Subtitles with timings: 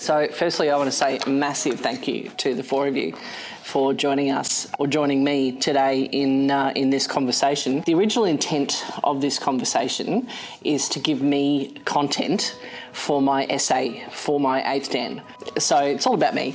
[0.00, 3.14] So, firstly, I want to say a massive thank you to the four of you
[3.62, 7.82] for joining us or joining me today in uh, in this conversation.
[7.82, 10.26] The original intent of this conversation
[10.64, 12.58] is to give me content
[12.92, 15.20] for my essay for my eighth Dan.
[15.58, 16.54] So it's all about me.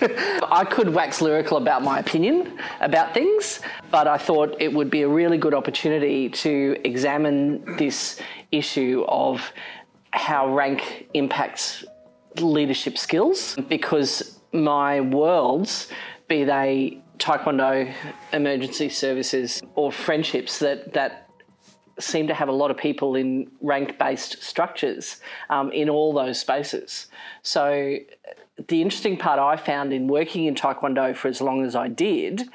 [0.52, 5.00] I could wax lyrical about my opinion about things, but I thought it would be
[5.00, 8.20] a really good opportunity to examine this
[8.52, 9.50] issue of
[10.12, 11.84] how rank impacts
[12.38, 15.88] leadership skills because my worlds,
[16.28, 17.92] be they taekwondo,
[18.32, 21.28] emergency services, or friendships that that
[21.98, 25.20] seem to have a lot of people in rank-based structures
[25.50, 27.08] um, in all those spaces.
[27.42, 27.96] So
[28.68, 32.48] the interesting part I found in working in taekwondo for as long as I did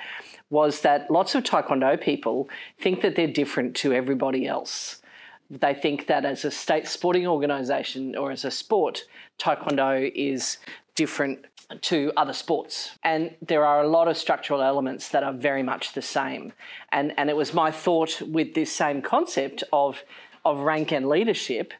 [0.49, 2.49] was that lots of taekwondo people
[2.80, 5.02] think that they're different to everybody else.
[5.49, 9.04] They think that as a state sporting organisation or as a sport,
[9.38, 10.58] taekwondo is
[10.95, 11.45] different
[11.81, 12.91] to other sports.
[13.04, 16.54] And there are a lot of structural elements that are very much the same.
[16.91, 20.04] And, and it was my thought with this same concept of,
[20.43, 21.73] of rank and leadership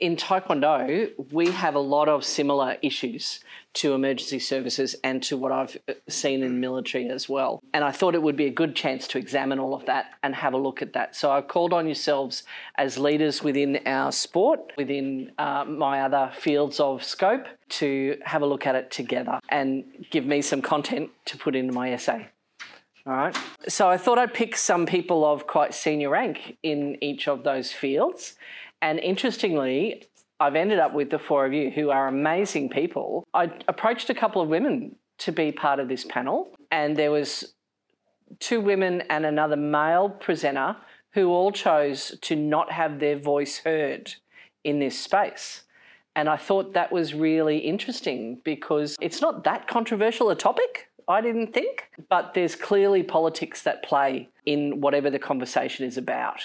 [0.00, 3.40] in Taekwondo, we have a lot of similar issues
[3.74, 7.60] to emergency services and to what I've uh, seen in military as well.
[7.74, 10.34] And I thought it would be a good chance to examine all of that and
[10.36, 11.16] have a look at that.
[11.16, 12.44] So I called on yourselves
[12.76, 18.46] as leaders within our sport, within uh, my other fields of scope, to have a
[18.46, 22.28] look at it together and give me some content to put into my essay.
[23.06, 23.36] All right.
[23.68, 27.72] So I thought I'd pick some people of quite senior rank in each of those
[27.72, 28.34] fields
[28.82, 30.04] and interestingly,
[30.40, 33.26] I've ended up with the four of you who are amazing people.
[33.34, 37.54] I approached a couple of women to be part of this panel, and there was
[38.38, 40.76] two women and another male presenter
[41.12, 44.14] who all chose to not have their voice heard
[44.62, 45.62] in this space.
[46.14, 51.22] And I thought that was really interesting because it's not that controversial a topic, I
[51.22, 56.40] didn't think, but there's clearly politics that play in whatever the conversation is about.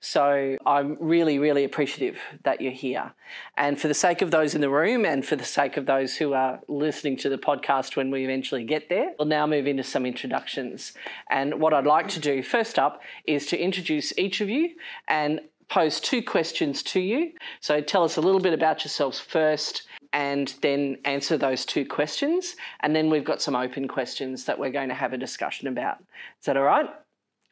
[0.00, 3.12] So I'm really, really appreciative that you're here.
[3.56, 6.16] And for the sake of those in the room and for the sake of those
[6.16, 9.82] who are listening to the podcast when we eventually get there, we'll now move into
[9.82, 10.92] some introductions.
[11.30, 14.70] And what I'd like to do first up is to introduce each of you
[15.08, 17.32] and pose two questions to you.
[17.60, 22.56] So tell us a little bit about yourselves first and then answer those two questions.
[22.80, 25.98] And then we've got some open questions that we're going to have a discussion about.
[26.40, 26.88] Is that all right?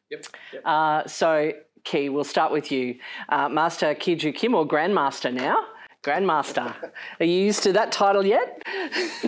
[0.09, 0.25] Yep.
[0.53, 0.65] yep.
[0.65, 1.51] Uh, so
[1.85, 2.97] Key, we'll start with you.
[3.29, 5.55] Uh, Master KiJoo Kim, or Grandmaster now?
[6.03, 6.75] Grandmaster.
[7.19, 8.63] Are you used to that title yet?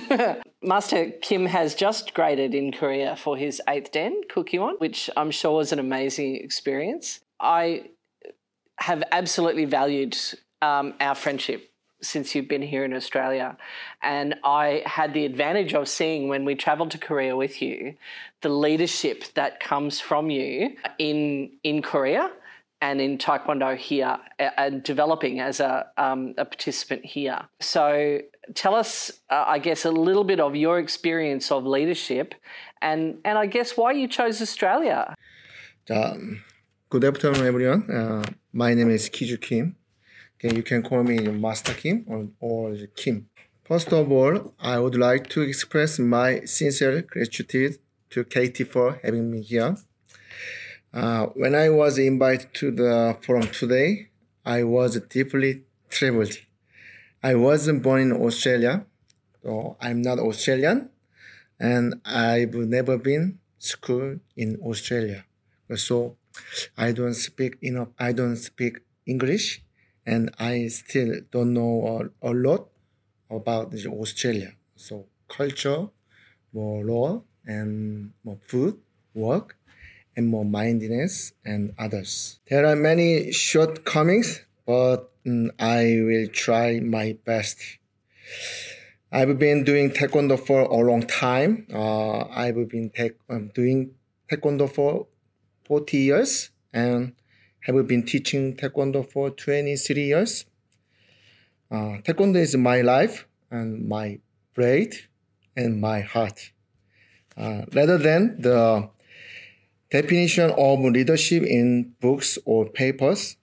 [0.64, 5.56] Master Kim has just graded in Korea for his eighth Dan, Kukkiwon, which I'm sure
[5.56, 7.20] was an amazing experience.
[7.40, 7.90] I
[8.80, 10.18] have absolutely valued
[10.62, 13.58] um, our friendship since you've been here in Australia.
[14.02, 17.96] And I had the advantage of seeing when we traveled to Korea with you
[18.42, 22.30] the leadership that comes from you in in Korea
[22.82, 27.40] and in Taekwondo here and developing as a, um, a participant here.
[27.60, 28.20] So
[28.54, 32.36] tell us, uh, I guess, a little bit of your experience of leadership
[32.82, 35.16] and, and I guess why you chose Australia.
[35.90, 36.44] Um,
[36.90, 37.90] good afternoon, everyone.
[37.90, 38.24] Uh,
[38.54, 39.76] my name is KiJoo Kim.
[40.36, 43.28] Okay, you can call me Master Kim or, or Kim.
[43.64, 47.80] First of all, I would like to express my sincere gratitude
[48.12, 49.76] to Katie for having me here.
[50.98, 54.10] Uh, when I was invited to the forum today,
[54.44, 56.34] I was deeply troubled.
[57.22, 58.84] I wasn't born in Australia,
[59.44, 60.90] so I'm not Australian,
[61.60, 65.26] and I've never been school in Australia.
[65.76, 66.18] So
[66.76, 67.90] I don't speak enough.
[68.00, 69.62] I don't speak English,
[70.04, 72.70] and I still don't know a, a lot
[73.30, 74.54] about Australia.
[74.76, 75.90] So culture,
[76.52, 78.80] more law, and more food,
[79.14, 79.58] work,
[80.18, 82.40] and more mindedness and others.
[82.50, 87.58] There are many shortcomings, but mm, I will try my best.
[89.12, 91.68] I've been doing taekwondo for a long time.
[91.74, 92.92] Uh, I've been
[93.30, 93.92] um, doing
[94.30, 95.08] taekwondo for
[95.66, 97.14] 40 years and
[97.62, 100.46] have been teaching taekwondo for 23 years.
[101.70, 104.20] Uh, taekwondo is my life and my
[104.56, 104.92] brain
[105.56, 106.52] and my heart.
[107.38, 108.90] Uh, rather than the
[109.90, 113.38] definition of leadership in books or papers,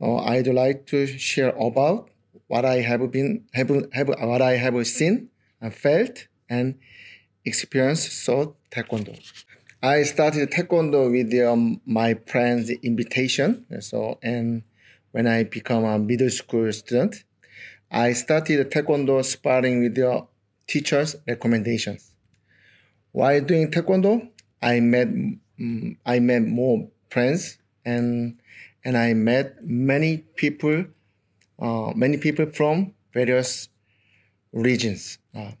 [0.00, 2.10] uh, I'd like to share about
[2.46, 5.30] what I have been have, have what I have seen
[5.60, 6.74] and felt and
[7.44, 9.18] experienced so taekwondo.
[9.82, 13.66] I started taekwondo with um, my friend's invitation.
[13.80, 14.62] So and
[15.12, 17.24] when I become a middle school student,
[17.90, 20.26] I started taekwondo sparring with the
[20.66, 22.12] teacher's recommendations.
[23.12, 24.28] While doing taekwondo,
[24.60, 25.08] I met
[25.58, 28.38] mm, I met more friends and
[28.84, 30.84] and I met many people,
[31.58, 33.68] uh, many people from various
[34.52, 35.18] regions.
[35.34, 35.52] Uh,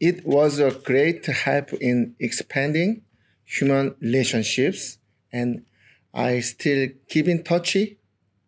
[0.00, 3.02] it was a great help in expanding
[3.44, 4.98] human relationships,
[5.32, 5.64] and
[6.12, 7.76] I still keep in touch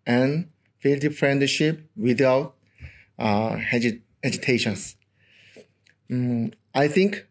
[0.06, 0.48] and
[0.82, 2.54] build friendship without
[3.18, 4.96] uh.
[6.10, 7.26] Mm, I think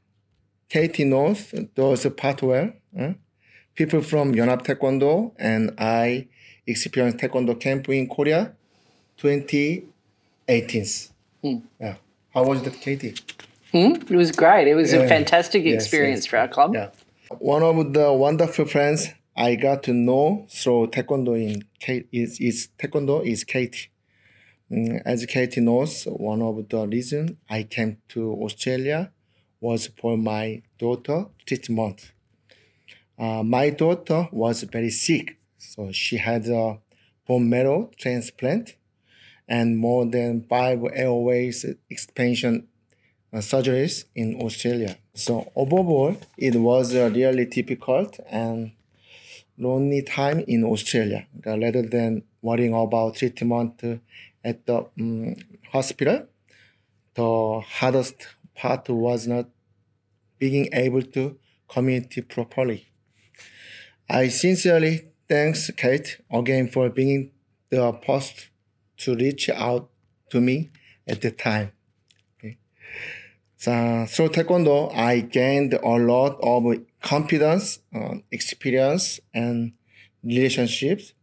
[0.70, 2.72] Katie knows those part well.
[2.98, 3.14] Uh,
[3.80, 6.28] people from Yonap Taekwondo and I
[6.68, 8.52] experienced Taekwondo camp in Korea
[9.16, 10.86] 2018.
[11.42, 11.56] Hmm.
[11.80, 11.96] Yeah.
[12.34, 13.16] How was that, Katie?
[13.72, 13.94] Hmm?
[14.14, 14.68] It was great.
[14.68, 16.30] It was a fantastic Yes, experience yes.
[16.30, 16.74] for our club.
[16.74, 16.90] Yeah.
[17.38, 22.68] One of the wonderful friends I got to know through Taekwondo in Kate is, is
[22.78, 23.92] Taekwondo is Katie.
[24.70, 29.14] Mm, as Katie knows, one of the reasons I came to Australia
[29.62, 32.12] was for my daughter treatment.
[33.20, 36.80] Uh, my daughter was very sick, so she had a
[37.28, 38.76] bone marrow transplant
[39.48, 42.68] and more than five airways expansion
[43.34, 44.98] uh, surgeries in Australia.
[45.14, 48.72] So overall, it was a really difficult and
[49.58, 51.28] lonely time in Australia.
[51.46, 53.96] Uh, Rather than worrying about treatment uh,
[54.44, 55.36] at the um,
[55.72, 56.26] hospital,
[57.16, 59.50] the hardest part was not
[60.38, 61.38] being able to
[61.68, 62.88] communicate properly.
[64.12, 67.30] I sincerely thanks Kate again for being
[67.70, 68.50] the first
[68.98, 69.92] to reach out
[70.32, 70.72] to me
[71.08, 71.74] at the time.
[72.40, 72.58] Okay.
[73.58, 79.74] So through Taekwondo, I gained a lot of confidence, uh, experience, and
[80.24, 81.14] relationships,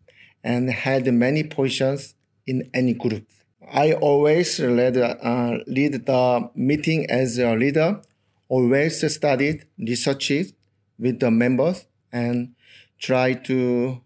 [0.44, 2.14] and had many positions
[2.46, 3.26] in any group.
[3.68, 8.00] I always led, uh, lead the meeting as a leader,
[8.48, 10.54] always studied, researched
[11.00, 12.54] with the members, and
[12.98, 14.00] try to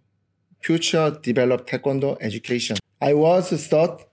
[0.61, 2.77] future develop Taekwondo education.
[3.01, 4.05] I was taught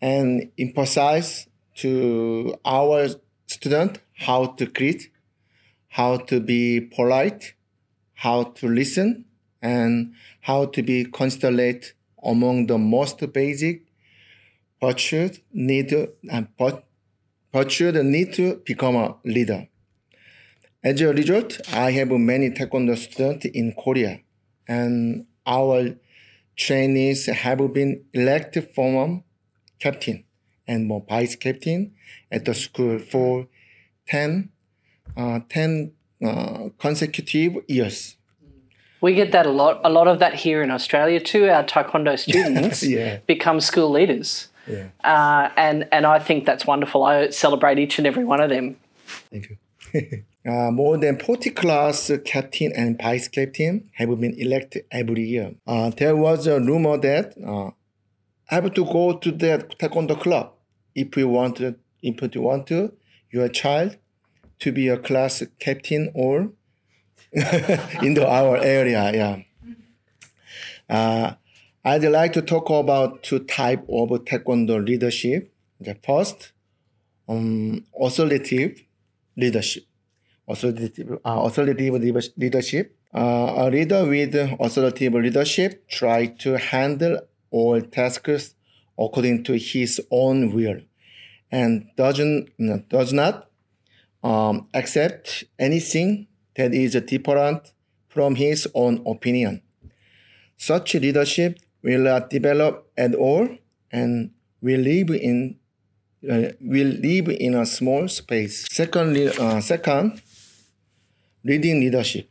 [0.00, 1.46] and emphasize
[1.76, 3.08] to our
[3.46, 5.10] student how to greet,
[5.88, 7.54] how to be polite,
[8.14, 9.24] how to listen,
[9.62, 13.82] and how to be considerate among the most basic
[14.82, 15.92] virtues need
[16.30, 16.48] and
[17.52, 19.66] virtues need to become a leader.
[20.82, 24.20] As a result, I have many Taekwondo students in Korea,
[24.66, 25.96] and our
[26.56, 29.22] trainees have been elected from
[29.78, 30.24] captain
[30.66, 31.92] and more vice captain
[32.32, 33.46] at the school for
[34.08, 34.50] 10,
[35.16, 35.92] uh, 10
[36.24, 38.16] uh, consecutive years.
[39.02, 39.80] We get that a lot.
[39.84, 41.48] A lot of that here in Australia too.
[41.50, 43.18] Our taekwondo students Yeah.
[43.26, 47.04] become school leaders, Yeah, uh, and and I think that's wonderful.
[47.04, 48.76] I celebrate each and every one of them.
[49.30, 50.24] thank you.
[50.46, 55.54] uh, more than 40 class captain and vice captain have been elected every year.
[55.66, 57.70] Uh, there was a rumor that uh,
[58.50, 60.54] I have to go to the taekwondo club
[60.94, 62.92] if you want to, if you want to,
[63.30, 63.96] your child
[64.60, 66.52] to be a class captain or
[67.32, 69.12] in the, our area.
[69.14, 69.42] Yeah.
[70.88, 71.34] Uh,
[71.84, 75.52] I'd like to talk about two type of taekwondo leadership.
[75.80, 76.52] The first,
[77.28, 78.82] um, authoritative
[79.36, 79.84] leadership.
[80.50, 81.50] Authoritative, uh,
[82.36, 82.96] leadership.
[83.14, 88.54] Uh, a leader with authoritative leadership try to handle all tasks
[88.98, 90.80] according to his own will
[91.50, 92.50] and doesn't
[92.88, 93.48] does not
[94.22, 96.26] um, accept anything
[96.56, 97.72] that is different
[98.08, 99.62] from his own opinion.
[100.56, 103.48] Such leadership will not develop at all
[103.90, 104.30] and
[104.60, 105.56] will live in
[106.30, 108.66] uh, will live in a small space.
[108.70, 110.20] Secondly, uh, second,
[111.44, 112.28] leading leadership.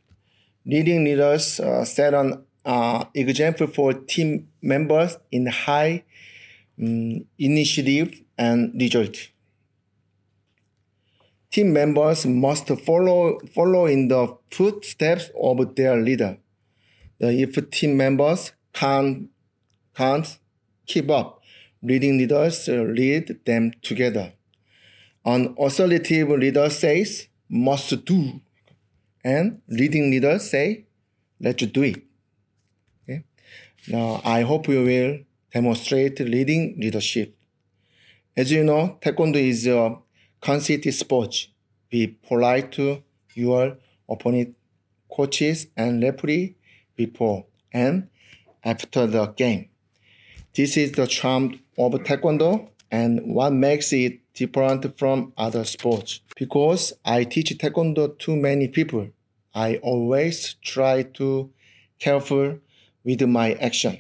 [0.66, 6.04] Leading leaders uh, set an uh, example for team members in high
[6.82, 9.30] um, initiative and result.
[11.52, 16.38] Team members must follow follow in the footsteps of their leader.
[17.20, 19.30] If team members can't
[19.96, 20.38] can't
[20.86, 21.42] keep up,
[21.82, 24.34] leading leaders uh, lead them together.
[25.26, 28.40] An authoritative leader says must do,
[29.24, 30.86] and leading leaders say
[31.40, 32.04] let's do it.
[33.04, 33.24] Okay?
[33.88, 35.20] Now I hope you will
[35.54, 37.36] demonstrate leading leadership.
[38.36, 39.98] As you know, Taekwondo is a
[40.42, 41.48] conceited sport.
[41.90, 44.56] Be polite to your opponent,
[45.12, 46.56] coaches, and referee
[46.96, 48.10] before and
[48.64, 49.70] after the game.
[50.56, 56.22] This is the charm of Taekwondo and what makes it different from other sports.
[56.36, 59.10] Because I teach taekwondo to many people,
[59.54, 61.52] I always try to
[62.00, 62.60] careful
[63.04, 64.00] with my action.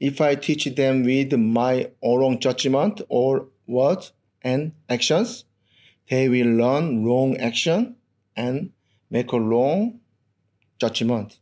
[0.00, 5.44] If I teach them with my wrong judgment or words and actions,
[6.10, 7.96] they will learn wrong action
[8.36, 8.70] and
[9.10, 10.00] make a wrong
[10.80, 11.38] judgment.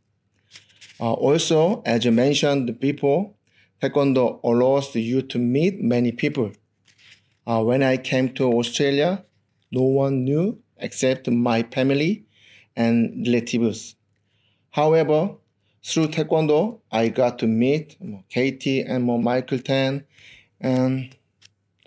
[0.99, 3.33] Uh, also, as you mentioned before,
[3.81, 6.51] Taekwondo allows you to meet many people.
[7.47, 9.23] Uh, when I came to Australia,
[9.71, 12.25] no one knew except my family
[12.75, 13.95] and relatives.
[14.71, 15.31] However,
[15.81, 17.95] through Taekwondo, I got to meet
[18.27, 20.03] Katie and Michael Tan
[20.59, 21.15] and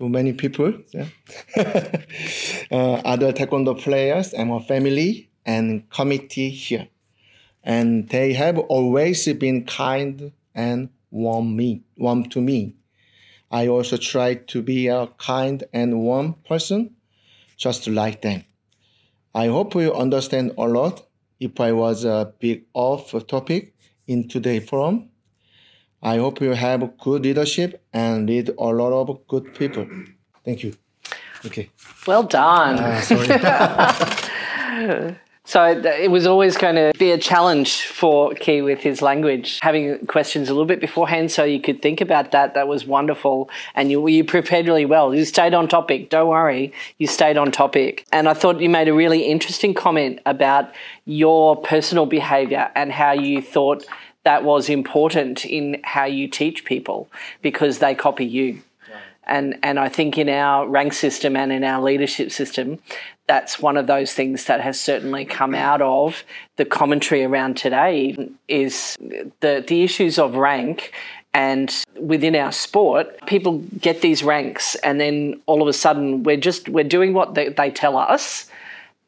[0.01, 1.09] many people, yeah.
[1.57, 6.89] uh, other Taekwondo players and my family and committee here.
[7.63, 12.77] And they have always been kind and warm me, warm to me.
[13.51, 16.95] I also try to be a kind and warm person,
[17.57, 18.45] just like them.
[19.35, 21.07] I hope you understand a lot.
[21.41, 23.75] If I was a big off topic
[24.07, 25.09] in today's forum,
[26.03, 29.87] I hope you have good leadership and lead a lot of good people.
[30.45, 30.75] Thank you.
[31.45, 31.71] Okay.
[32.07, 32.79] Well done.
[32.79, 35.17] Uh, sorry.
[35.51, 39.59] So it was always going to be a challenge for Key with his language.
[39.63, 43.51] Having questions a little bit beforehand so you could think about that, that was wonderful.
[43.75, 45.13] And you, you prepared really well.
[45.13, 46.09] You stayed on topic.
[46.09, 46.73] Don't worry.
[46.99, 48.07] You stayed on topic.
[48.13, 50.73] And I thought you made a really interesting comment about
[51.05, 53.85] your personal behavior and how you thought
[54.23, 57.11] that was important in how you teach people
[57.43, 58.63] because they copy you.
[59.31, 62.81] And, and I think in our rank system and in our leadership system,
[63.29, 66.25] that's one of those things that has certainly come out of
[66.57, 70.93] the commentary around today is the, the issues of rank.
[71.33, 76.37] And within our sport people get these ranks and then all of a sudden we're
[76.37, 78.51] just we're doing what they, they tell us.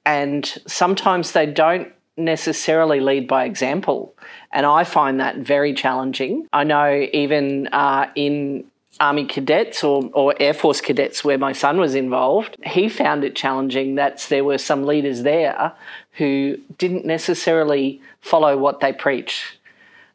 [0.06, 4.14] And sometimes they don't necessarily lead by example.
[4.52, 6.46] And i find that very challenging.
[6.52, 8.64] I know even uh, in
[9.02, 13.34] Army cadets or, or Air Force cadets where my son was involved, he found it
[13.34, 15.72] challenging that there were some leaders there
[16.12, 19.58] who didn't necessarily follow what they preach.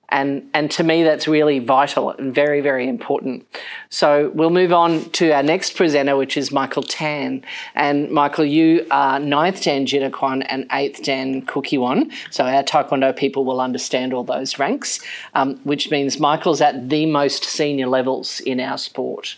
[0.10, 3.46] And, and to me, that's really vital and very, very important.
[3.90, 7.44] So we'll move on to our next presenter, which is Michael Tan.
[7.76, 12.12] And Michael, you are ninth Dan Jidokwan and eighth Dan Kukkiwon.
[12.32, 15.00] So our Taekwondo people will understand all those ranks,
[15.34, 19.36] um, which means Michael's at the most senior levels in our sport.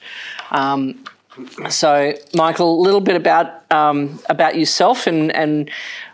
[0.52, 1.04] Um,
[1.70, 5.70] so, Michael, a little bit about um, about yourself and, and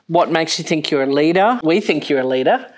[0.08, 1.60] what makes you think you're a leader.
[1.64, 2.72] We think you're a leader.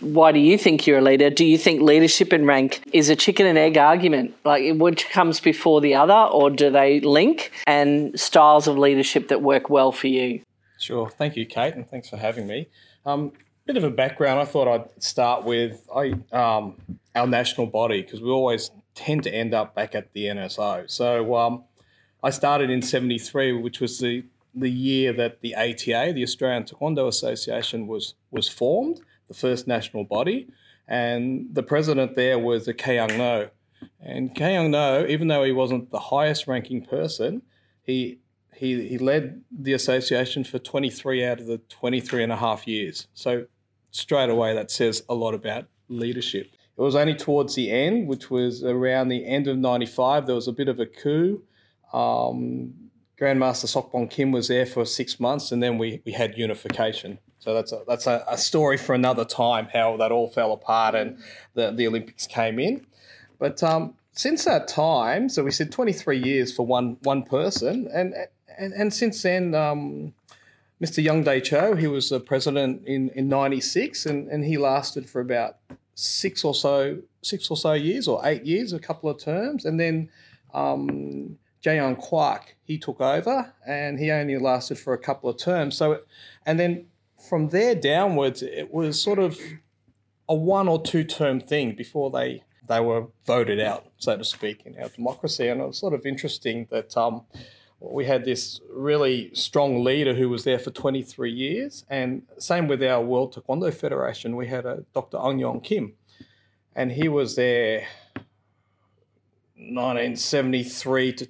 [0.00, 1.30] Why do you think you're a leader?
[1.30, 4.34] Do you think leadership and rank is a chicken and egg argument?
[4.44, 7.52] Like which comes before the other, or do they link?
[7.66, 10.42] And styles of leadership that work well for you?
[10.78, 11.08] Sure.
[11.08, 12.68] Thank you, Kate, and thanks for having me.
[13.04, 13.32] Um,
[13.66, 14.40] bit of a background.
[14.40, 16.76] I thought I'd start with I, um,
[17.14, 20.90] our national body because we always tend to end up back at the NSO.
[20.90, 21.64] So um,
[22.22, 24.24] I started in '73, which was the
[24.54, 30.04] the year that the ATA, the Australian Taekwondo Association, was was formed, the first national
[30.04, 30.48] body,
[30.88, 33.48] and the president there was a Young No.
[34.00, 37.42] And Young No, even though he wasn't the highest ranking person,
[37.82, 38.20] he
[38.56, 43.06] he, he led the association for 23 out of the 23 and a half years.
[43.12, 43.46] So
[43.90, 46.50] straight away, that says a lot about leadership.
[46.76, 50.48] It was only towards the end, which was around the end of 95, there was
[50.48, 51.42] a bit of a coup.
[51.92, 52.74] Um,
[53.18, 57.18] Grandmaster Sokbong Kim was there for six months, and then we, we had unification.
[57.46, 60.96] So that's a, that's a, a, story for another time how that all fell apart
[60.96, 61.16] and
[61.54, 62.84] the, the Olympics came in.
[63.38, 68.16] But um, since that time, so we said 23 years for one one person, and
[68.58, 70.12] and, and since then, um,
[70.82, 71.00] Mr.
[71.00, 75.20] Young Dae Cho, he was the president in, in 96, and, and he lasted for
[75.20, 75.58] about
[75.94, 79.78] six or so six or so years or eight years, a couple of terms, and
[79.78, 80.08] then
[80.52, 85.76] um, Jaeyoung Kwak, he took over and he only lasted for a couple of terms.
[85.76, 86.00] So,
[86.44, 86.86] and then
[87.28, 89.38] from there downwards, it was sort of
[90.28, 94.62] a one or two term thing before they they were voted out, so to speak,
[94.66, 95.48] in our democracy.
[95.48, 97.22] And it was sort of interesting that um,
[97.78, 101.84] we had this really strong leader who was there for 23 years.
[101.88, 105.18] And same with our World Taekwondo Federation, we had a Dr.
[105.18, 105.92] Un Yong Kim,
[106.74, 107.86] and he was there
[109.54, 111.26] 1973 to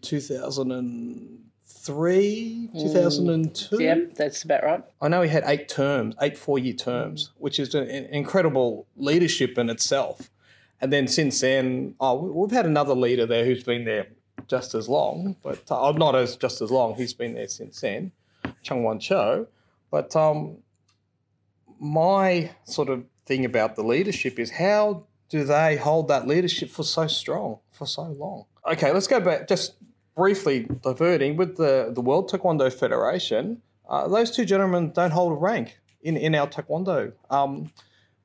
[1.86, 3.82] 2003, 2002.
[3.82, 4.84] Yep, that's about right.
[5.00, 9.58] I know he had eight terms, eight four year terms, which is an incredible leadership
[9.58, 10.30] in itself.
[10.80, 14.08] And then since then, oh, we've had another leader there who's been there
[14.48, 16.94] just as long, but uh, not as just as long.
[16.94, 18.12] He's been there since then,
[18.64, 19.46] Chungwon Choue.
[19.90, 20.58] But um,
[21.78, 26.84] my sort of thing about the leadership is how do they hold that leadership for
[26.84, 28.44] so strong for so long?
[28.70, 29.74] Okay, let's go back just
[30.16, 33.62] briefly diverting with the the World Taekwondo Federation.
[33.88, 37.12] Uh, those two gentlemen don't hold a rank in, in our taekwondo.
[37.30, 37.70] Um,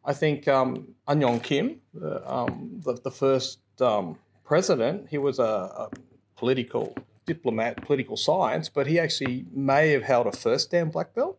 [0.03, 5.37] I think um, Un Yong Kim, the, um, the, the first um, president, he was
[5.37, 5.89] a, a,
[6.35, 6.95] political
[7.27, 11.37] diplomat, political science, but he actually may have held a first dan black belt.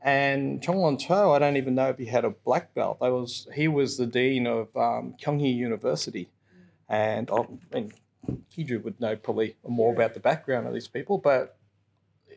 [0.00, 2.98] And Chungwon Choue, I don't even know if he had a black belt.
[3.00, 6.28] Was he was the dean of um, Kyunghee University,
[6.88, 7.86] and I
[8.26, 11.56] mean, KiJoo would know probably more about the background of these people, but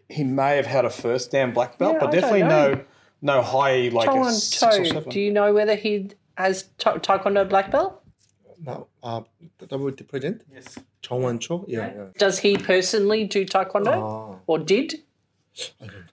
[0.10, 2.82] he may have had a first dan black belt, Yeah, but I definitely no
[3.22, 5.10] no high like Chung a Wan six or seven.
[5.10, 8.02] do you know whether he has ta- Taekwondo black belt?
[8.64, 9.22] No, uh,
[9.70, 10.42] WT president?
[10.54, 10.78] Yes.
[11.02, 11.66] 정원 Cho?
[11.68, 11.94] Yeah.
[11.96, 12.04] yeah.
[12.18, 14.40] Does he personally do Taekwondo Ah.
[14.48, 14.96] or did?
[15.82, 16.06] I don't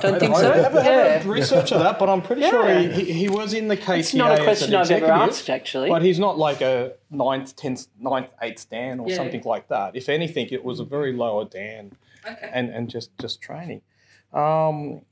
[0.00, 0.52] Don't think I so.
[0.52, 1.04] haven't, yeah.
[1.14, 2.80] haven't researched that, but I'm pretty sure Yeah.
[2.88, 3.98] he, he, he was in the KTA.
[3.98, 5.88] It's not a question I've ever asked, actually.
[5.88, 9.16] But he's not like a ninth, tenth, ninth, eighth Dan or Yeah.
[9.16, 9.96] something like that.
[9.96, 11.92] If anything, it was a very lower Dan,
[12.26, 12.50] Okay.
[12.52, 13.80] and and just just training.
[14.32, 15.02] Um,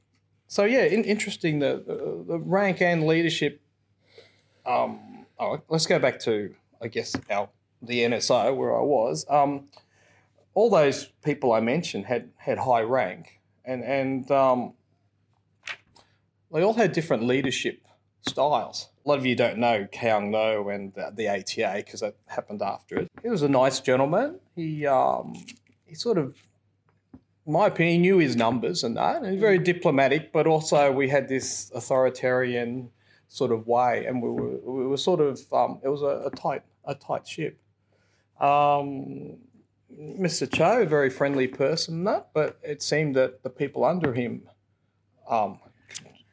[0.47, 3.61] so yeah, in, interesting the, the the rank and leadership.
[4.67, 7.49] Um, oh, let's go back to I guess our
[7.83, 9.25] the NSO where I was.
[9.31, 9.69] Um,
[10.55, 13.36] all those people I mentioned had had high rank,
[13.67, 14.73] and and um,
[16.53, 17.83] they all had different leadership
[18.27, 18.89] styles.
[19.05, 22.63] A lot of you don't know Keung No and the, the ATA because that happened
[22.63, 23.09] after it.
[23.23, 24.41] He was a nice gentleman.
[24.55, 25.35] He um,
[25.85, 26.37] he sort of,
[27.47, 30.33] in my opinion, knew his numbers and that, and he was very diplomatic.
[30.33, 32.91] But also, we had this authoritarian
[33.29, 36.31] sort of way, and we were we were sort of um, it was a, a
[36.31, 37.59] tight a tight ship.
[38.41, 39.39] Um,
[39.93, 40.51] Mr.
[40.53, 44.43] Cho, a very friendly person, that, but it seemed that the people under him
[45.29, 45.59] um,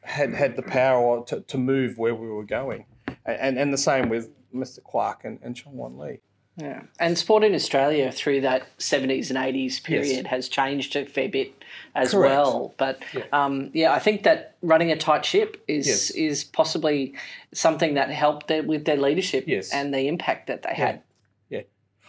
[0.02, 2.84] had had the power to, to move where we were going,
[3.24, 4.82] and and the same with Mr.
[4.82, 6.20] Kwak and, and Chong Wan Lee.
[6.56, 6.82] Yeah.
[7.00, 11.52] And sport in Australia through that 70s and 80s period has changed a fair bit
[11.96, 12.30] as Correct.
[12.32, 12.74] well.
[12.76, 13.02] But
[13.32, 16.10] um, yeah, I think that running a tight ship is Yes.
[16.10, 17.14] is possibly
[17.52, 19.72] something that helped their, with their leadership Yes.
[19.72, 21.02] and the impact that they had.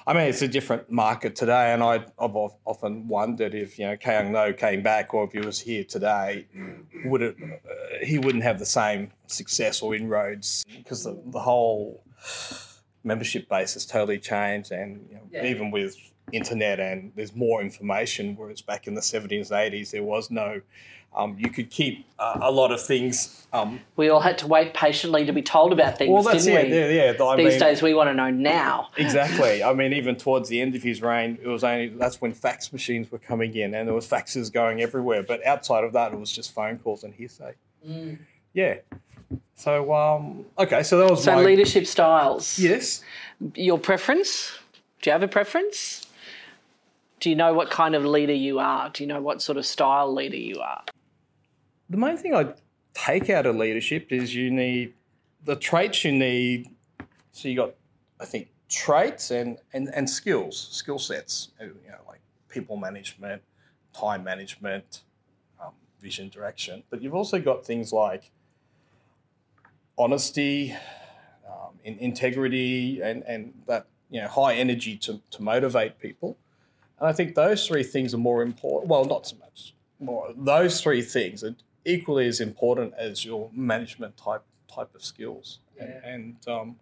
[0.08, 3.98] I mean it's a different market today, and I, I've often wondered if you know
[3.98, 6.46] Keung No came back, or if he was here today,
[7.06, 12.04] would it uh, he wouldn't have the same success or inroads because the, the whole
[13.04, 15.46] membership base has totally changed, and you know, Yeah.
[15.46, 15.96] even with
[16.32, 20.62] internet and there's more information, whereas back in the 70s and 80s there was no.
[21.16, 23.48] Um, you could keep uh, a lot of things.
[23.54, 26.66] Um, We all had to wait patiently to be told about things, well, that's didn't
[26.66, 26.90] it.
[26.90, 26.96] we?
[26.98, 27.24] Yeah, yeah.
[27.24, 28.90] I These mean, days we want to know now.
[28.98, 29.64] Exactly.
[29.64, 32.74] I mean, even towards the end of his reign, it was only that's when fax
[32.74, 35.24] machines were coming in, and there was faxes going everywhere.
[35.24, 37.54] But outside of that, it was just phone calls and hearsay.
[38.54, 38.76] Yeah.
[39.56, 42.60] So um, okay, so that was So my leadership styles.
[42.60, 43.02] yes.
[43.56, 44.52] Your preference?
[45.02, 46.06] Do you have a preference?
[47.22, 48.90] Do you know what kind of leader you are?
[48.90, 50.84] Do you know what sort of style leader you are?
[51.90, 52.54] The main thing I
[52.94, 54.94] take out of leadership is you need
[55.44, 56.70] the traits you need.
[57.32, 57.76] So you got,
[58.20, 61.50] I think, traits and and, and skills, skill sets.
[61.60, 63.42] You know, like people management,
[63.94, 65.04] time management,
[65.62, 66.84] um, vision, direction.
[66.90, 68.32] But you've also got things like
[69.98, 70.76] honesty,
[71.48, 76.38] um, in, integrity, and and that you know high energy to to motivate people.
[77.00, 78.90] And I think those three things are more important.
[78.90, 80.34] Well, not so much more.
[80.36, 84.44] Those three things are equally as important as your management type
[84.74, 85.60] type of skills.
[85.80, 86.76] And, and um,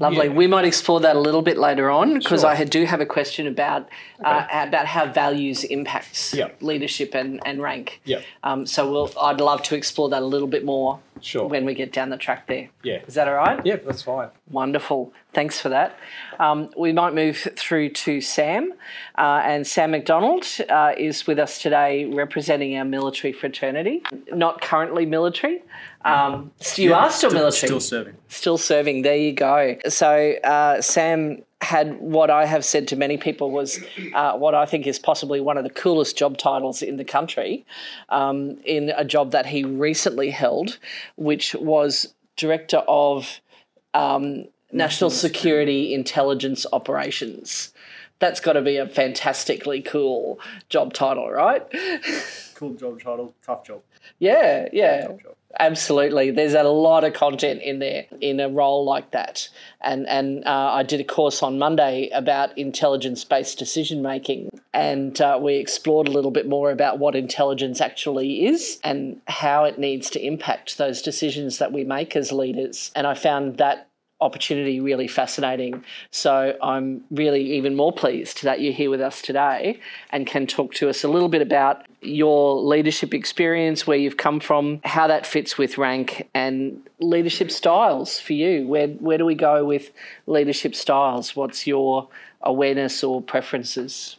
[0.00, 0.26] Lovely.
[0.28, 0.32] Yeah.
[0.32, 2.50] We might explore that a little bit later on because Sure.
[2.50, 3.88] I do have a question about
[4.24, 6.48] uh, about how values impacts Yeah.
[6.60, 8.00] leadership and, and rank.
[8.04, 11.46] yeah, Um, so we'll, I'd love to explore that a little bit more sure.
[11.48, 12.68] when we get down the track there.
[12.84, 13.60] yeah, Is that all right?
[13.64, 14.28] yeah, that's fine.
[14.50, 15.12] Wonderful.
[15.32, 15.96] Thanks for that.
[16.40, 18.72] Um, we might move through to Sam.
[19.16, 24.02] Uh, and Sam McDonald uh, is with us today representing our military fraternity.
[24.32, 25.62] Not currently military.
[26.08, 27.68] Um, you are still, military.
[27.68, 28.14] Still serving.
[28.28, 29.02] Still serving.
[29.02, 29.76] There you go.
[29.88, 33.80] So uh, Sam had what I have said to many people was
[34.14, 37.66] uh, what I think is possibly one of the coolest job titles in the country,
[38.10, 40.78] um, in a job that he recently held,
[41.16, 43.40] which was director of
[43.94, 47.72] um, national security intelligence operations.
[48.20, 51.66] That's got to be a fantastically cool job title, right?
[52.54, 53.82] Cool job title, tough job.
[54.18, 55.06] Yeah, yeah.
[55.06, 55.36] Tough job.
[55.58, 59.48] Absolutely, there's a lot of content in there in a role like that,
[59.80, 65.38] and and uh, I did a course on Monday about intelligence-based decision making, and uh,
[65.40, 70.10] we explored a little bit more about what intelligence actually is and how it needs
[70.10, 72.92] to impact those decisions that we make as leaders.
[72.94, 73.87] And I found that
[74.20, 75.84] opportunity really fascinating.
[76.10, 80.74] So I'm really even more pleased that you're here with us today and can talk
[80.74, 85.26] to us a little bit about your leadership experience, where you've come from, how that
[85.26, 88.66] fits with rank, and leadership styles for you.
[88.66, 89.90] Where where do we go with
[90.26, 91.34] leadership styles?
[91.34, 92.08] What's your
[92.42, 94.16] awareness or preferences?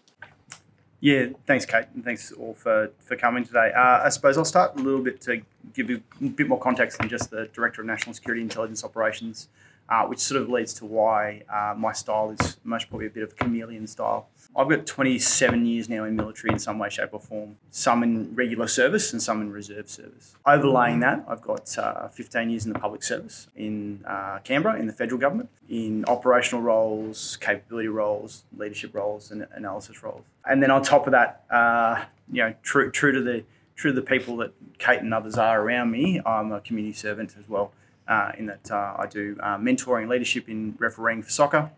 [1.01, 3.71] Yeah, thanks, Kate, and thanks all for, for coming today.
[3.73, 5.41] Uh, I suppose I'll start a little bit to
[5.73, 9.47] give you a bit more context than just the Director of National Security Intelligence Operations,
[9.89, 13.23] uh, which sort of leads to why uh, my style is most probably a bit
[13.23, 14.27] of a chameleon style.
[14.55, 18.35] I've got 27 years now in military in some way, shape, or form, some in
[18.35, 20.35] regular service and some in reserve service.
[20.45, 24.87] Overlaying that, I've got uh, 15 years in the public service in uh, Canberra, in
[24.87, 30.23] the federal government, in operational roles, capability roles, leadership roles, and analysis roles.
[30.45, 33.43] And then on top of that, uh, you know, true, true to the
[33.75, 37.35] true to the people that Kate and others are around me, I'm a community servant
[37.39, 37.71] as well.
[38.09, 41.69] Uh, in that uh, I do uh, mentoring and leadership in refereeing for soccer.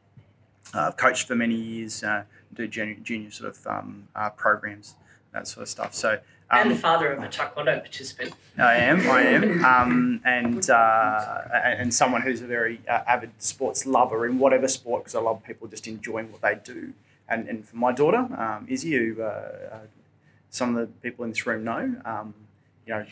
[0.73, 4.95] Uh, I've coached for many years, uh, do junior, junior sort of um, uh, programs,
[5.33, 5.93] that sort of stuff.
[5.93, 8.33] So, um, and the father of a taekwondo participant.
[8.57, 13.85] I am, I am, um, and uh, and someone who's a very uh, avid sports
[13.85, 16.93] lover in whatever sport because I love people just enjoying what they do.
[17.27, 19.77] And, and for my daughter, um, Izzy, who uh, uh,
[20.49, 22.33] some of the people in this room know, um,
[22.85, 23.05] you know,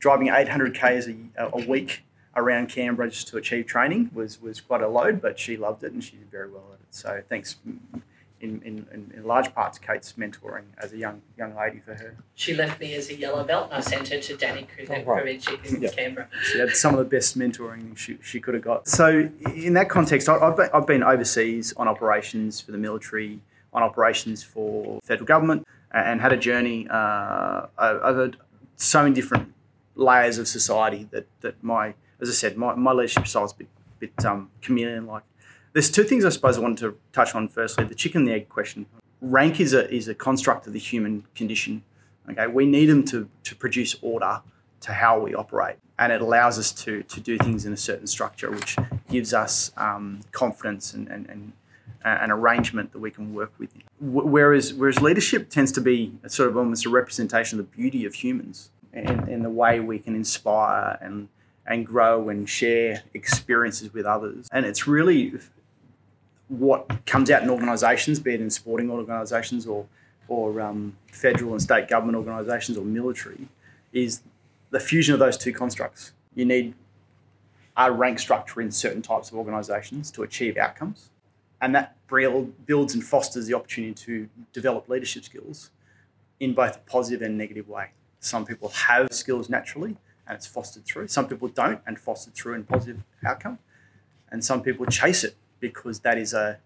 [0.00, 2.02] driving 800 k's a, a week
[2.36, 5.92] around Canberra just to achieve training was was quite a load, but she loved it
[5.92, 6.86] and she did very well at it.
[6.94, 7.56] So thanks.
[8.38, 12.14] In, in, in large parts, Kate's mentoring as a young young lady for her.
[12.34, 15.24] She left me as a yellow belt, and I sent her to Danny Oh, right.
[15.24, 15.88] Kruvici in Yeah.
[15.88, 16.28] Canberra.
[16.42, 18.86] She had some of the best mentoring she, she could have got.
[18.88, 23.40] So, in that context, I- I've been, I've been overseas on operations for the military,
[23.72, 28.32] on operations for federal government, and had a journey uh, over
[28.76, 29.54] so many different
[29.94, 33.56] layers of society that, that my, as I said, my, my leadership style is a
[33.56, 35.22] bit, bit um, chameleon like.
[35.72, 37.48] There's two things I suppose I wanted to touch on.
[37.48, 38.86] Firstly, the chicken and the egg question.
[39.20, 41.82] Rank is a, is a construct of the human condition.
[42.30, 44.40] Okay, we need them to, to produce order
[44.80, 45.76] to how we operate.
[45.98, 48.76] And it allows us to, to do things in a certain structure, which
[49.10, 51.52] gives us um, confidence and, and, and
[52.04, 53.72] an arrangement that we can work with.
[53.98, 58.04] Wh- Whereas, whereas leadership tends to be sort of almost a representation of the beauty
[58.04, 61.28] of humans and, and the way we can inspire and,
[61.66, 64.48] and grow and share experiences with others.
[64.52, 65.34] And it's really
[66.48, 69.86] what comes out in organisations, be it in sporting organisations or,
[70.28, 73.48] or um, federal and state government organisations or military,
[73.92, 74.22] is
[74.70, 76.12] the fusion of those two constructs.
[76.34, 76.74] You need
[77.76, 81.10] a rank structure in certain types of organisations to achieve outcomes,
[81.60, 85.70] and that builds and fosters the opportunity to develop leadership skills
[86.38, 87.90] in both a positive and negative way.
[88.20, 91.08] Some people have skills naturally, and it's fostered through.
[91.08, 93.58] Some people don't, and fostered through in positive outcome,
[94.30, 96.58] and some people chase it because that is a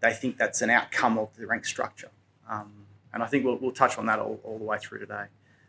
[0.00, 2.10] they think that's an outcome of the rank structure.
[2.48, 2.72] Um,
[3.12, 5.24] and I think we'll, we'll touch on that all, all the way through today.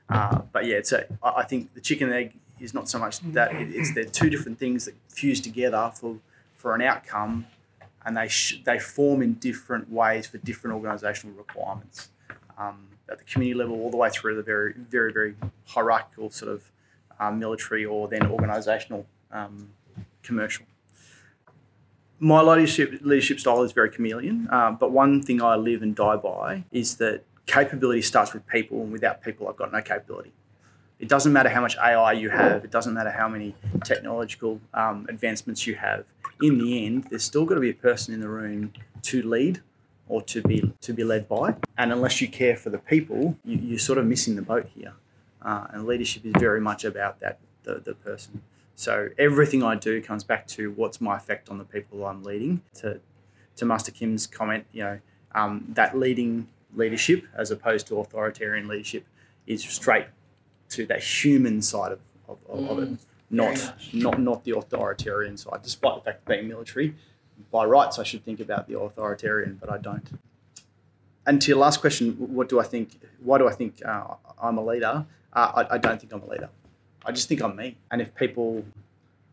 [0.10, 3.20] Uh, but yeah, it's a, I think the chicken and egg is not so much
[3.20, 6.18] that it's they're two different things that fuse together for
[6.56, 7.46] for an outcome,
[8.06, 12.10] and they sh- they form in different ways for different organisational requirements
[12.58, 16.52] um, at the community level, all the way through the very very very hierarchical sort
[16.52, 16.72] of
[17.20, 19.70] um, military or then organisational um,
[20.24, 20.66] commercial
[22.20, 24.48] my leadership leadership style is very chameleon.
[24.52, 28.82] Um, but one thing I live and die by is that capability starts with people,
[28.82, 30.34] and without people, I've got no capability.
[31.00, 32.66] It doesn't matter how much AI you have.
[32.66, 33.56] It doesn't matter how many
[33.86, 36.06] technological um, advancements you have.
[36.42, 39.62] In the end, there's still got to be a person in the room to lead
[40.10, 41.56] or to be to be led by.
[41.78, 44.94] And unless you care for the people, you, you're sort of missing the boat here.
[45.42, 48.42] Uh, and leadership is very much about that the, the person.
[48.76, 52.62] So everything I do comes back to what's my effect on the people I'm leading.
[52.76, 53.00] To
[53.58, 55.00] to Master Kim's comment, you know,
[55.34, 59.06] um, that leading leadership as opposed to authoritarian leadership
[59.48, 60.06] is straight
[60.70, 63.00] to that human side of, of, of, of it,
[63.30, 65.60] not not not the authoritarian side.
[65.62, 66.96] Despite the fact of being military,
[67.52, 70.08] by rights I should think about the authoritarian, but I don't.
[71.30, 73.00] And to your last question, what do I think?
[73.20, 75.06] Why do I think uh, I'm a leader?
[75.32, 76.50] Uh, I, I don't think I'm a leader.
[77.06, 77.78] I just think I'm me.
[77.92, 78.66] And if people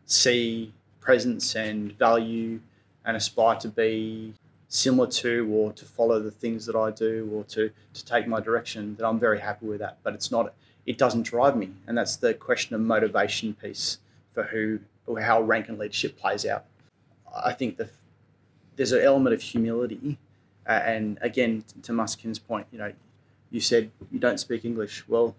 [0.05, 2.59] see presence and value
[3.03, 4.31] and aspire to be
[4.67, 8.39] similar to or to follow the things that I do or to to take my
[8.39, 9.97] direction, then I'm very happy with that.
[10.03, 10.53] But it's not
[10.85, 13.97] it doesn't drive me, and that's the question of motivation piece
[14.33, 16.65] for who or how rank and leadership plays out.
[17.43, 17.89] I think the,
[18.75, 20.19] there's an element of humility,
[20.67, 22.91] uh, and again to Master Kim's point, you know,
[23.51, 25.07] you said you don't speak English.
[25.07, 25.35] Well,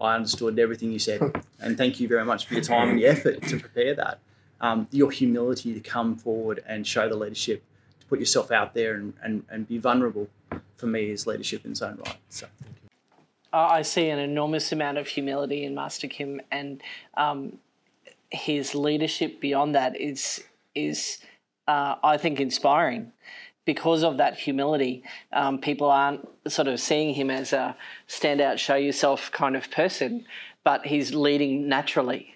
[0.00, 1.20] I understood everything you said,
[1.60, 4.18] and thank you very much for your time and your effort to prepare that.
[4.60, 7.62] Um, your humility to come forward and show the leadership,
[8.00, 10.28] to put yourself out there and, and, and be vulnerable,
[10.76, 12.16] for me is leadership in its own right.
[12.30, 12.46] So.
[13.52, 16.82] I see an enormous amount of humility in Master Kim, and
[17.16, 17.58] um,
[18.30, 21.18] his leadership beyond that is is
[21.68, 23.12] uh, I think inspiring.
[23.66, 25.02] Because of that humility,
[25.32, 27.76] um, people aren't sort of seeing him as a
[28.08, 30.24] standout, show yourself kind of person,
[30.64, 32.34] but he's leading naturally,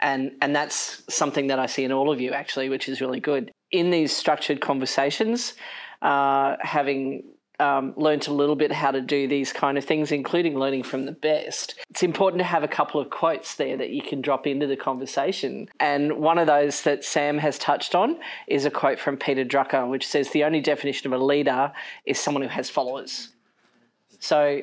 [0.00, 3.20] and and that's something that I see in all of you actually, which is really
[3.20, 3.50] good.
[3.70, 5.54] In these structured conversations,
[6.02, 7.24] uh, having
[7.60, 11.06] um, learned a little bit how to do these kind of things, including learning from
[11.06, 11.74] the best.
[11.90, 14.76] It's important to have a couple of quotes there that you can drop into the
[14.76, 15.68] conversation.
[15.78, 19.88] And one of those that Sam has touched on is a quote from Peter Drucker,
[19.88, 21.72] which says, The only definition of a leader
[22.06, 23.30] is someone who has followers.
[24.18, 24.62] So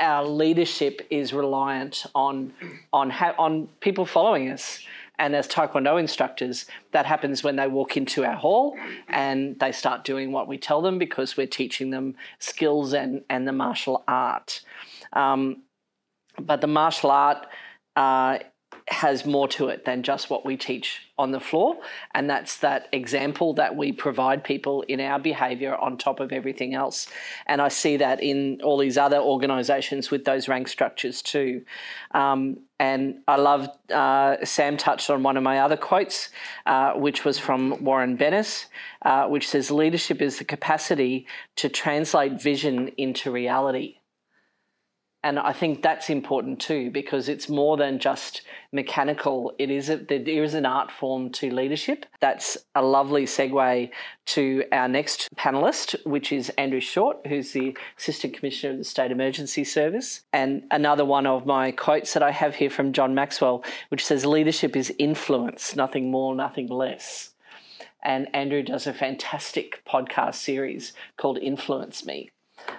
[0.00, 2.52] our leadership is reliant on
[2.92, 4.80] on ha- on people following us
[5.18, 8.76] and as Taekwondo instructors, that happens when they walk into our hall
[9.08, 13.46] and they start doing what we tell them because we're teaching them skills and, and
[13.46, 14.62] the martial art.
[15.12, 15.62] Um,
[16.40, 17.46] but the martial art
[17.94, 18.38] uh,
[18.88, 21.76] has more to it than just what we teach on the floor.
[22.12, 26.74] And that's that example that we provide people in our behavior on top of everything
[26.74, 27.06] else.
[27.46, 31.64] And I see that in all these other organizations with those rank structures too.
[32.12, 36.30] Um, and I love, uh, Sam touched on one of my other quotes,
[36.66, 38.66] uh, which was from Warren Bennis,
[39.02, 43.98] uh, which says, Leadership is the capacity to translate vision into reality.
[45.24, 49.54] And I think that's important too because it's more than just mechanical.
[49.58, 52.04] It is a, there is an art form to leadership.
[52.20, 53.90] That's a lovely segue
[54.26, 59.10] to our next panelist, which is Andrew Short, who's the Assistant Commissioner of the State
[59.10, 60.20] Emergency Service.
[60.34, 64.26] And another one of my quotes that I have here from John Maxwell, which says,
[64.26, 67.30] "Leadership is influence, nothing more, nothing less."
[68.02, 72.30] And Andrew does a fantastic podcast series called Influence Me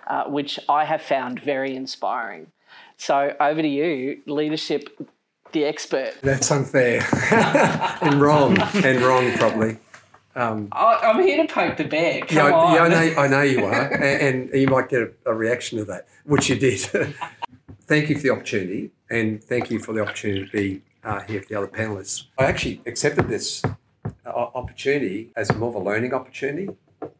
[0.07, 2.51] uh, which I have found very inspiring.
[2.97, 4.89] So over to you, leadership,
[5.51, 6.13] the expert.
[6.21, 7.05] That's unfair
[8.01, 9.77] and wrong, and wrong probably.
[10.35, 12.21] Um, I'm here to poke the bear.
[12.21, 12.75] Come yeah, on.
[12.75, 15.77] yeah, I know, I know you are, and, and you might get a, a, reaction
[15.77, 16.79] to that, which you did.
[17.87, 21.41] thank you for the opportunity, and thank you for the opportunity to be uh, here
[21.41, 22.25] for the other panelists.
[22.37, 26.69] I actually accepted this uh, opportunity as more of a learning opportunity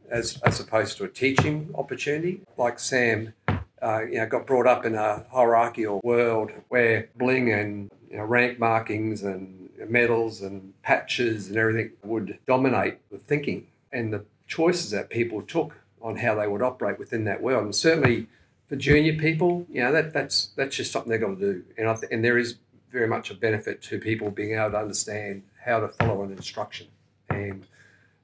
[0.10, 2.42] as, as opposed to a teaching opportunity.
[2.58, 3.34] Like Sam,
[3.82, 8.24] uh, you know, got brought up in a hierarchical world where bling and you know,
[8.24, 14.92] rank markings and medals and patches and everything would dominate the thinking and the choices
[14.92, 17.64] that people took on how they would operate within that world.
[17.64, 18.28] And certainly
[18.68, 21.64] for junior people, you know, that, that's that's just something they've got to do.
[21.78, 22.58] And I th- and there is
[22.92, 26.88] very much a benefit to people being able to understand how to follow an instruction.
[27.30, 27.66] And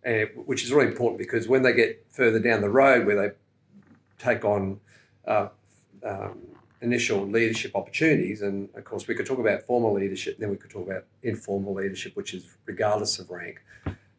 [0.06, 3.36] uh, which is really important because when they get further down the road where they
[4.18, 4.80] take on
[5.28, 5.48] uh,
[6.06, 6.40] um,
[6.82, 10.72] initial leadership opportunities, and of course we could talk about formal leadership, then we could
[10.72, 13.62] talk about informal leadership, which is regardless of rank.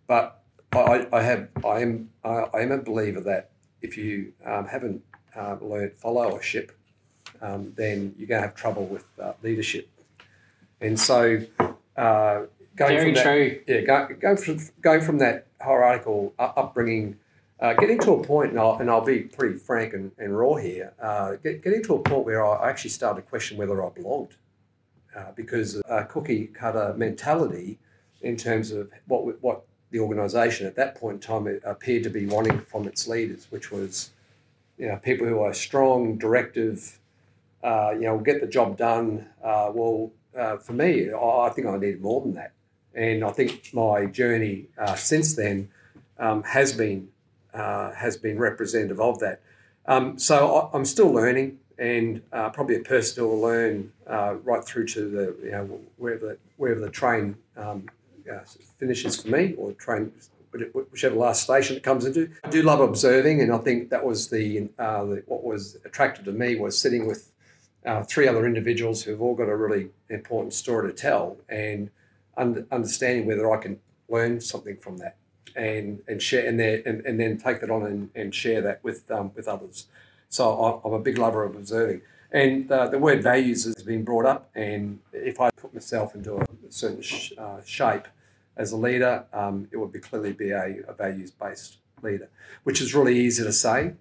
[0.06, 0.42] But
[0.72, 3.50] I, I have I am I am a believer that
[3.82, 5.02] if you um, haven't
[5.36, 6.70] uh, learned followership,
[7.40, 9.88] um, then you're going to have trouble with uh, leadership.
[10.80, 11.40] And so,
[11.96, 12.42] uh,
[12.76, 13.60] going Very from that, true.
[13.66, 17.16] Yeah, go, go from going from that hierarchical upbringing,
[17.60, 20.54] uh, getting to a point, and I'll, and I'll be pretty frank and, and raw
[20.54, 23.90] here, uh, get, getting to a point where I actually started to question whether I
[23.90, 24.36] belonged,
[25.16, 27.78] uh, because a cookie cutter mentality,
[28.22, 32.24] in terms of what what the organisation at that point in time appeared to be
[32.24, 34.10] wanting from its leaders, which was,
[34.78, 36.98] you know, people who are strong, directive,
[37.62, 39.26] uh, you know, get the job done.
[39.44, 42.52] Uh, well, uh, for me, I think I needed more than that.
[42.94, 45.68] And I think my journey uh, since then
[46.18, 47.08] um, has been
[47.54, 49.40] uh, has been representative of that.
[49.86, 54.36] Um, so I, am still learning, and uh, probably a person who will learn uh,
[54.42, 57.88] right through to the you know wherever the, wherever the train um,
[58.30, 58.38] uh,
[58.78, 60.12] finishes for me, or train
[60.90, 62.30] whichever last station it comes into.
[62.44, 66.26] I do love observing, and I think that was the, uh, the what was attractive
[66.26, 67.32] to me was sitting with
[68.06, 71.90] three other individuals who've all got a really important story to tell, and
[72.36, 75.16] understanding whether I can learn something from that.
[75.56, 78.82] and and share and, there, and and then take that on and, and share that
[78.82, 79.86] with um, with others.
[80.28, 82.02] So I'm a big lover of observing.
[82.30, 86.38] And uh, the word values has been brought up, and if I put myself into
[86.38, 88.08] a certain sh- uh, shape
[88.56, 92.30] as a leader, um, it would be clearly be a, a values-based leader,
[92.64, 93.92] which is really easy to say,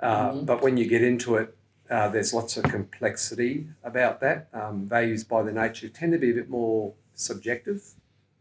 [0.00, 0.46] uh, mm-hmm.
[0.46, 1.54] but when you get into it,
[1.90, 4.48] uh, there's lots of complexity about that.
[4.54, 7.82] Um, values, by their nature, tend to be a bit more subjective,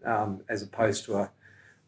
[0.05, 1.31] um, as opposed to a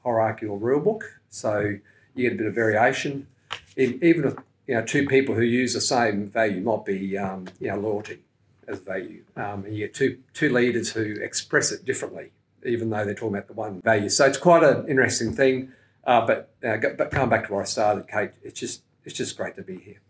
[0.04, 1.20] hierarchical rule book.
[1.30, 1.78] So
[2.16, 3.28] you get a bit of variation.
[3.76, 7.70] Even if you know, two people who use the same value might be, um, you
[7.70, 8.20] know, loyalty
[8.68, 9.24] as value.
[9.36, 12.32] Um, and you get two, two leaders who express it differently,
[12.66, 14.10] even though they're talking about the one value.
[14.10, 15.72] So it's quite an interesting thing.
[16.04, 19.38] Uh, but, uh, but coming back to where I started, Kate, it's just, it's just
[19.38, 20.02] great to be here.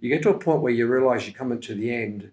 [0.00, 2.32] You get to a point where you realise you're coming to the end,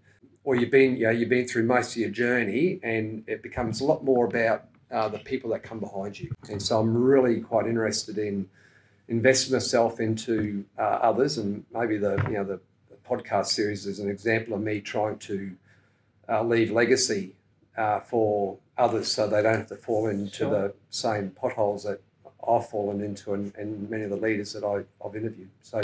[0.49, 3.81] or you've been, you know, you've been through most of your journey, and it becomes
[3.81, 6.33] a lot more about uh, the people that come behind you.
[6.49, 8.49] And so I'm really quite interested in
[9.07, 12.59] investing myself into uh, others, and maybe the you know the,
[12.89, 15.51] the, podcast series is an example of me trying to
[16.27, 17.35] uh, leave legacy
[17.77, 20.49] uh, for others, so they don't have to fall into sure.
[20.49, 22.01] the same potholes that
[22.47, 25.51] I've fallen into, and, and many of the leaders that I, I've interviewed.
[25.61, 25.79] So,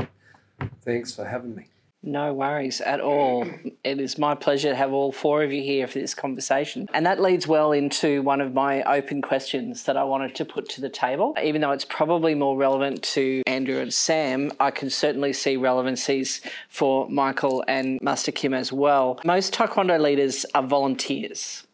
[0.81, 1.67] thanks for having me.
[2.05, 3.47] No worries at all.
[3.83, 6.87] It is my pleasure to have all four of you here for this conversation.
[6.93, 10.69] And that leads well into one of my open questions that I wanted to put
[10.69, 11.35] to the table.
[11.41, 16.41] Even though it's probably more relevant to Andrew and Sam, I can certainly see relevancies
[16.69, 19.19] for Michael and Master Kim as well.
[19.25, 21.65] Most Taekwondo leaders are volunteers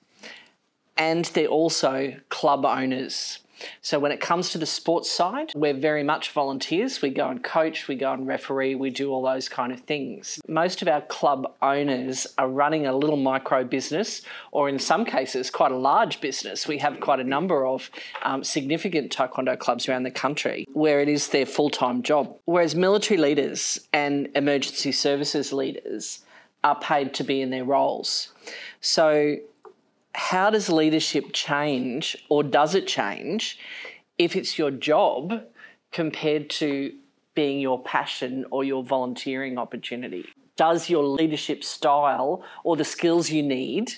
[0.98, 3.40] and they're also club owners.
[3.82, 7.02] So when it comes to the sports side, we're very much volunteers.
[7.02, 10.40] We go and coach, we go and referee, we do all those kind of things.
[10.48, 14.22] Most of our club owners are running a little micro business,
[14.52, 16.68] or in some cases, quite a large business.
[16.68, 17.90] We have quite a number of
[18.24, 22.36] um, significant taekwondo clubs around the country where it is their full time job.
[22.46, 26.24] Whereas military leaders and emergency services leaders
[26.64, 28.32] are paid to be in their roles.
[28.82, 29.38] So
[30.14, 33.60] how does leadership change or does it change
[34.18, 35.44] if it's your job
[35.92, 36.94] compared to
[37.34, 40.26] being your passion or your volunteering opportunity?
[40.58, 43.94] Does your leadership style or the skills you need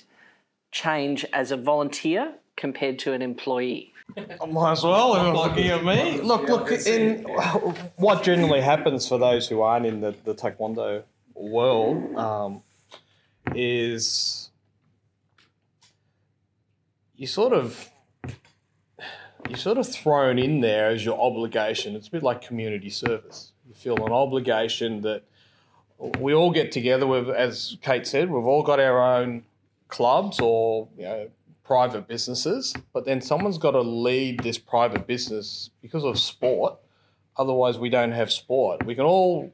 [0.71, 3.93] change as a volunteer compared to an employee?
[4.17, 5.15] I Might as well.
[5.15, 6.21] Everyone's looking at me.
[6.21, 6.71] Look, look.
[6.71, 7.23] In
[7.95, 12.62] what generally happens for those who aren't in the, the taekwondo world um,
[13.56, 14.52] is
[17.15, 17.89] you sort of
[19.49, 21.95] you're sort of thrown in there as your obligation.
[21.95, 23.52] It's a bit like community service.
[23.67, 25.23] You feel an obligation that
[26.19, 29.43] we all get together with, as Kate said, we've all got our own
[29.88, 31.30] clubs or you know,
[31.63, 36.78] private businesses, but then someone's got to lead this private business because of sport.
[37.38, 38.86] Otherwise, we don't have sport.
[38.86, 39.54] We can all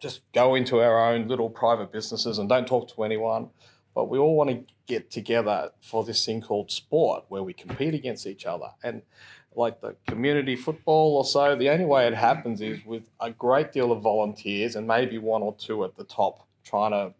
[0.00, 3.50] just go into our own little private businesses and don't talk to anyone
[3.98, 7.94] but we all want to get together for this thing called sport where we compete
[7.94, 8.68] against each other.
[8.84, 9.02] And
[9.56, 13.72] like the community football or so, the only way it happens is with a great
[13.72, 17.12] deal of volunteers and maybe one or two at the top trying to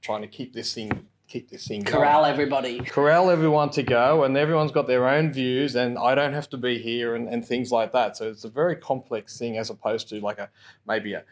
[0.00, 2.32] trying to keep this thing keep this thing corral going.
[2.32, 6.48] everybody corral everyone to go and everyone's got their own views and i don't have
[6.48, 9.70] to be here and, and things like that so it's a very complex thing as
[9.70, 10.48] opposed to like a
[10.88, 11.22] maybe a,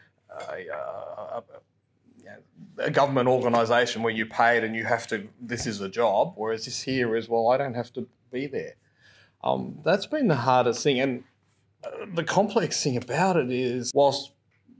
[0.47, 1.43] a, a, a
[2.91, 5.27] government organisation where you paid and you have to.
[5.41, 6.33] This is a job.
[6.35, 8.75] Whereas this here is well, I don't have to be there.
[9.43, 11.23] Um, that's been the hardest thing, and
[11.83, 14.33] uh, the complex thing about it is, whilst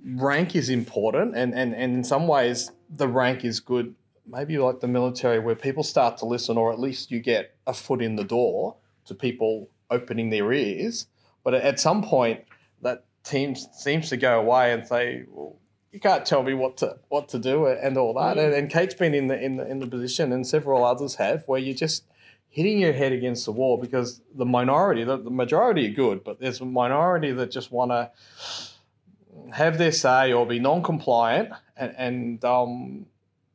[0.06, 3.96] rank is important, and, and, and in some ways the rank is good.
[4.28, 7.74] Maybe like the military, where people start to listen, or at least you get a
[7.74, 11.08] foot in the door to people opening their ears.
[11.44, 12.44] But at some point,
[12.82, 15.56] that team seems to go away and say, well,
[15.92, 18.38] you can't tell me what to what to do and all that.
[18.38, 18.46] Mm.
[18.46, 21.44] And, and, Kate's been in the in the in the position, and several others have,
[21.48, 22.04] where you're just
[22.50, 26.40] hitting your head against the wall because the minority, the, the majority are good, but
[26.40, 28.10] there's a minority that just want to
[29.54, 33.06] have their say or be non-compliant and, and um,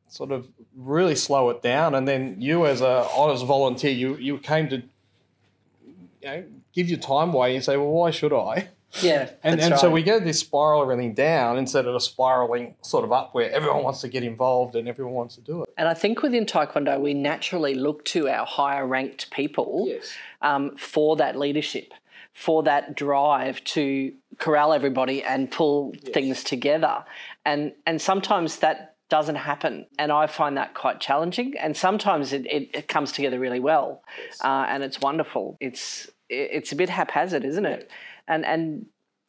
[0.07, 1.93] sort of really slow it down.
[1.93, 6.43] And then you, as a honest volunteer, you you came to you know
[6.73, 8.69] give your time away and say, well, why should I?
[9.01, 9.29] Yeah.
[9.43, 9.79] And, and right.
[9.79, 13.51] so we get this spiral everything down instead of a spiraling sort of up where
[13.51, 15.69] everyone wants to get involved and everyone wants to do it.
[15.77, 20.13] And I think within Taekwondo, we naturally look to our higher ranked people yes.
[20.41, 21.93] um, for that leadership,
[22.33, 26.13] for that drive to corral everybody and pull yes.
[26.13, 27.03] things together.
[27.45, 29.85] And, and sometimes that doesn't happen.
[29.99, 31.55] And I find that quite challenging.
[31.59, 34.03] And sometimes it, it, it comes together really well.
[34.25, 34.39] Yes.
[34.41, 35.57] Uh, and it's wonderful.
[35.59, 37.91] It's it's a bit haphazard, isn't it?
[38.27, 38.85] And and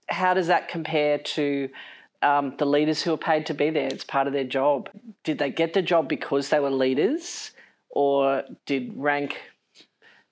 [0.09, 1.69] how does that compare to
[2.23, 3.87] um, the leaders who are paid to be there?
[3.87, 4.89] It's part of their job.
[5.25, 7.53] Did they get the job because they were leaders,
[7.91, 9.41] or did rank?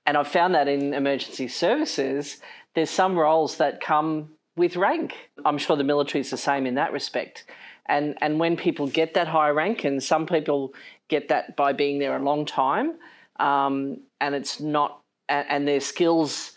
[0.06, 2.38] And I've found that in emergency services,
[2.74, 5.14] there's some roles that come with rank.
[5.44, 7.44] I'm sure the military is the same in that respect.
[7.86, 10.74] And and when people get that high rank, and some people
[11.08, 12.94] get that by being there a long time,
[13.38, 16.52] um, and it's not, and, and their skills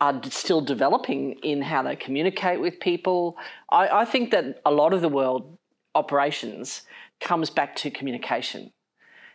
[0.00, 3.36] are still developing in how they communicate with people.
[3.70, 5.56] I, I think that a lot of the world
[5.94, 6.82] operations
[7.20, 8.72] comes back to communication.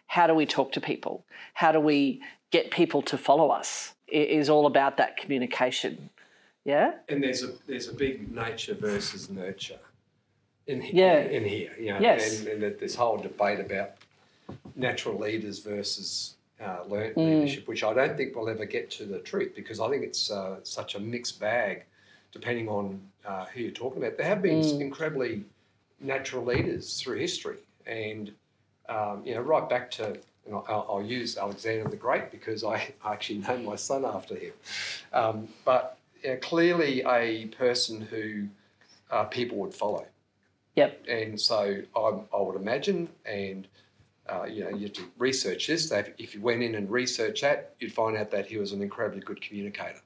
[0.08, 1.26] How do we talk to people?
[1.56, 3.96] How do we get people to follow us?
[4.08, 6.10] It is all about that communication.
[6.64, 6.94] Yeah.
[7.10, 9.80] And there's a there's a big nature versus nurture
[10.68, 10.94] in here.
[10.94, 11.38] Yeah.
[11.38, 12.40] In here, you know, Yes.
[12.42, 13.92] and, and this whole debate about
[14.76, 17.26] natural leaders versus uh, learned Mm.
[17.26, 20.30] leadership, which I don't think we'll ever get to the truth because I think it's
[20.32, 21.86] uh, such a mixed bag,
[22.32, 24.18] depending on uh, who you're talking about.
[24.18, 24.82] There have been Mm.
[24.82, 25.44] incredibly
[26.00, 28.32] natural leaders through history, and
[28.90, 30.18] um, you know, right back to.
[30.48, 34.54] And I'll, I'll use Alexander the Great because I actually named my son after him.
[35.14, 38.48] Um, but yeah, clearly a person who
[39.12, 40.06] uh, people would follow.
[40.76, 41.06] Yep.
[41.08, 42.00] And so I,
[42.36, 43.68] I would imagine, and
[44.32, 45.90] uh, you know, you have to research this.
[45.90, 48.82] That if you went in and researched that, you'd find out that he was an
[48.82, 50.02] incredibly good communicator.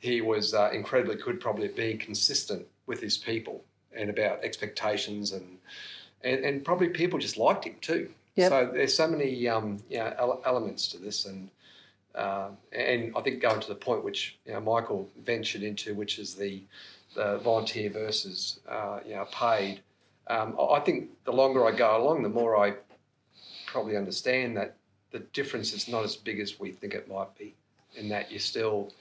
[0.00, 3.64] He was uh, incredibly good, probably at being consistent with his people
[3.96, 5.58] and about expectations, and
[6.22, 8.10] and, and probably people just liked him too.
[8.36, 8.50] Yep.
[8.50, 11.50] So there's so many um, you know, elements to this, and
[12.14, 16.18] uh, and I think going to the point which you know, Michael ventured into, which
[16.18, 16.62] is the,
[17.14, 19.80] the volunteer versus uh, you know, paid.
[20.28, 22.74] Um, I think the longer I go along, the more I
[23.74, 24.76] probably understand that
[25.10, 27.52] the difference is not as big as we think it might be,
[27.96, 28.92] in that you're still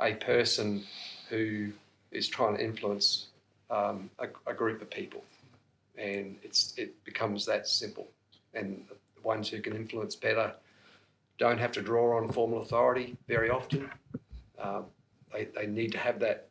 [0.00, 0.82] a person
[1.30, 1.70] who
[2.10, 3.28] is trying to influence
[3.70, 5.22] um, a, a group of people,
[5.96, 8.08] and it's it becomes that simple.
[8.54, 10.52] And the ones who can influence better
[11.38, 13.88] don't have to draw on formal authority very often.
[14.58, 14.86] Um,
[15.32, 16.48] they, they need to have that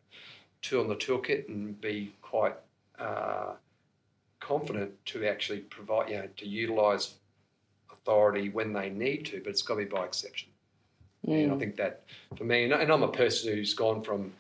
[0.62, 2.56] tool in the toolkit and be quite
[2.98, 3.56] uh,
[4.40, 7.16] confident to actually provide, you know, to utilise
[8.08, 10.50] authority when they need to, but it's got to be by exception.
[11.28, 12.04] And I think that
[12.38, 14.32] for me, and, and I'm a person who's gone from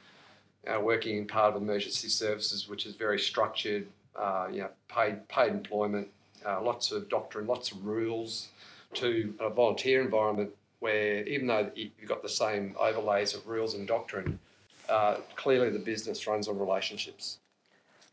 [0.65, 5.27] uh, working in part of emergency services, which is very structured, uh, you know, paid
[5.27, 6.07] paid employment,
[6.45, 8.47] uh, lots of doctrine, lots of rules,
[8.93, 13.73] to a volunteer environment where even though you- you've got the same overlays of rules
[13.73, 14.39] and doctrine,
[14.87, 17.39] uh, clearly the business runs on relationships.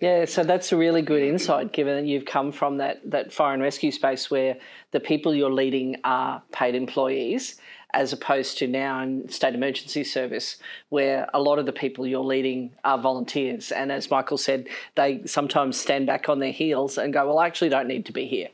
[0.01, 3.55] Yeah, so that's a really good insight given that you've come from that, that fire
[3.55, 4.57] and rescue space where
[4.91, 7.61] the people you're leading are paid employees,
[7.95, 10.57] as opposed to now in state emergency service
[10.89, 13.71] where a lot of the people you're leading are volunteers.
[13.71, 14.67] And as Michael said,
[14.97, 18.13] they sometimes stand back on their heels and go, Well, I actually don't need to
[18.13, 18.49] be here.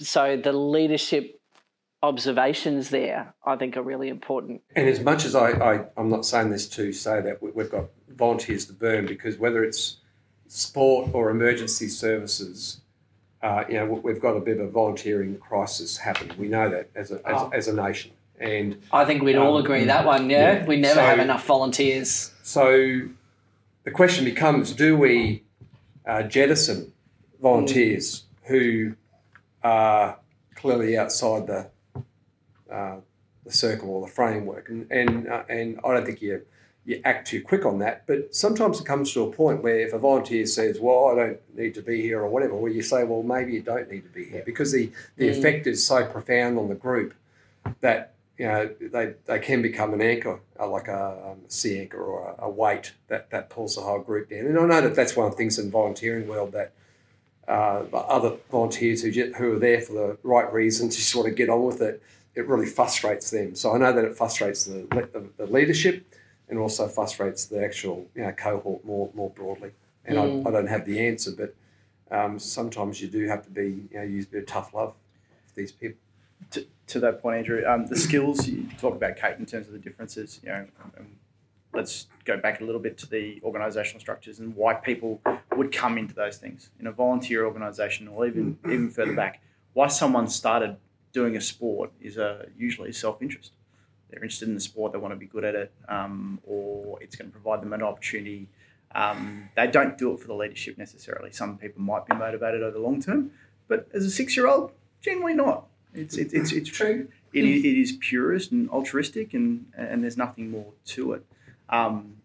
[0.00, 1.38] So the leadership
[2.02, 4.62] observations there, I think, are really important.
[4.74, 7.70] And as much as I, I I'm not saying this to say that we- we've
[7.70, 9.98] got volunteers to burn, because whether it's
[10.48, 12.80] sport or emergency services,
[13.42, 16.36] uh, you know, we've got a bit of a volunteering crisis happening.
[16.38, 17.50] We know that as a, as, Oh.
[17.52, 18.10] as a nation.
[18.40, 20.58] And I think we'd all Um, agree that one, yeah?
[20.60, 20.66] yeah.
[20.66, 22.32] We never So- have enough volunteers.
[22.42, 23.00] so
[23.84, 25.42] the question becomes do we
[26.06, 26.92] uh, jettison
[27.42, 28.94] volunteers who
[29.62, 30.18] are
[30.54, 31.66] clearly outside the,
[32.72, 32.96] uh,
[33.44, 34.68] the circle or the framework?
[34.68, 36.42] And, and, uh, and I don't think you,
[36.88, 39.92] you act too quick on that, but sometimes it comes to a point where if
[39.92, 43.04] a volunteer says, Well, I don't need to be here or whatever, where you say,
[43.04, 46.58] Well, maybe you don't need to be here because the, the effect is so profound
[46.58, 47.12] on the group
[47.82, 52.02] that you know, they, they can become an anchor, uh, like a, um, sea anchor
[52.02, 54.46] or a, a weight that, that pulls the whole group down.
[54.46, 56.72] And I know that that's one of the things in the volunteering world that
[57.46, 61.34] uh, the other volunteers who, who are there for the right reasons just want to
[61.34, 62.02] get on with it,
[62.34, 63.54] it really frustrates them.
[63.56, 66.06] So I know that it frustrates the, the leadership
[66.48, 69.70] and also frustrates the actual you know, cohort more, more broadly.
[70.04, 71.54] And I, I don't have the answer, but
[72.10, 74.94] um, sometimes you do have to be, you know, use a bit of tough love
[75.46, 75.98] for these people.
[76.52, 79.74] to, to that point, Andrew, um, the skills you talk about, Kate, in terms of
[79.74, 80.40] the differences.
[80.42, 80.66] You know,
[80.98, 81.06] um,
[81.74, 85.20] let's go back a little bit to the organisational structures and why people
[85.56, 89.42] would come into those things in a volunteer organisation, or even even further back.
[89.74, 90.76] Why someone started
[91.12, 93.52] doing a sport is a usually self interest.
[94.10, 97.16] They're interested in the sport, they want to be good at it, um, or it's
[97.16, 98.48] going to provide them an opportunity.
[98.94, 101.30] Um, they don't do it for the leadership necessarily.
[101.30, 103.30] Some people might be motivated over the long term,
[103.66, 105.66] but as a six year old, generally not.
[105.94, 107.08] It's, it's, it's, it's true.
[107.32, 111.26] It, it is purist and altruistic, and and there's nothing more to it.
[111.68, 112.16] Um,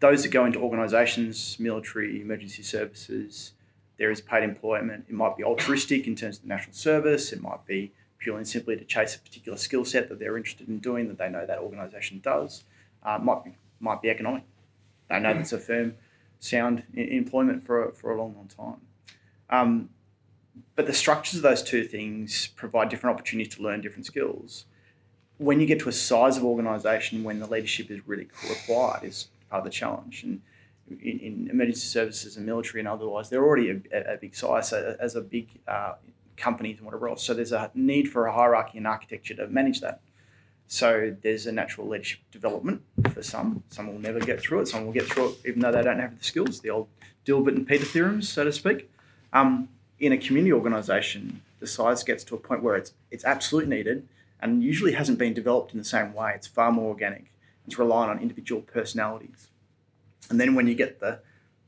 [0.00, 3.52] those that go into organisations, military, emergency services,
[3.98, 5.06] there is paid employment.
[5.08, 7.32] It might be altruistic in terms of the national service.
[7.32, 10.68] It might be purely and simply to chase a particular skill set that they're interested
[10.68, 12.64] in doing that they know that organisation does.
[13.02, 14.42] Uh, might be might be economic.
[15.08, 15.94] They know that's a firm,
[16.40, 18.80] sound employment for a, for a long, long time.
[19.50, 19.90] Um,
[20.74, 24.66] but the structures of those two things provide different opportunities to learn different skills.
[25.38, 29.28] When you get to a size of organisation when the leadership is really required, is
[29.48, 30.24] part of the challenge.
[30.24, 30.42] And
[30.90, 34.96] in, in emergency services and military and otherwise, they're already a, a big size so
[35.00, 35.94] as a big uh,
[36.38, 37.22] companies and whatever else.
[37.22, 40.00] So there's a need for a hierarchy and architecture to manage that.
[40.66, 42.82] So there's a natural leadership development
[43.12, 43.62] for some.
[43.70, 44.68] Some will never get through it.
[44.68, 46.60] Some will get through it even though they don't have the skills.
[46.60, 46.88] The old
[47.24, 48.90] Dilbert and Peter theorems, so to speak.
[49.32, 49.68] Um,
[49.98, 54.06] in a community organisation, the size gets to a point where it's it's absolutely needed
[54.40, 56.32] and usually hasn't been developed in the same way.
[56.34, 57.32] It's far more organic.
[57.66, 59.48] It's relying on individual personalities.
[60.30, 61.20] And then when you get the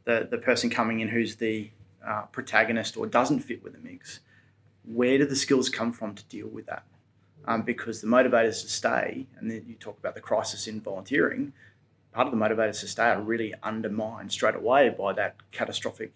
[0.04, 1.70] the, the person coming in who's the
[2.04, 4.20] uh, protagonist or doesn't fit with the mix,
[4.84, 6.84] where do the skills come from to deal with that?
[7.46, 11.52] Um, because the motivators to stay, and then you talk about the crisis in volunteering,
[12.12, 16.12] part of the motivators to stay are really undermined straight away by that catastrophic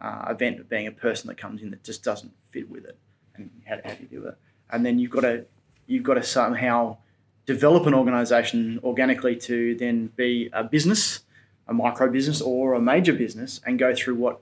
[0.00, 2.98] uh, event of being a person that comes in that just doesn't fit with it.
[3.34, 4.36] And how, how do you do it?
[4.70, 5.46] And then you've got to
[5.86, 6.98] you've got to somehow
[7.46, 11.20] develop an organisation organically to then be a business,
[11.66, 14.40] a micro business or a major business, and go through what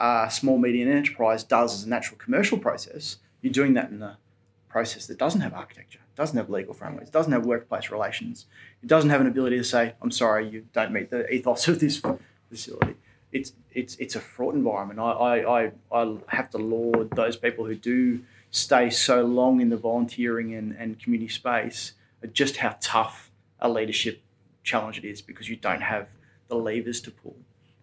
[0.00, 3.18] a small medium enterprise does as a natural commercial process.
[3.42, 4.18] You're doing that in a
[4.68, 8.46] process that doesn't have architecture, doesn't have legal frameworks, doesn't have workplace relations,
[8.82, 11.80] it doesn't have an ability to say, "I'm sorry, you don't meet the ethos of
[11.80, 12.00] this
[12.48, 12.94] facility."
[13.32, 14.98] It's it's it's a fraught environment.
[14.98, 18.20] I I, I, I have to laud those people who do
[18.50, 21.92] stay so long in the volunteering and, and community space
[22.32, 23.30] just how tough
[23.60, 24.20] a leadership
[24.62, 26.08] challenge it is because you don't have
[26.48, 27.36] the levers to pull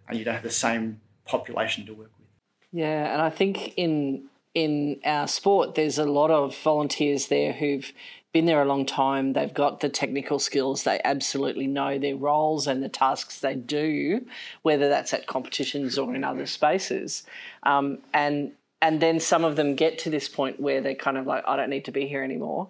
[0.08, 2.28] and you don't have the same population to work with.
[2.72, 7.92] Yeah, and I think in in our sport there's a lot of volunteers there who've
[8.34, 9.34] been there a long time.
[9.34, 10.84] They've got the technical skills.
[10.84, 14.26] They absolutely know their roles and the tasks they do,
[14.62, 17.24] whether that's at competitions or in other spaces.
[17.64, 18.52] Um, and
[18.82, 21.56] and then some of them get to this point where they're kind of like, I
[21.56, 22.68] don't need to be here anymore.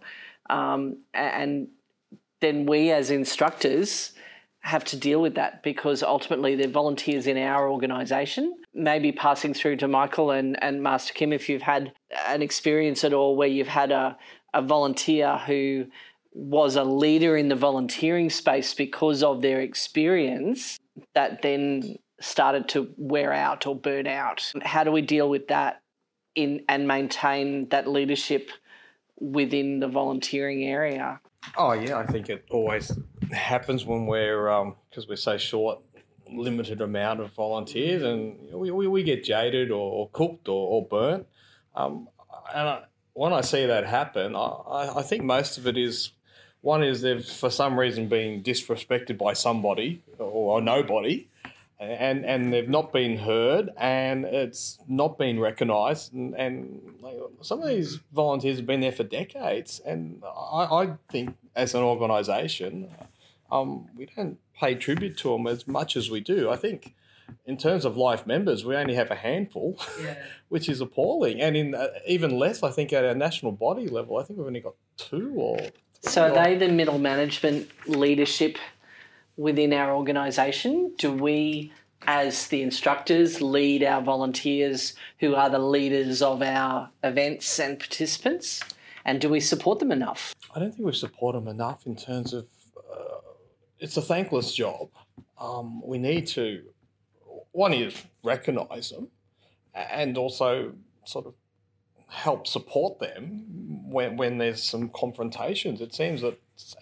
[0.49, 1.67] Um, and
[2.39, 4.13] then we as instructors
[4.67, 8.53] have to deal with that because ultimately they're volunteers in our organisation.
[8.73, 11.93] Maybe passing through to Michael and, and Master Kim, if you've had
[12.27, 14.17] an experience at all where you've had a,
[14.53, 15.85] a volunteer who
[16.33, 20.77] was a leader in the volunteering space because of their experience
[21.15, 24.51] that then started to wear out or burn out.
[24.63, 25.81] How do we deal with that
[26.35, 28.51] in and maintain that leadership
[29.17, 31.21] within the volunteering area?
[31.55, 32.91] Oh yeah, I think it always
[33.31, 34.43] happens when we're
[34.89, 35.79] because um, we're so short,
[36.29, 40.85] limited amount of volunteers, and we, we, we get jaded or, or cooked or, or
[40.85, 41.27] burnt.
[41.75, 42.09] Um,
[42.53, 46.11] and I, when I see that happen, I, I think most of it is
[46.61, 51.27] one is they've for some reason been disrespected by somebody or, nobody
[51.79, 56.81] and and they've not been heard and it's not been recognised and, and
[57.41, 61.83] some of these volunteers have been there for decades and I, I think as an
[61.83, 62.89] organisation
[63.51, 66.95] um, we don't pay tribute to them as much as we do I think
[67.45, 70.15] in terms of life members we only have a handful yeah.
[70.49, 74.17] which is appalling and in uh, even less I think at our national body level
[74.17, 75.59] I think we've only got two or
[76.01, 78.57] so are they the middle management leadership
[79.35, 80.93] within our organisation?
[80.97, 81.71] Do we,
[82.05, 88.61] as the instructors, lead our volunteers who are the leaders of our events and participants?
[89.05, 90.35] And do we support them enough?
[90.53, 92.47] I don't think we support them enough in terms of
[93.79, 94.89] it's a thankless job.
[95.39, 96.63] Um, we need to,
[97.51, 99.09] one is recognise them
[99.73, 100.73] and also
[101.05, 101.33] sort of
[102.07, 105.81] help support them when, when there's some confrontations.
[105.81, 106.39] It seems that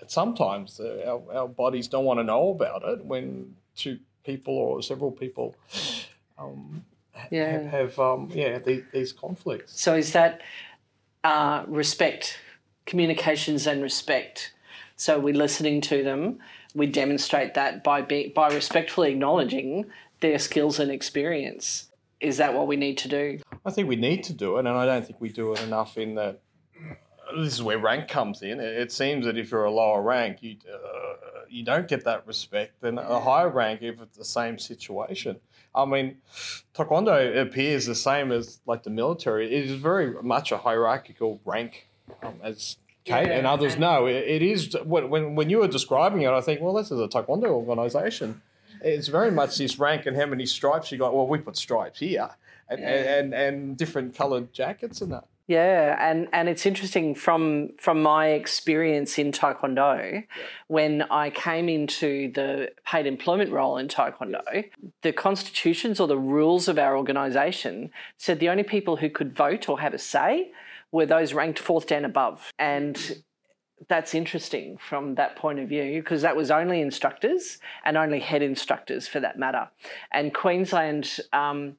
[0.08, 5.12] sometimes our, our bodies don't want to know about it when two people or several
[5.12, 5.56] people
[6.38, 6.86] um,
[7.32, 7.52] yeah.
[7.52, 9.80] have, have um, yeah these, these, conflicts.
[9.80, 10.42] So is that
[11.24, 12.40] uh, respect,
[12.86, 14.54] communications, and respect?
[14.96, 16.40] So we're listening to them.
[16.76, 19.86] We demonstrate that by be, by respectfully acknowledging
[20.20, 21.90] their skills and experience.
[22.20, 23.40] Is that what we need to do?
[23.66, 25.98] I think we need to do it, and I don't think we do it enough
[25.98, 26.42] in that
[27.36, 28.60] this is where rank comes in.
[28.60, 31.14] It seems that if you're a lower rank, you uh,
[31.50, 32.82] you don't get that respect.
[32.82, 35.38] Then a higher rank, if it's the same situation.
[35.74, 36.18] I mean,
[36.74, 39.54] Taekwondo appears the same as like the military.
[39.54, 41.88] It is very much a hierarchical rank,
[42.24, 44.08] um, as Kate, Yeah, and others and- know.
[44.08, 47.08] It, it is when, when you were describing it, I think, well, this is a
[47.08, 48.42] taekwondo organisation.
[48.82, 51.14] It's very much this rank and how many stripes you got.
[51.16, 52.30] Well, we put stripes here,
[52.70, 55.26] and and, and, and different coloured jackets and that.
[55.48, 60.24] Yeah, and, and it's interesting from from my experience in Taekwondo,
[60.68, 64.66] when I came into the paid employment role in Taekwondo,
[65.04, 69.70] the constitutions or the rules of our organisation said the only people who could vote
[69.70, 70.52] or have a say
[70.96, 72.54] were those ranked fourth dan above.
[72.58, 72.98] And
[73.90, 78.42] that's interesting from that point of view because that was only instructors and only head
[78.42, 79.70] instructors for that matter.
[80.14, 81.76] And Queensland, um,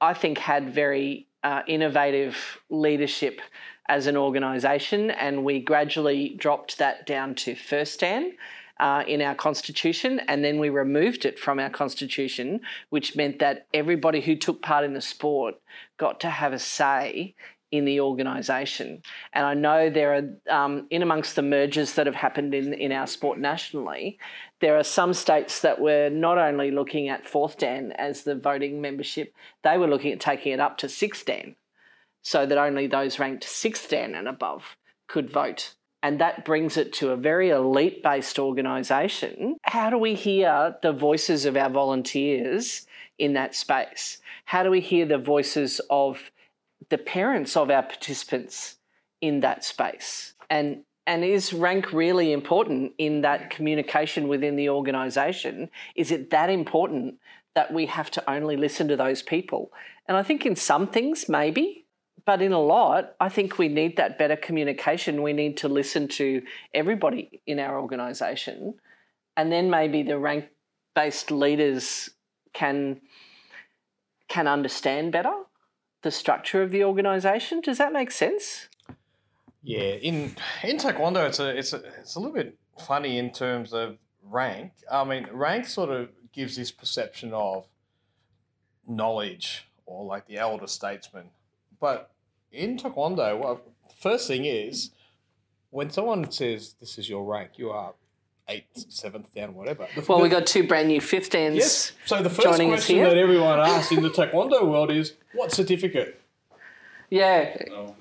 [0.00, 3.40] I think, had very uh, innovative leadership
[3.88, 8.32] as an organisation, and we gradually dropped that down to first dan.
[8.78, 13.66] Uh, in our constitution, and then we removed it from our constitution, which meant that
[13.74, 15.54] everybody who took part in the sport
[15.98, 17.34] got to have a say
[17.70, 19.02] in the organisation.
[19.32, 22.92] And I know there are, um, in amongst the mergers that have happened in, in
[22.92, 24.18] our sport nationally,
[24.60, 28.80] there are some states that were not only looking at fourth Dan as the voting
[28.80, 31.56] membership, they were looking at taking it up to sixth Dan,
[32.22, 35.74] so that only those ranked sixth Dan and above could vote.
[36.02, 39.56] And that brings it to a very elite based organisation.
[39.62, 42.86] How do we hear the voices of our volunteers
[43.18, 44.18] in that space?
[44.46, 46.30] How do we hear the voices of
[46.90, 48.76] the parents of our participants
[49.20, 50.34] in that space?
[50.48, 55.70] And and is rank really important in that communication within the organisation?
[55.96, 57.16] Is it that important
[57.54, 59.72] that we have to only listen to those people?
[60.06, 61.86] And I think in some things, maybe,
[62.26, 65.22] but in a lot, I think we need that better communication.
[65.22, 66.42] We need to listen to
[66.74, 68.74] everybody in our organisation.
[69.36, 70.46] And then maybe the rank
[70.94, 72.10] based leaders
[72.52, 73.00] can
[74.28, 75.34] can understand better
[76.02, 77.60] the structure of the organisation.
[77.60, 78.68] Does that make sense?
[79.62, 83.72] Yeah, in in taekwondo, it's a it's a it's a little bit funny in terms
[83.72, 84.72] of rank.
[84.90, 87.66] I mean, rank sort of gives this perception of
[88.86, 91.30] knowledge or like the elder statesman,
[91.78, 92.10] but
[92.50, 93.60] in taekwondo, well,
[93.96, 94.90] first thing is
[95.70, 97.94] when someone says this is your rank, you are
[98.50, 99.86] eighth, seventh dan, whatever.
[99.94, 101.56] The- Well, the- we got two brand new fifth dans.
[101.56, 101.92] Yes.
[102.06, 103.08] So the first joining question here.
[103.08, 106.16] that everyone asks in the taekwondo world is, what certificate?
[107.12, 107.56] Yeah,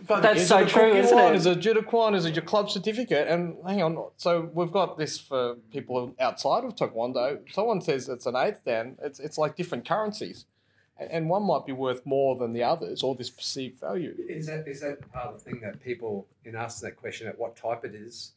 [0.06, 1.32] But That's is so it a true, isn't Kukkiwon?
[1.32, 1.36] it?
[1.38, 2.16] Is it a Jidokwan?
[2.16, 3.28] Is it your club certificate?
[3.28, 7.40] And hang on, so we've got this for people outside of Taekwondo.
[7.52, 10.46] Someone says it's an eighth dan, it's, it's like different currencies.
[11.00, 14.14] And- And one might be worth more than the others, or this perceived value.
[14.28, 17.40] Is that is that part of the thing that people in asking that question at
[17.40, 18.34] what type it is?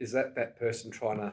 [0.00, 1.32] Is that that person trying to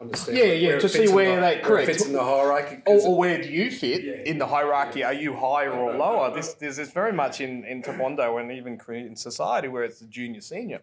[0.00, 0.38] understand?
[0.38, 1.86] Yeah, yeah, it to see where the- they- where correct.
[1.86, 2.76] fits in the hierarchy.
[2.86, 4.12] Or, 'Cause or where do you fit Yeah.
[4.30, 5.02] in the hierarchy?
[5.04, 6.32] Are you higher or lower?
[6.34, 10.06] This there's this very much in, in Taekwondo and even in society where it's the
[10.06, 10.82] junior senior.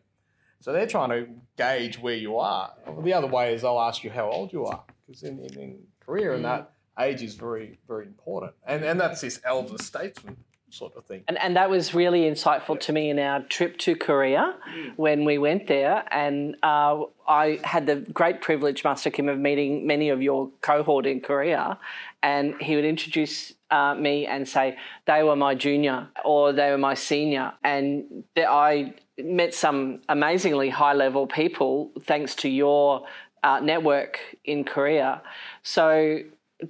[0.60, 2.74] So they're trying to gauge where you are.
[3.04, 5.80] The other way is they'll ask you how old you are because in, in, in
[6.06, 8.54] Korea and that age is very very important.
[8.66, 10.38] And and that's this elder statesman
[10.70, 11.24] sort of thing.
[11.28, 14.56] And, and that was really insightful to me in our trip to Korea
[14.98, 16.04] when we went there.
[16.12, 21.06] And uh, I had the great privilege, Master Kim, of meeting many of your cohort
[21.06, 21.78] in Korea.
[22.22, 26.78] And he would introduce uh, me and say, they were my junior or they were
[26.78, 27.54] my senior.
[27.64, 33.06] And I met some amazingly high level people thanks to your
[33.44, 35.22] uh, network in Korea.
[35.64, 36.20] So,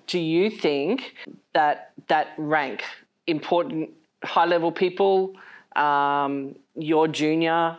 [0.07, 1.15] do you think
[1.53, 2.83] that that rank
[3.27, 3.91] important
[4.23, 5.35] high level people,
[5.75, 7.77] um, your junior,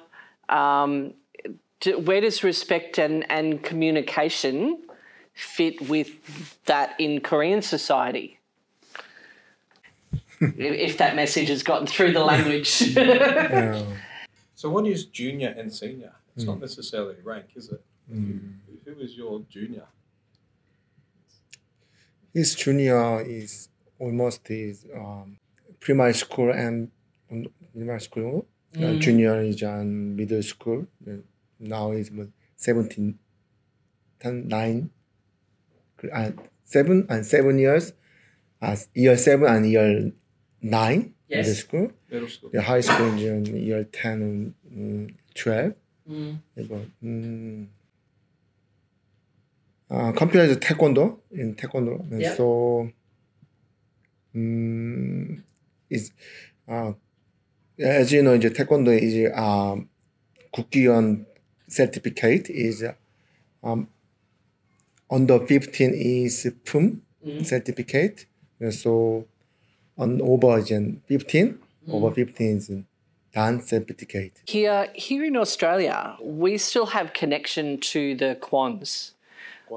[0.48, 1.12] um,
[1.80, 4.82] do, where does respect and, and communication
[5.34, 6.10] fit with
[6.64, 8.38] that in Korean society?
[10.40, 12.96] if, if that message has gotten through the language.
[12.96, 13.82] Yeah.
[14.54, 16.12] So what is junior and senior?
[16.34, 17.82] It's not necessarily rank, is it?
[18.08, 19.84] Who is your junior?
[22.32, 23.68] His junior is
[23.98, 25.38] almost his um,
[25.80, 26.90] primary school and
[27.72, 28.46] primary school.
[28.76, 30.86] Uh, junior is on middle school.
[31.58, 33.18] now is 뭐 seventeen,
[34.20, 34.90] then nine,
[36.12, 36.32] 아
[36.64, 37.92] seven and seven years,
[38.60, 40.12] 아 year seven and year
[40.62, 41.46] nine yes.
[41.46, 45.74] middle school, middle school, yeah, high school 이제 year ten and um, twelve.
[46.08, 46.40] 음.
[46.56, 47.68] 이거 음.
[49.88, 52.34] 아 컴퓨터에서 태권도 in 태권도 yeah.
[52.34, 52.88] so
[54.34, 55.42] 음
[55.90, 56.12] is
[56.66, 56.94] 아
[57.80, 59.76] as you know 이제 태권도 이제 아
[60.52, 61.26] 국기원
[61.68, 62.84] certificate is
[63.62, 63.88] um,
[65.10, 67.42] under 15 is PUM mm-hmm.
[67.42, 68.26] certificate.
[68.60, 69.26] And so
[69.98, 71.94] on over 15, mm-hmm.
[71.94, 72.70] over 15 is
[73.32, 74.42] Dan certificate.
[74.46, 79.12] Here, here in Australia, we still have connection to the Kwan's,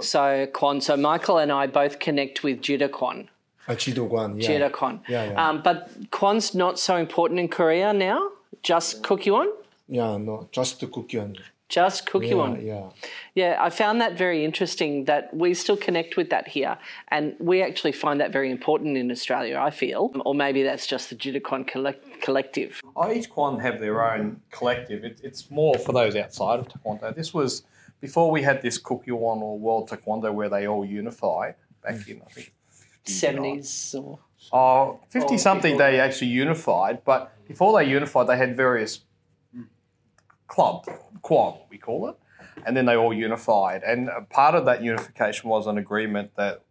[0.02, 0.82] So Kwan.
[0.82, 3.30] so Michael and I both connect with Jita Kwan.
[3.68, 4.50] Uh, ah, Jido Kwan, yeah.
[4.50, 5.50] Jita Kwan, Yeah, yeah.
[5.50, 8.32] Um, but Kwan's not so important in Korea now,
[8.64, 9.48] just yeah.
[9.88, 11.38] Yeah, no, just the Kukkiwon.
[11.70, 12.66] Just Yeah, Kukkiwon.
[12.66, 12.90] yeah.
[13.36, 16.78] Yeah, I found that very interesting that we still connect with that here.
[17.10, 20.12] And we actually find that very important in Australia, I feel.
[20.26, 22.82] Or maybe that's just the Jidokwan collect- collective.
[22.96, 25.04] Oh, each Kwan have their own collective.
[25.06, 27.16] It, it's more for those outside of Taekwondo.
[27.16, 27.64] This was
[28.02, 31.54] before we had this Kukkiwon or World Taekwondo where they all unified
[31.84, 32.54] back in, I think,
[33.06, 34.20] 70s or.
[34.52, 39.02] Oh, 50 Or something before they actually unified, but before they unified, they had various
[40.50, 40.90] clubs,
[41.22, 42.16] Kwan, we call it,
[42.66, 43.84] and then they all unified.
[43.84, 46.64] And part of that unification was an agreement that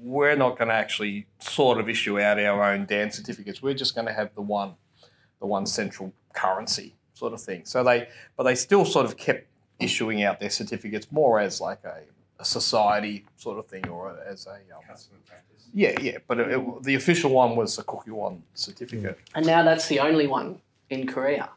[0.00, 3.60] we're not going to actually sort of issue out our own dance certificates.
[3.62, 4.74] We're just going to have the one,
[5.40, 7.62] the one central currency sort of thing.
[7.64, 9.48] So they, but they still sort of kept
[9.80, 12.02] issuing out their certificates more as like a,
[12.38, 14.82] a society sort of thing or as a um,
[15.72, 16.18] yeah, yeah.
[16.28, 19.18] But it, it- the official one was the Kukkiwon certificate.
[19.34, 20.60] And now that's the only one
[20.90, 21.48] in Korea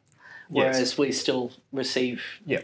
[0.49, 0.99] Whereas Yes.
[0.99, 2.63] we still receive Yeah,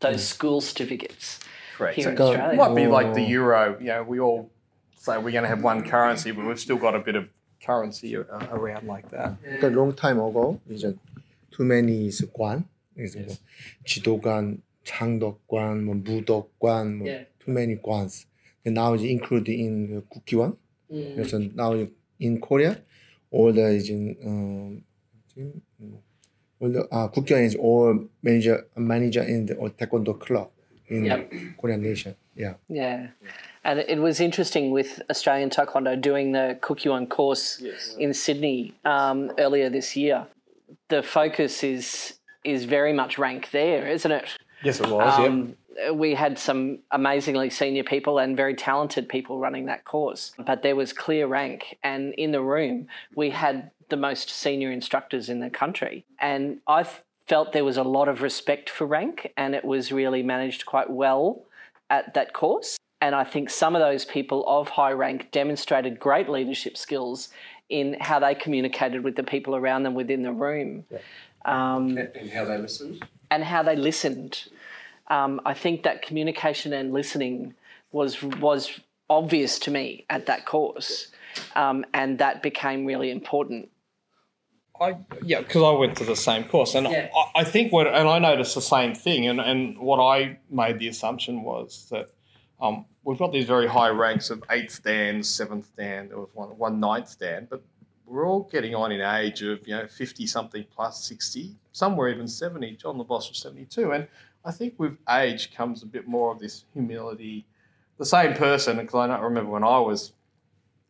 [0.00, 1.40] those school certificates
[1.76, 1.96] correct.
[1.96, 2.52] here in So Australia.
[2.52, 3.76] it might be like the euro.
[3.80, 4.50] You know, we all
[4.96, 7.28] say we're going to have one currency, but we've still got a bit of
[7.64, 8.22] currency a-
[8.52, 9.34] around like that.
[9.42, 10.94] 그러니까 long time ago 이제
[11.50, 12.64] too many is 관,
[12.96, 13.34] 그래서 뭐
[13.84, 17.24] 지도관, 창덕관, 뭐 무덕관, 뭐 Yeah.
[17.40, 18.26] too many 관s.
[18.64, 20.56] And now it's included in the 국기관.
[20.90, 21.16] Mm.
[21.16, 21.74] 그래서 now
[22.20, 22.76] in Korea,
[23.32, 23.92] all the 이제
[24.24, 24.82] 음,
[26.63, 30.49] uh, Kukkiwon is all manager manager in the Taekwondo club
[30.87, 31.31] in yep.
[31.59, 32.15] Korean nation.
[32.35, 32.53] Yeah.
[32.67, 33.07] Yeah.
[33.63, 37.95] And it was interesting with Australian Taekwondo doing the Kukkiwon course yes.
[37.97, 40.27] in Sydney um, earlier this year.
[40.89, 44.25] The focus is is very much rank there, isn't it?
[44.63, 45.19] Yes, it was.
[45.19, 45.95] Um, yep.
[45.95, 50.75] We had some amazingly senior people and very talented people running that course, but there
[50.75, 51.77] was clear rank.
[51.83, 56.05] And in the room, we had the most senior instructors in the country.
[56.19, 56.85] And I
[57.27, 60.89] felt there was a lot of respect for rank, and it was really managed quite
[60.89, 61.43] well
[61.89, 62.77] at that course.
[63.01, 67.29] And I think some of those people of high rank demonstrated great leadership skills
[67.69, 70.85] in how they communicated with the people around them within the room
[71.45, 73.05] um, And, and how they listened.
[73.31, 74.45] and how they listened.
[75.07, 77.55] Um, I think that communication and listening
[77.91, 78.79] was was
[79.09, 81.07] obvious to me at that course,
[81.55, 83.69] um, and that became really important.
[84.83, 87.09] I yeah, because I went to the same course, and Yeah.
[87.15, 90.79] I, I think what and I noticed the same thing, and and what I made
[90.79, 92.09] the assumption was that
[92.61, 96.49] um, we've got these very high ranks of eighth dan, seventh dan, there was one
[96.57, 97.63] one ninth dan, but
[98.05, 102.27] we're all getting on in age of you know fifty something plus sixty, somewhere even
[102.27, 102.75] seventy.
[102.75, 104.07] John the Boss was seventy two, and
[104.45, 107.45] I think with age comes a bit more of this humility.
[107.99, 110.13] The same person, because I don't remember when I was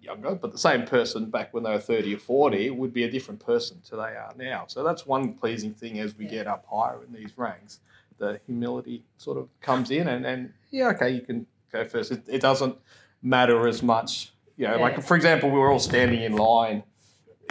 [0.03, 3.09] younger, but the same person back when they were 30 or 40 would be a
[3.11, 4.65] different person to they are now.
[4.67, 7.79] So that's one pleasing thing as we get up higher in these ranks.
[8.19, 12.11] The humility sort of comes in, and, and yeah, okay, you can go first.
[12.11, 12.75] It, it doesn't
[13.21, 14.31] matter as much.
[14.57, 14.81] You know, Yeah.
[14.81, 16.83] like for example, we were all standing in line,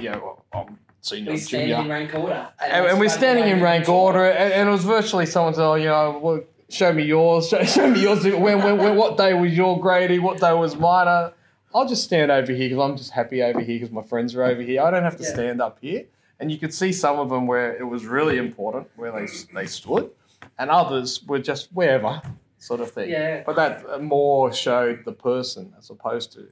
[0.00, 4.52] you know, um, senior, junior, rank order, and, and we're standing in rank order, and,
[4.52, 7.90] and it was virtually someone said, "Oh, you know, well, show me yours, show, show
[7.90, 8.22] me yours.
[8.24, 10.22] When, when, when, what day was your grading?
[10.22, 11.32] What day was mine?"
[11.74, 14.34] Uh, I'll just stand over here because I'm just happy over here because my friends
[14.34, 14.82] are over here.
[14.82, 15.32] I don't have to Yeah.
[15.34, 16.04] stand up here.
[16.40, 19.66] And you could see some of them where it was really important where they they
[19.66, 20.10] stood,
[20.58, 22.20] and others were just wherever
[22.58, 23.10] sort of thing.
[23.10, 23.42] Yeah.
[23.46, 26.48] But that more showed the person as opposed to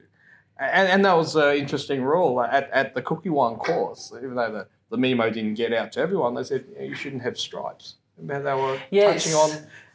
[0.61, 4.13] and, and that was an interesting rule at, at the Kukkiwon course.
[4.15, 7.39] Even though the, the memo didn't get out to everyone, they said you shouldn't have
[7.39, 7.95] stripes.
[8.19, 9.25] Remember they were Yes.
[9.25, 9.51] touching on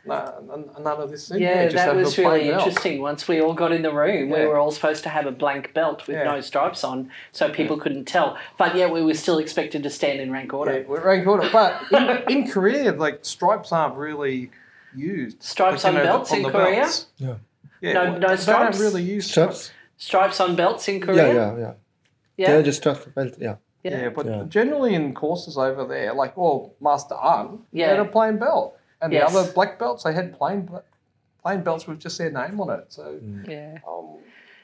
[0.06, 1.32] no, none of this.
[1.32, 2.68] in Yeah, just that was really belt.
[2.68, 3.02] interesting.
[3.02, 5.74] Once we all got in the room, we were all supposed to have a blank
[5.74, 6.24] belt with Yeah.
[6.26, 8.38] no stripes on, so people couldn't tell.
[8.58, 10.80] But yet we were still expected to stand in rank order.
[10.80, 11.50] Yeah, we're rank order.
[11.52, 14.52] But in, in Korea, like stripes aren't really
[14.96, 15.42] used.
[15.44, 16.76] Stripes Like, on know, belts on in Korea?
[16.82, 17.08] belts.
[17.18, 17.36] Yeah.
[17.82, 18.80] Yeah, No- well, no they don't stripes?
[18.80, 19.72] really use stripes.
[19.98, 21.34] Stripes on belts in Korea.
[21.34, 21.74] yeah, yeah.
[22.38, 22.48] Yeah?
[22.52, 23.34] They're just strap belt.
[23.40, 23.56] Yeah.
[23.84, 24.02] Yeah.
[24.02, 24.44] Yeah, but Yeah.
[24.50, 27.88] generally in courses over there, like well, Master Un, Yeah.
[27.92, 29.32] they had a plain belt, and Yes.
[29.34, 30.70] the other black belts they had plain
[31.42, 32.86] plain belts with just their name on it.
[32.90, 33.78] So, Yeah.
[33.88, 34.18] um,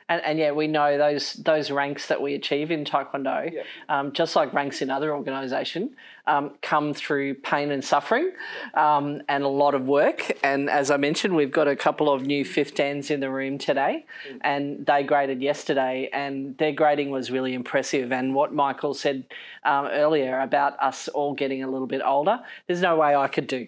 [0.09, 3.65] And, and yeah, we know those those ranks that we achieve in Taekwondo, Yep.
[3.87, 5.95] um, just like ranks in other organisation,
[6.27, 8.31] um, come through pain and suffering
[8.73, 10.29] um, and a lot of work.
[10.43, 14.05] And as I mentioned, we've got a couple of new 15s in the room today,
[14.41, 18.11] and they graded yesterday, and their grading was really impressive.
[18.11, 19.23] And what Michael said
[19.63, 23.47] um, earlier about us all getting a little bit older, there's no way I could
[23.47, 23.67] do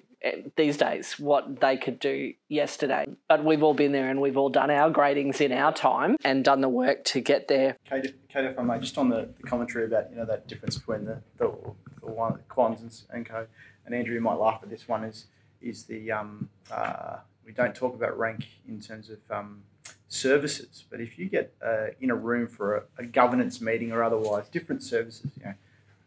[0.56, 3.06] these days what they could do yesterday.
[3.28, 6.44] But we've all been there and we've all done our gradings in our time and
[6.44, 7.78] done the work to get there.
[7.90, 10.78] Kate, Kate, if I may, just on the, the commentary about you know that difference
[10.78, 11.54] between the the,
[12.02, 13.48] the one Kwans and, and co.
[13.86, 15.26] And Andrew, might laugh at this one is
[15.62, 19.64] is the um, uh, we don't talk about rank in terms of um,
[20.08, 24.04] services, but if you get uh, in a room for a, a governance meeting or
[24.04, 25.54] otherwise, different services, you know,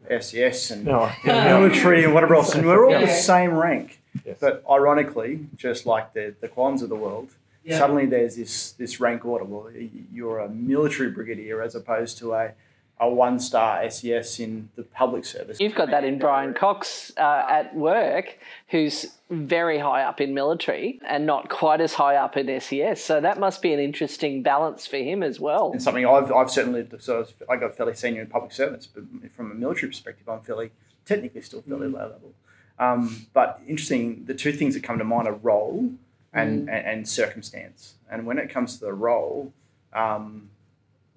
[0.09, 1.09] SES and No.
[1.23, 4.01] you military and whatever else, and we're all the same rank.
[4.25, 4.37] Yes.
[4.39, 7.29] But ironically, just like the the Kwans of the world,
[7.69, 9.45] suddenly there's this this rank order.
[9.45, 9.69] Well,
[10.11, 12.53] you're a military brigadier as opposed to a
[12.99, 15.59] a one star SES in the public service.
[15.59, 18.37] You've got that in Brian Cox uh, at work,
[18.69, 23.03] who's very high up in military and not quite as high up in SES.
[23.03, 25.71] So that must be an interesting balance for him as well.
[25.71, 26.87] and something I've, I've certainly.
[26.99, 30.71] So I got fairly senior in public service, but from a military perspective, I'm fairly
[31.05, 32.33] technically still fairly low level.
[32.79, 35.91] Um, but interesting, the two things that come to mind are role
[36.33, 37.95] and, and, and circumstance.
[38.09, 39.51] And when it comes to the role,
[39.93, 40.49] um,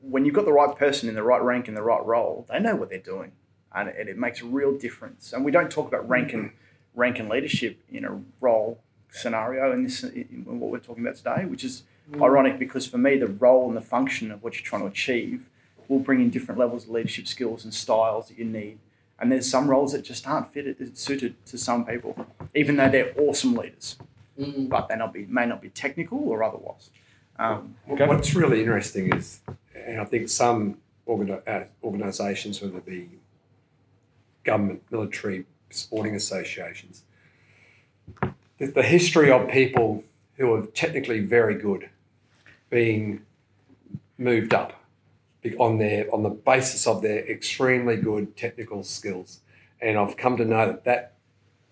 [0.02, 2.58] when you've got the right person in the right rank in the right role, they
[2.58, 3.32] know what they're doing,
[3.74, 5.32] and it, it makes a real difference.
[5.32, 6.52] And we don't talk about rank and
[6.94, 8.80] rank and leadership in a role
[9.10, 11.82] scenario in this in what we're talking about today, which is
[12.20, 15.48] ironic because for me the role and the function of what you're trying to achieve
[15.88, 18.78] will bring in different levels of leadership skills and styles that you need.
[19.18, 23.12] And there's some roles that just aren't fitted suited to some people, even though they're
[23.18, 23.98] awesome leaders,
[24.36, 26.90] but they not be may not be technical or otherwise.
[27.38, 27.76] Um,
[28.08, 29.40] What's really interesting is,
[29.86, 30.78] and I think some
[31.08, 33.08] uh, organisations, whether it be
[34.44, 37.04] government, military, sporting associations,
[38.58, 40.04] the, the history of people
[40.36, 41.90] who are technically very good
[42.70, 43.22] being
[44.18, 44.84] moved up
[45.58, 49.40] on their on the basis of their extremely good technical skills,
[49.80, 51.14] and I've come to know that that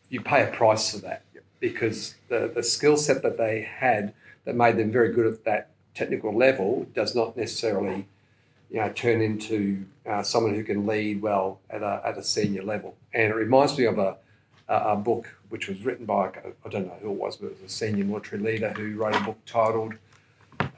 [0.09, 1.25] you pay a price for that
[1.61, 5.71] because the, the skill set that they had that made them very good at that
[5.99, 8.07] technical level does not necessarily
[8.71, 12.63] you know turn into uh, someone who can lead well at a, at a senior
[12.63, 12.97] level.
[13.13, 14.17] And it reminds me of a,
[14.69, 16.29] a, a book which was written by
[16.65, 19.17] I don't know who it was but it was a senior military leader who wrote
[19.17, 19.95] a book titled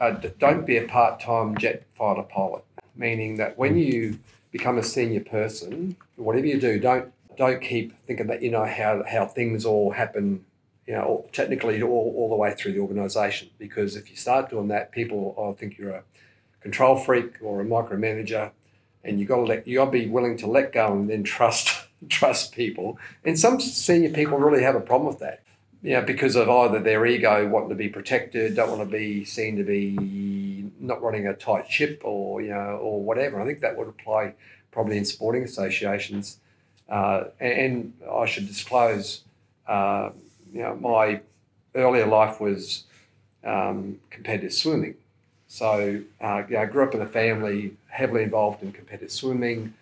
[0.00, 2.62] uh, don't be a part-time jet fighter pilot
[2.94, 4.18] meaning that when you
[4.52, 9.02] become a senior person whatever you do don't don't keep thinking that you know how,
[9.10, 10.44] how things all happen
[10.90, 13.48] you know, technically all, all the way through the organisation.
[13.60, 16.02] Because if you start doing that, people will think you're a
[16.60, 18.50] control freak or a micromanager,
[19.04, 21.22] and you've got to let you've got to be willing to let go and then
[21.22, 22.98] trust trust people.
[23.24, 25.44] And some senior people really have a problem with that,
[25.80, 29.24] you know, because of either their ego wanting to be protected, don't want to be
[29.24, 33.40] seen to be not running a tight ship, or you know, or whatever.
[33.40, 34.34] I think that would apply
[34.72, 36.38] probably in sporting associations.
[36.88, 39.22] Uh, and I should disclose.
[39.68, 40.10] Uh,
[40.52, 41.20] you know, my
[41.74, 42.84] earlier life was
[43.44, 44.94] um, competitive swimming.
[45.48, 49.74] So, uh, know, I grew up in a family heavily involved in competitive swimming,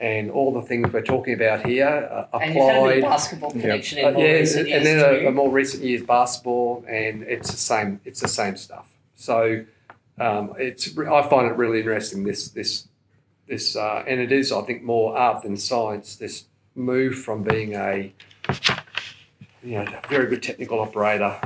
[0.00, 3.02] and all the things we're talking about here uh, And you've a applied.
[3.02, 6.84] basketball connection Uh, in more yeah, recent and then a, a more recent years basketball,
[6.88, 8.00] and it's the same.
[8.04, 8.86] It's the same stuff.
[9.16, 9.64] So
[10.20, 12.22] um, it's I find it really interesting.
[12.22, 12.86] This this
[13.48, 16.14] this, uh, and it is I think more art than science.
[16.14, 16.44] This
[16.76, 18.12] move from being a
[19.68, 21.38] you know a very good technical operator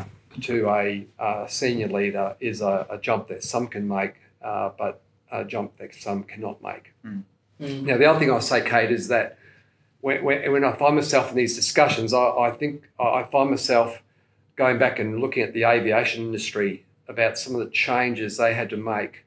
[0.42, 5.02] to a uh, senior leader is a, a jump that some can make, uh, but
[5.30, 6.92] a jump that some cannot make.
[7.04, 7.24] Mm.
[7.82, 9.38] Now, the other thing I'll say, Kate, is that
[10.00, 14.02] when, when, when I find myself in these discussions, I, I think I find myself
[14.56, 18.70] going back and looking at the aviation industry about some of the changes they had
[18.70, 19.24] to make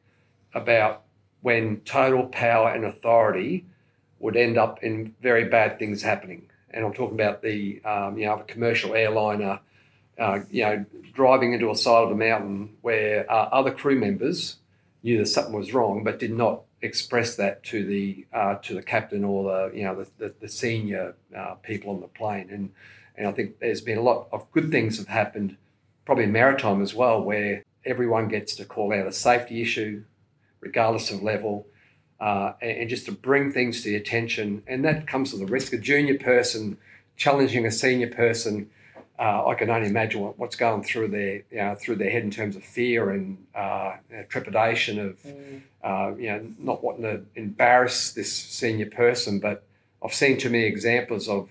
[0.54, 1.04] about
[1.42, 3.66] when total power and authority
[4.20, 6.50] would end up in very bad things happening.
[6.76, 9.62] And I'm talking about the, um, you know, a commercial airliner,
[10.20, 14.58] uh, you know, driving into a side of a mountain where uh, other crew members
[15.02, 18.84] knew that something was wrong, but did not express that to the uh, to the
[18.84, 22.50] captain or the you know the, the, the senior uh, people on the plane.
[22.52, 22.72] And
[23.18, 25.56] and I think there's been a lot of good things have happened,
[26.06, 30.04] probably in maritime as well, where everyone gets to call out a safety issue,
[30.60, 31.68] regardless of level,
[32.20, 34.64] uh, and, just to bring things to the attention.
[34.68, 35.74] And that comes with the risk.
[35.74, 36.78] A junior person
[37.18, 38.70] challenging a senior person
[39.18, 42.24] uh, I can only imagine what, what's going through their you know, through their head
[42.24, 43.94] in terms of fear and uh,
[44.28, 45.26] trepidation of
[45.84, 49.40] uh, you know not wanting to embarrass this senior person.
[49.40, 49.64] But
[50.04, 51.50] I've seen too many examples of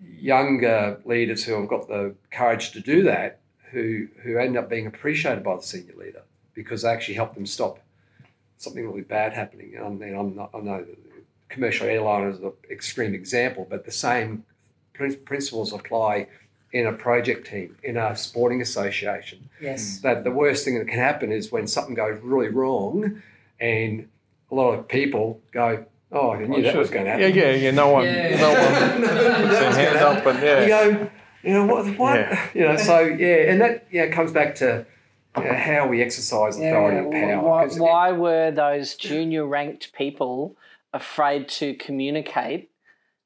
[0.00, 4.86] younger leaders who have got the courage to do that, who who end up being
[4.86, 6.22] appreciated by the senior leader
[6.54, 7.80] because they actually help them stop
[8.62, 9.74] something really bad happening.
[9.76, 10.98] And I mean, I'm not, I know that
[11.48, 14.44] commercial airline is an extreme example, but the same
[14.94, 16.28] principles apply
[16.72, 19.48] in a project team, in a sporting association.
[19.60, 19.98] Yes.
[19.98, 20.02] Hmm.
[20.06, 23.22] That the worst thing that can happen is when something goes really wrong,
[23.60, 24.08] and
[24.50, 27.70] a lot of people go, "Oh, I knew that was going to happen." yeah, yeah.
[27.72, 28.36] No one, Yeah.
[28.40, 30.66] no one No, no, puts their hand gonna up and you yeah.
[30.68, 31.10] go,
[31.42, 31.98] you know what?
[31.98, 32.14] What?
[32.20, 32.48] Yeah.
[32.54, 34.86] You know, so yeah, and that yeah comes back to
[35.36, 37.40] you know, how we exercise authority and power.
[37.42, 40.56] Why, 'Cause it- why were those junior ranked people
[40.92, 42.70] afraid to communicate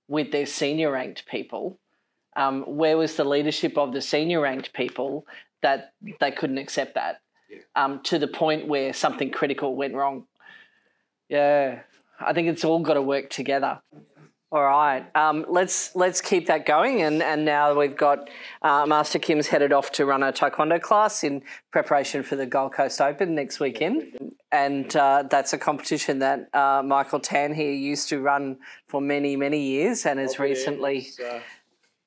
[0.08, 1.78] with their senior ranked people?
[2.36, 5.26] Um, where was the leadership of the senior ranked people
[5.62, 7.20] that they couldn't accept that
[7.74, 10.26] um, to the point where something critical went wrong?
[11.28, 11.80] Yeah,
[12.20, 13.80] I think it's all got to work together.
[14.56, 18.30] All right, um, let's let's keep that going, and and now we've got
[18.62, 21.42] uh, Master Kim's headed off to run a taekwondo class in
[21.72, 24.16] preparation for the Gold Coast Open next weekend,
[24.50, 28.56] and uh, that's a competition that uh, Michael Tan here used to run
[28.88, 31.06] for many many years, and has recently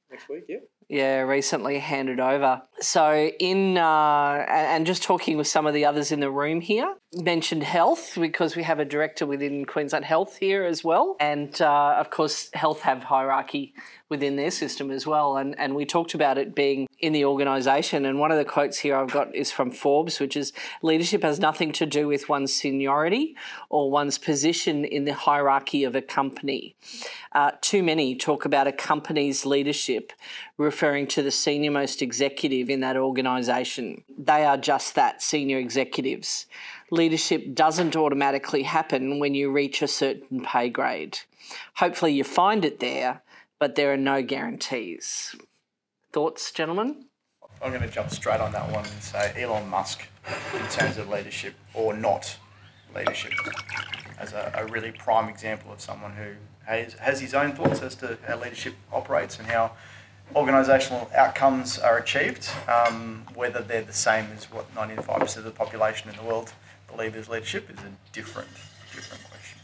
[0.10, 0.58] next week, yeah.
[0.90, 2.64] Yeah, recently handed over.
[2.82, 6.96] So, in uh, and just talking with some of the others in the room here,
[7.14, 11.96] mentioned health because we have a director within Queensland Health here as well, and uh,
[12.00, 13.76] of course, health have hierarchy
[14.10, 15.38] within their system as well.
[15.38, 18.06] And and we talked about it being in the organisation.
[18.06, 21.40] And one of the quotes here I've got is from Forbes, which is leadership has
[21.40, 23.36] nothing to do with one's seniority
[23.70, 26.76] or one's position in the hierarchy of a company.
[27.32, 30.12] Uh, too many talk about a company's leadership
[30.58, 34.04] referring to the senior most executive in that organisation.
[34.18, 36.46] They are just that, senior executives.
[36.92, 41.20] Leadership doesn't automatically happen when you reach a certain pay grade.
[41.76, 43.22] Hopefully, you find it there,
[43.60, 45.36] but there are no guarantees.
[46.12, 47.06] Thoughts, gentlemen?
[47.62, 50.02] I'm going to jump straight on that one and say Elon Musk,
[50.56, 52.36] in terms of leadership or not
[52.96, 53.34] leadership,
[54.18, 56.32] as a, a really prime example of someone who
[56.66, 59.74] has, has his own thoughts as to how leadership operates and how
[60.34, 66.10] organisational outcomes are achieved, um, whether they're the same as what 95% of the population
[66.10, 66.54] in the world
[66.92, 68.50] believe is leadership is a different,
[68.96, 69.60] different question.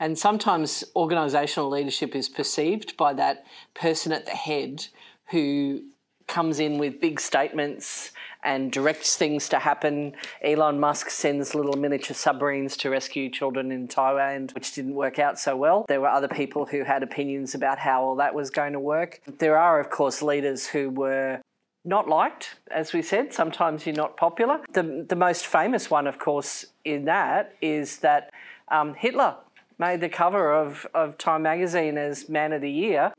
[0.00, 4.86] And sometimes organisational leadership is perceived by that person at the head
[5.30, 5.82] who
[6.26, 8.10] comes in with big statements
[8.42, 10.14] and directs things to happen.
[10.42, 15.38] Elon Musk sends little miniature submarines to rescue children in Thailand, which didn't work out
[15.38, 15.84] so well.
[15.88, 19.20] There were other people who had opinions about how all that was going to work.
[19.38, 21.40] There are, of course, leaders who were
[21.84, 23.32] not liked, as we said.
[23.32, 24.60] Sometimes you're not popular.
[24.72, 28.30] The, the most famous one, of course, in that is that
[28.68, 29.36] um, Hitler
[29.78, 33.12] made the cover of, of Time magazine as Man of the Year,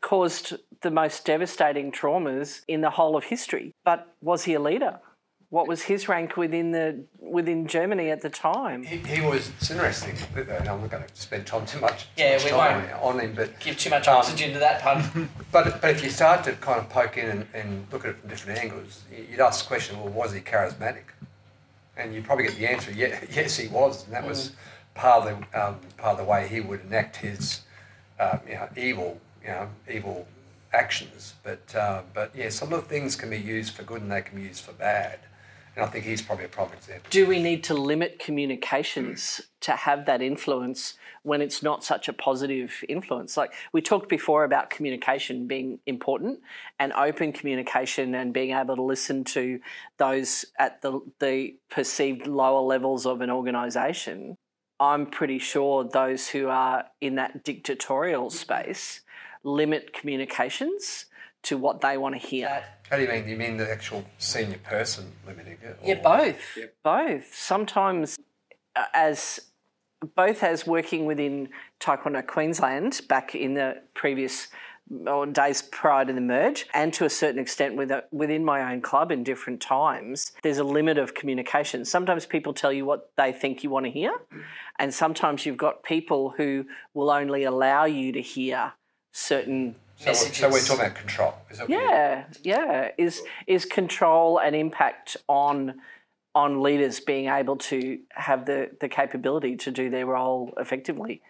[0.00, 3.72] caused the most devastating traumas in the whole of history.
[3.84, 4.98] But was he a leader?
[5.50, 8.84] What was his rank within the within Germany at the time?
[8.84, 9.50] He, he was.
[9.60, 10.16] It's interesting.
[10.34, 12.04] and I'm not going to spend time too much.
[12.16, 14.80] too Yeah, much we time on him, but Give too much Um, oxygen to that
[14.80, 15.28] pun.
[15.52, 18.16] but but if you start to kind of poke in and, and look at it
[18.20, 21.04] from different angles, you'd ask the question: Well, was he charismatic?
[21.98, 24.52] And you probably get the answer: yeah, yes, he was, and that was
[24.94, 27.60] part of the um, part of the way he would enact his
[28.18, 30.26] um, you know, evil you know evil
[30.72, 31.34] actions.
[31.42, 34.22] But uh, but yeah, some of the things can be used for good and they
[34.22, 35.20] can be used for bad.
[35.74, 37.06] And I think he's probably a prime example.
[37.08, 42.12] Do we need to limit communications to have that influence when it's not such a
[42.12, 43.38] positive influence?
[43.38, 46.40] Like we talked before about communication being important
[46.78, 49.60] and open communication and being able to listen to
[49.96, 54.36] those at the, the perceived lower levels of an organisation.
[54.78, 59.00] I'm pretty sure those who are in that dictatorial space
[59.44, 61.06] limit communications
[61.44, 62.64] to what they want to hear.
[62.88, 63.24] How do you mean?
[63.24, 65.78] Do you mean the actual senior person limiting it?
[65.84, 66.58] Yeah, or- both.
[66.82, 67.34] Both.
[67.34, 68.18] Sometimes,
[68.76, 69.40] uh, as
[70.16, 71.48] both as working within
[71.80, 74.48] Taekwondo Queensland back in the previous
[75.06, 78.82] or days prior to the merge, and to a certain extent with within my own
[78.82, 81.84] club in different times, there's a limit of communication.
[81.84, 84.12] Sometimes people tell you what they think you want to hear,
[84.78, 88.72] and sometimes you've got people who will only allow you to hear
[89.12, 91.34] certain So, we're- so we're talking about control.
[91.50, 92.90] Is that what yeah, yeah.
[92.98, 95.80] Is is control and impact on
[96.34, 101.20] on leaders being able to have the, the capability to do their role effectively?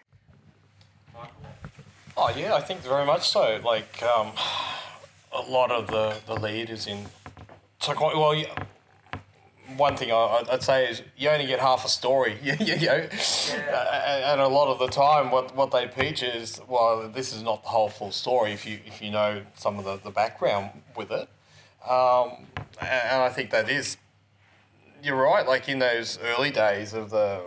[2.15, 3.59] Oh yeah, I think very much so.
[3.65, 4.31] Like, um,
[5.31, 7.05] a lot of the, the leaders in
[7.79, 8.45] psychology, well, you,
[9.77, 12.37] one thing I, would say is you only get half a story.
[12.43, 13.07] you, you know?
[13.49, 14.33] Yeah.
[14.33, 17.63] And a lot of the time, what, what they preach is, well, this is not
[17.63, 21.11] the whole full story if you if you know some of the, the background with
[21.11, 21.29] it.
[21.89, 22.47] Um,
[22.79, 23.97] and I think that is,
[25.01, 25.47] you're right.
[25.47, 27.41] Like in those early days of the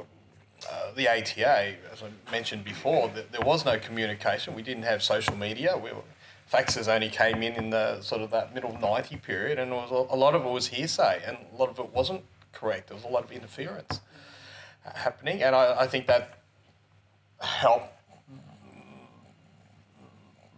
[0.70, 4.54] uh, the ATA, as I mentioned before, there was no communication.
[4.54, 5.76] We didn't have social media.
[5.76, 6.02] We were,
[6.52, 10.14] faxes only came in in the sort of that middle 90 period, and was a,
[10.14, 12.22] a lot of it was hearsay, and a lot of it wasn't
[12.52, 12.88] correct.
[12.88, 14.00] There was a lot of interference
[14.94, 16.38] happening, and I, I think that
[17.40, 17.92] helped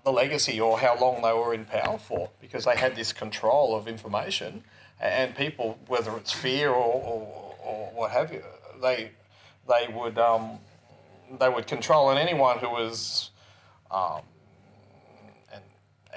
[0.05, 3.75] the legacy or how long they were in power for because they had this control
[3.75, 4.63] of information
[5.01, 8.43] and people, whether it's fear or, or, or what have you,
[8.83, 9.11] they
[9.69, 10.59] they would um,
[11.39, 13.31] they would control, and anyone who was
[13.91, 14.23] um,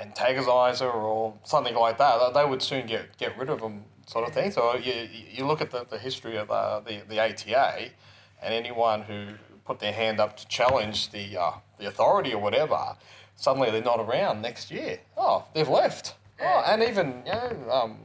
[0.01, 4.33] antagonizer or something like that, they would soon get, get rid of them, sort of
[4.33, 4.51] thing.
[4.51, 7.89] So you, you look at the, the history of the, the, the ATA,
[8.41, 9.27] and anyone who
[9.65, 12.95] put their hand up to challenge the uh, the authority or whatever,
[13.35, 14.99] suddenly they're not around next year.
[15.15, 16.15] Oh, they've left.
[16.41, 17.71] Oh, and even you know.
[17.71, 17.97] Um,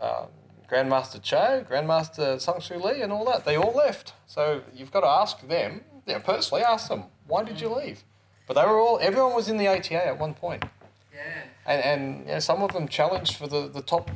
[0.00, 0.26] um,
[0.70, 3.44] Grandmaster Chow, Grandmaster Sung Soo Lee, and all that.
[3.44, 4.14] They all left.
[4.26, 8.02] So you've got to ask them, you know, personally ask them, why did you leave?
[8.46, 10.64] But they were all, everyone was in the ATA at one point.
[11.14, 11.42] Yeah.
[11.66, 14.10] And, and you know, some of them challenged for the, the top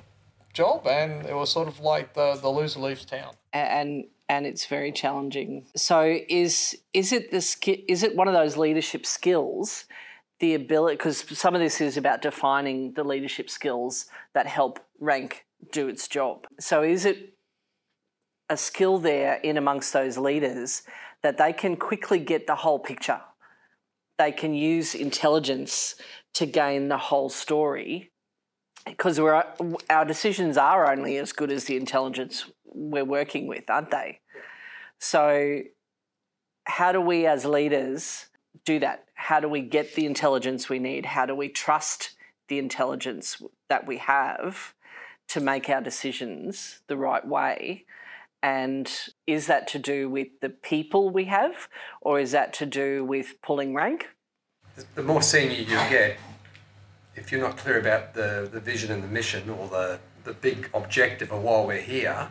[0.53, 3.35] job, and it was sort of like the, the loser leaves town.
[3.53, 5.67] And and it's very challenging.
[5.75, 9.87] So is is it the is it one of those leadership skills,
[10.41, 15.47] the ability because some of this is about defining the leadership skills that help rank
[15.73, 16.47] do its job.
[16.61, 17.35] So is it
[18.51, 20.83] a skill there in amongst those leaders
[21.23, 23.21] that they can quickly get the whole picture?
[24.19, 25.95] They can use intelligence
[26.39, 28.13] to gain the whole story
[28.87, 29.45] because we're,
[29.91, 34.21] our decisions are only as good as the intelligence we're working with, aren't they?
[35.01, 35.63] So,
[36.65, 38.27] how do we as leaders
[38.65, 39.05] do that?
[39.15, 41.07] How do we get the intelligence we need?
[41.07, 42.11] How do we trust
[42.47, 44.75] the intelligence that we have
[45.31, 47.85] to make our decisions the right way?
[48.45, 48.89] And
[49.27, 51.69] is that to do with the people we have,
[52.01, 54.07] or is that to do with pulling rank?
[54.95, 56.19] The more senior you get,
[57.19, 60.71] if you're not clear about the, the vision and the mission or the, the big
[60.75, 62.29] objective of why we're here,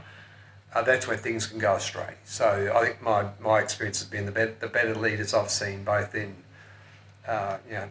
[0.73, 2.15] uh, that's where things can go astray.
[2.23, 6.15] So I think my, my experience has been the, the better leaders I've seen both
[6.15, 6.35] in
[7.27, 7.89] uh, you know,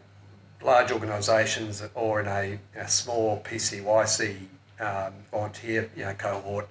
[0.62, 4.38] large organisations or in a, a small PCYC
[4.80, 6.68] um, volunteer you know, cohort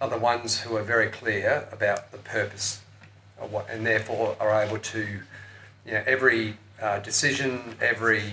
[0.00, 2.80] are the ones who are very clear about the purpose
[3.50, 5.06] what, and therefore are able to,
[5.86, 8.24] you know, every uh, decision, every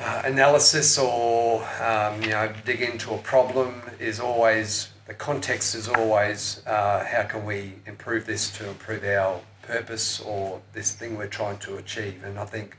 [0.00, 5.88] uh, analysis or um, you know dig into a problem is always the context is
[5.88, 11.26] always uh, how can we improve this to improve our purpose or this thing we're
[11.26, 12.76] trying to achieve and I think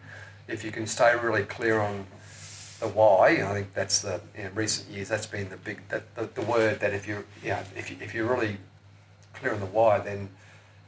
[0.47, 2.05] if you can stay really clear on
[2.81, 3.27] the why.
[3.29, 6.81] I think that's the in recent years that's been the big that the, the word
[6.81, 8.57] that if you're you know, if you if you're really
[9.33, 10.29] clear on the why, then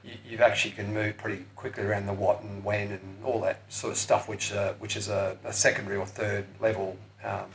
[0.03, 3.61] you, you actually can move pretty quickly around the what and when and all that
[3.69, 7.45] sort of stuff, which uh, which is a, a secondary or third level um,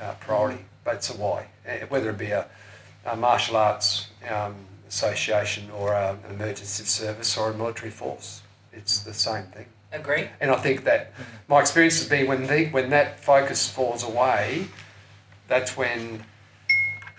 [0.00, 0.64] uh, priority.
[0.84, 2.46] But it's a why, uh, whether it be a,
[3.04, 4.54] a martial arts um,
[4.88, 8.42] association or a, an emergency service or a military force.
[8.72, 9.66] It's the same thing.
[9.92, 10.28] Agree.
[10.40, 11.12] And I think that
[11.48, 14.68] my experience has been when the, when that focus falls away,
[15.48, 16.22] that's when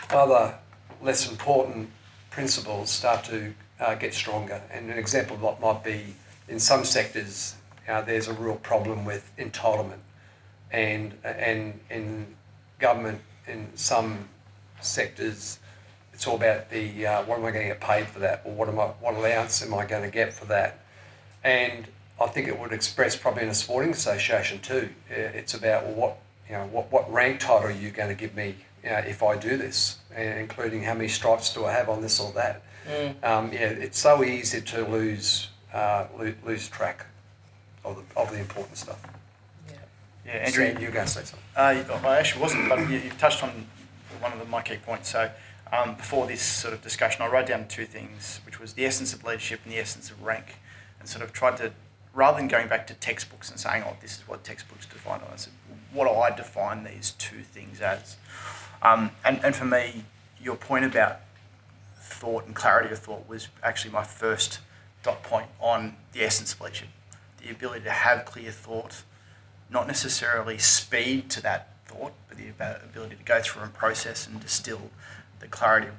[0.09, 0.55] other
[1.01, 1.89] less important
[2.29, 4.61] principles start to uh, get stronger.
[4.71, 6.15] And an example of what might be
[6.47, 7.55] in some sectors,
[7.87, 9.99] uh, there's a real problem with entitlement,
[10.71, 12.35] and and in
[12.79, 14.27] government in some
[14.81, 15.59] sectors,
[16.13, 18.53] it's all about the uh, what am I going to get paid for that, or
[18.53, 20.79] what am I what allowance am I going to get for that,
[21.43, 21.87] and
[22.19, 24.89] I think it would express probably in a sporting association too.
[25.09, 26.17] It's about well, what
[26.49, 29.21] you know, what, what rank title are you going to give me you know, if
[29.21, 32.61] I do this, including how many stripes do I have on this or that.
[32.87, 33.23] Mm.
[33.23, 37.05] Um, yeah, it's so easy to lose uh, lose, lose track
[37.83, 38.99] of the, of the important stuff.
[39.67, 39.75] Yeah,
[40.25, 41.39] yeah Andrew, so you're going to say something.
[41.55, 43.67] Uh, I actually wasn't, but you, have touched on
[44.19, 45.09] one of the, my key points.
[45.09, 45.29] So
[45.71, 49.13] um, before this sort of discussion, I wrote down two things, which was the essence
[49.13, 50.55] of leadership and the essence of rank,
[50.99, 51.71] and sort of tried to
[52.17, 55.35] rather than going back to textbooks and saying, oh, this is what textbooks define, I
[55.35, 55.53] said,
[55.93, 58.17] what do I define these two things as?
[58.81, 60.03] Um, and, and for me,
[60.41, 61.19] your point about
[62.07, 64.59] thought and clarity of thought was actually my first
[65.03, 66.89] dot point on the essence of leadership.
[67.41, 69.03] The ability to have clear thought,
[69.69, 74.39] not necessarily speed to that thought but the ability to go through and process and
[74.39, 74.89] distill
[75.39, 75.93] the clarity of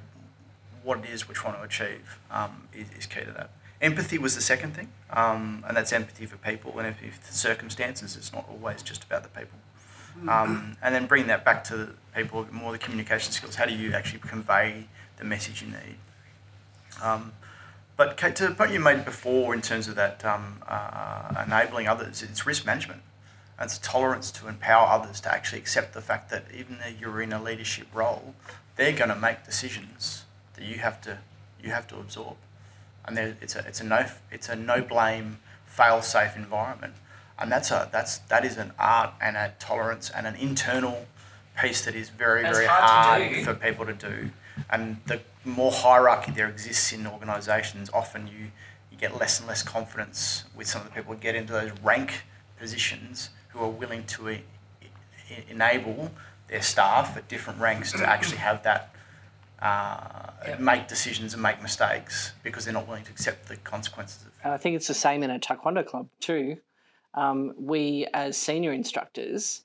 [0.82, 3.50] what it is we're trying to achieve um, is, is, key to that.
[3.80, 8.16] Empathy was the second thing, um, and that's empathy for people and empathy for circumstances.
[8.16, 9.58] It's not always just about the people.
[10.26, 13.54] Um, and then bring that back to people, more the communication skills.
[13.54, 15.96] How do you actually convey the message you need?
[17.02, 17.32] Um,
[17.96, 22.22] but to the point you made before in terms of that um, uh, enabling others,
[22.22, 23.02] it's risk management.
[23.58, 27.20] And it's tolerance to empower others to actually accept the fact that even though you're
[27.20, 28.34] in a leadership role,
[28.76, 30.24] they're going to make decisions
[30.54, 31.18] that you have to
[31.60, 32.36] you have to absorb.
[33.04, 36.94] And it's a it's a no it's a no blame, fail safe environment
[37.38, 41.06] and that's a that's that is an art and a tolerance and an internal
[41.60, 44.30] piece that is very very hard, hard for people to do.
[44.70, 48.50] And the more hierarchy there exists in organisations, often you
[48.90, 51.70] you get less and less confidence with some of the people who get into those
[51.82, 52.22] rank
[52.58, 54.42] positions who are willing to e-
[55.48, 56.10] enable
[56.48, 58.90] their staff at different ranks to actually have that
[59.60, 60.60] uh, yep.
[60.60, 64.24] make decisions and make mistakes because they're not willing to accept the consequences.
[64.42, 66.58] And I think it's the same in a taekwondo club too
[67.14, 69.62] um, we as senior instructors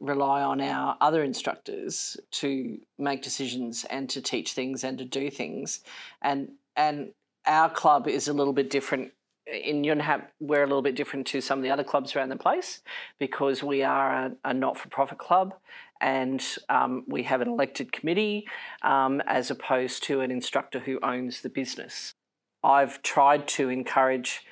[0.00, 5.30] rely on our other instructors to make decisions and to teach things and to do
[5.30, 5.80] things
[6.22, 7.10] and and
[7.46, 9.12] our club is a little bit different
[9.46, 12.36] in Yunhap, we're a little bit different to some of the other clubs around the
[12.36, 12.80] place
[13.18, 15.54] because we are a, a not for profit club
[16.00, 18.46] and um, we have an elected committee
[18.82, 22.14] um, as opposed to an instructor who owns the business.
[22.62, 24.42] I've tried to encourage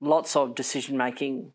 [0.00, 1.52] lots of decision making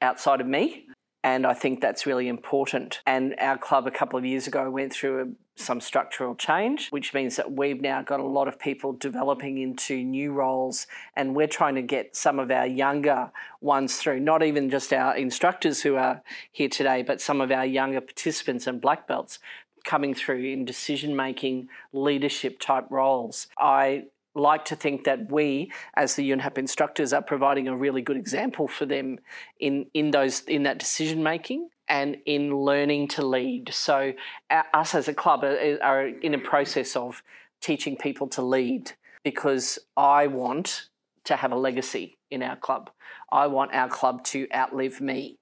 [0.00, 0.86] outside of me.
[1.24, 3.00] And I think that's really important.
[3.06, 7.14] And our club a couple of years ago went through a, some structural change, which
[7.14, 10.86] means that we've now got a lot of people developing into new roles.
[11.14, 13.30] And we're trying to get some of our younger
[13.60, 17.66] ones through, not even just our instructors who are here today, but some of our
[17.66, 19.38] younger participants and black belts
[19.84, 23.48] coming through in decision making leadership type roles.
[23.58, 28.16] I like to think that we, as the UNHAP instructors, are providing a really good
[28.16, 29.18] example for them
[29.60, 33.72] in in those in that decision making and in learning to lead.
[33.72, 34.12] So,
[34.50, 37.22] us as a club are, are in a process of
[37.60, 38.92] teaching people to lead
[39.22, 40.88] because I want
[41.24, 42.90] to have a legacy in our club.
[43.30, 45.38] I want our club to outlive me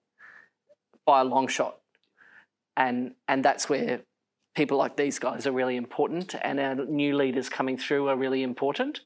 [1.06, 1.78] by a long shot.
[2.76, 4.02] And and that's where
[4.60, 8.42] people like these guys are really important, and our new leaders coming through are really
[8.42, 9.00] important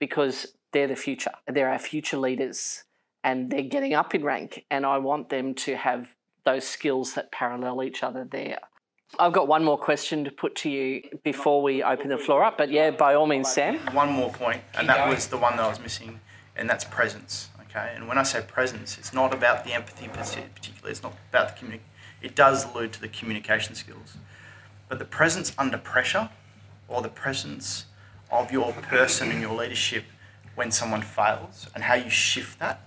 [0.00, 1.30] because they're the future.
[1.46, 2.82] They're our future leaders,
[3.22, 4.64] and they're getting up in rank.
[4.68, 8.58] And I want them to have those skills that parallel each other there.
[9.20, 12.58] I've got one more question to put to you before we open the floor up,
[12.58, 13.78] but yeah, by all means, Sam.
[13.94, 16.18] One more point, and that was the one that I was missing,
[16.56, 17.50] and that's presence.
[17.70, 20.90] Okay, and when I say presence, it's not about the empathy particularly.
[20.90, 21.92] It's not about the communication.
[22.22, 24.16] It does allude to the communication skills.
[24.88, 26.30] But the presence under pressure
[26.88, 27.86] or the presence
[28.30, 30.04] of your person and your leadership
[30.54, 32.80] when someone fails and how you shift that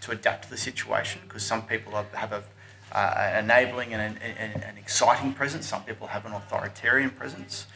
[0.00, 2.42] to adapt to the situation because some people have a,
[2.92, 7.66] uh, an enabling and an, an, exciting presence, some people have an authoritarian presence,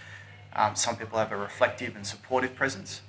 [0.55, 3.02] um, some people have a reflective and supportive presence.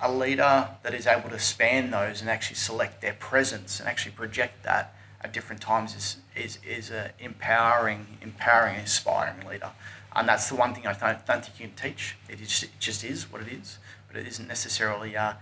[0.00, 4.12] A leader that is able to span those and actually select their presence and actually
[4.12, 4.94] project that
[5.24, 9.70] at different times is is is an empowering, empowering, inspiring leader,
[10.14, 12.16] and that's the one thing I don't, don't think you can teach.
[12.28, 15.38] It, is, it just is what it is, but it isn't necessarily a,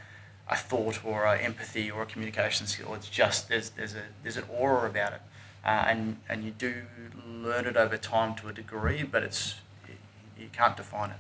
[0.48, 2.94] a thought or a empathy or a communication skill.
[2.94, 5.22] It's just there's there's a there's an aura about it,
[5.64, 6.82] uh, and and you do
[7.26, 9.56] learn it over time to a degree, but it's
[10.38, 11.16] you can't define it.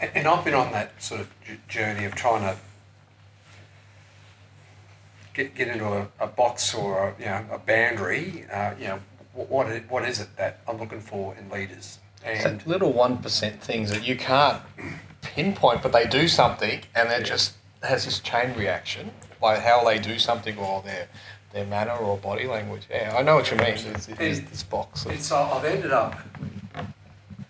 [0.00, 1.28] And, and I've been on that sort of
[1.68, 2.56] journey of trying to
[5.36, 9.00] get, get into a, a box or a, you know, a boundary, uh, you know,
[9.34, 11.98] what, what is it that I'm looking for in leaders?
[12.24, 14.62] And so little 1% things that you can't
[15.20, 17.22] pinpoint, but they do something and it yeah.
[17.22, 19.10] just has this chain reaction
[19.40, 21.08] by how they do something or their
[21.52, 22.82] their manner or body language.
[22.90, 23.68] Yeah, I know what you mean.
[23.68, 25.06] It's, it's this box.
[25.06, 25.12] Of...
[25.12, 26.18] It's, I've ended up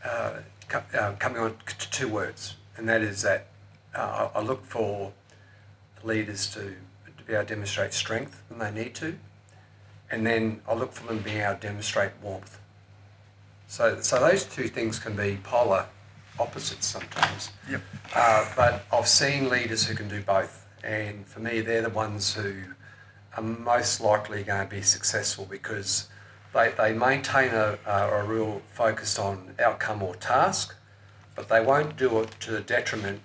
[0.05, 0.35] uh,
[0.95, 3.49] uh, coming on to two words, and that is that
[3.95, 5.13] uh, I look for
[6.05, 6.77] leaders to
[7.27, 9.17] be able to demonstrate strength when they need to,
[10.11, 12.59] and then I look for them being able to demonstrate warmth.
[13.67, 15.87] So, so those two things can be polar
[16.39, 17.51] opposites sometimes.
[17.69, 17.83] Yep.
[18.15, 22.35] Uh, but I've seen leaders who can do both, and for me, they're the ones
[22.35, 22.55] who
[23.37, 26.09] are most likely going to be successful because
[26.55, 30.75] they, they maintain a, a, a real focus on outcome or task,
[31.35, 33.21] but they won't do it to the detriment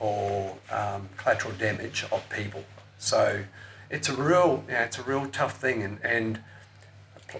[0.00, 2.64] or um, collateral damage of people.
[2.98, 3.44] So
[3.90, 6.40] it's a real, you know, it's a real tough thing, and, and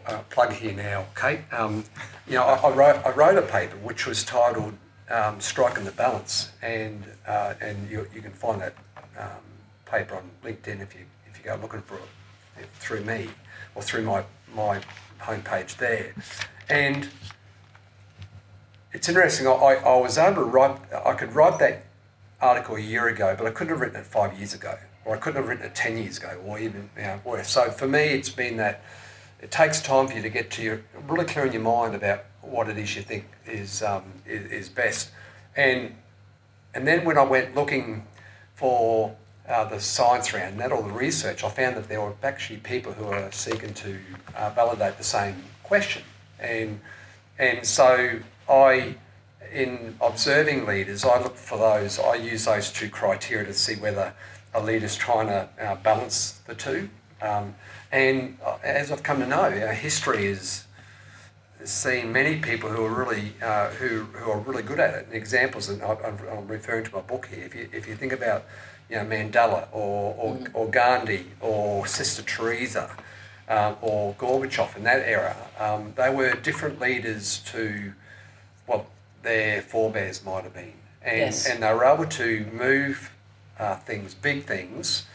[0.06, 1.40] uh, plug here now, Kate.
[1.52, 1.84] Um,
[2.26, 4.74] you know, I, I, wrote I wrote a paper which was titled
[5.10, 8.74] um, "Striking the Balance," and uh, and you, you can find that
[9.18, 9.42] um,
[9.86, 11.96] paper on LinkedIn if you if you go looking for
[12.58, 13.28] it through me
[13.74, 14.24] or through my
[14.54, 14.80] my
[15.20, 16.14] homepage there,
[16.68, 17.08] and
[18.92, 19.46] it's interesting.
[19.46, 19.50] I,
[19.84, 20.78] I was able to write.
[21.04, 21.84] I could write that
[22.40, 24.78] article a year ago, but I couldn't have written it five years ago,
[25.08, 27.48] or I couldn't have written it ten years ago, or even you know, worse.
[27.48, 28.82] So for me, it's been that
[29.40, 32.26] it takes time for you to get to your really clear in your mind about
[32.42, 35.10] what it is you think is um, is, is, best,
[35.56, 35.94] and
[36.74, 38.06] and then when I went looking
[38.54, 39.16] for
[39.48, 42.92] uh, the science around that or the research, I found that there were actually people
[42.92, 43.98] who are seeking to
[44.36, 46.02] uh, validate the same question,
[46.38, 46.80] and
[47.38, 48.96] and so I
[49.50, 54.12] in observing leaders, I look for those, I use those two criteria to see whether
[54.54, 56.88] a leader's trying to uh, balance the two.
[57.20, 57.54] Um,
[57.90, 60.64] and uh, as I've come to know, our history is
[61.64, 65.06] seen many people who are really uh, who, who are really good at it.
[65.06, 67.44] And examples, and I'm referring to my book here.
[67.44, 68.44] If you, if you think about
[68.88, 70.50] you know Mandela or or, mm.
[70.54, 72.90] or Gandhi or Sister Teresa
[73.48, 77.92] um, or Gorbachev in that era, um, they were different leaders to
[78.66, 78.86] what
[79.22, 80.72] their forebears might have been.
[81.02, 81.46] And, yes.
[81.46, 83.10] and they were able to move
[83.58, 85.06] uh, things, big things,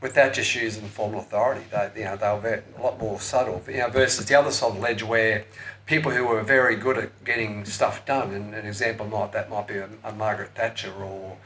[0.00, 1.64] without just using formal authority.
[1.70, 3.62] They, you know, they were very, a lot more subtle.
[3.68, 5.44] You know, versus the other side of the ledge where
[5.86, 9.66] people who were very good at getting stuff done, and an example might that might
[9.66, 11.36] be a, a Margaret Thatcher or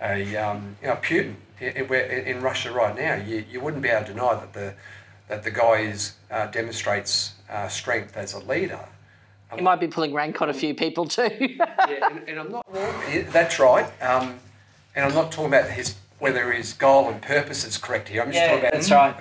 [0.00, 1.86] a um, you know, Putin in,
[2.26, 3.14] in, Russia right now.
[3.14, 4.74] You, you wouldn't be able to deny that the
[5.28, 8.80] that the guy is, uh, demonstrates uh, strength as a leader.
[9.54, 11.30] He might be pulling rank on a few people too.
[11.40, 12.66] yeah, and, and, I'm not.
[13.28, 13.86] That's right.
[14.02, 14.38] Um,
[14.94, 18.22] and I'm not talking about his whether his goal and purpose is correct here.
[18.22, 19.14] I'm just yeah, talking about that's right.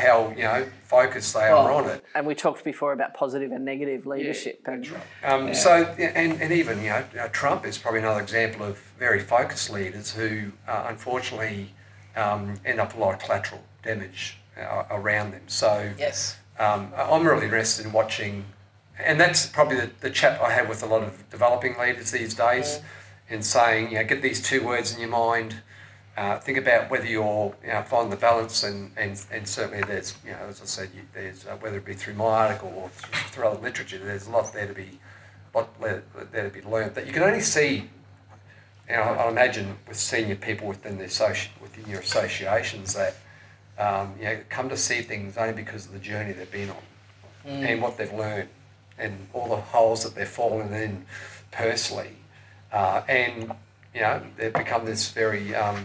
[0.00, 2.02] how, how you know focused they well, are on it.
[2.14, 4.62] And we talked before about positive and negative leadership.
[4.66, 5.02] Yeah, and, right.
[5.24, 5.52] um, yeah.
[5.52, 10.10] So and, and even you know Trump is probably another example of very focused leaders
[10.12, 11.74] who uh, unfortunately
[12.16, 15.42] um, end up with a lot of collateral damage uh, around them.
[15.48, 18.46] So yes, um, I'm really interested in watching
[18.98, 22.34] and that's probably the, the chat I have with a lot of developing leaders these
[22.34, 22.80] days,
[23.28, 23.36] yeah.
[23.36, 25.56] in saying, you know, get these two words in your mind,
[26.18, 30.14] uh, think about whether you're, you know, find the balance, and, and, and certainly there's,
[30.24, 32.88] you know, as I said, you, there's uh, whether it be through my article or
[33.30, 34.98] through other literature, there's a lot there to be,
[35.54, 37.88] lot there to be learned that you can only see.
[38.88, 43.14] You know, I imagine with senior people within the associ- within your associations that
[43.78, 46.76] um, you know come to see things only because of the journey they've been on
[47.46, 47.70] mm.
[47.70, 48.48] and what they've learned
[48.98, 51.04] and all the holes that they've fallen in
[51.52, 52.16] personally.
[52.72, 53.52] Uh, and,
[53.94, 55.84] you know, they've become this very, um,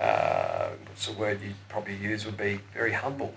[0.00, 3.34] uh, what's the word you'd probably use would be very humble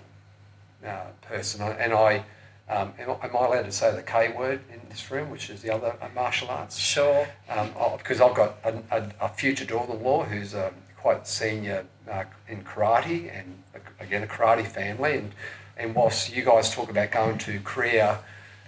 [0.84, 1.62] uh, person.
[1.62, 2.24] And I,
[2.68, 5.72] um, am, I, allowed to say the K word in this room, which is the
[5.72, 6.78] other uh, martial arts?
[6.78, 7.26] Sure.
[7.48, 12.62] Um, because I've got a, a, a future daughter-in-law who's um, quite senior uh, in
[12.64, 13.58] karate and,
[14.00, 15.18] again, a karate family.
[15.18, 15.32] And,
[15.76, 18.20] and whilst you guys talk about going to Korea,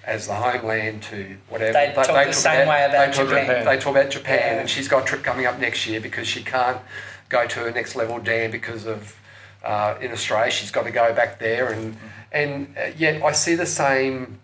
[0.07, 1.73] as the homeland to whatever.
[1.73, 3.65] They, talk they the same about, way about they Japan.
[3.65, 4.61] They talk about Japan, yeah.
[4.61, 6.81] and she's got a trip coming up next year because she can't
[7.29, 9.19] go to her next level dan because of
[9.65, 10.51] uh, in Australia.
[10.51, 12.07] She's got to go back there, and mm-hmm.
[12.33, 14.39] and uh, yet I see the same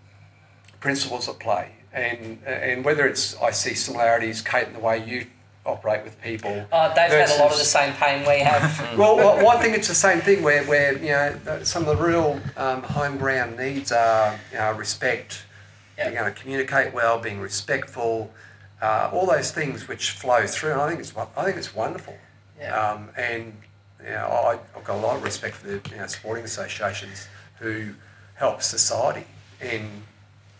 [0.80, 5.26] principles at play, and and whether it's I see similarities, Kate, in the way you
[5.64, 6.66] operate with people.
[6.72, 8.98] Oh, they've versus, had a lot of the same pain we have.
[8.98, 12.04] well, well, I think it's the same thing where, where you know some of the
[12.04, 15.44] real um, home ground needs are you know, respect,
[15.96, 16.08] yep.
[16.08, 18.32] being able to communicate well, being respectful,
[18.80, 20.72] uh, all those things which flow through.
[20.72, 22.16] And I think it's I think it's wonderful.
[22.58, 22.76] Yeah.
[22.76, 23.54] Um, and
[24.02, 27.28] you know, I, have got a lot of respect for the you know, sporting associations
[27.58, 27.94] who
[28.34, 29.26] help society
[29.60, 29.88] in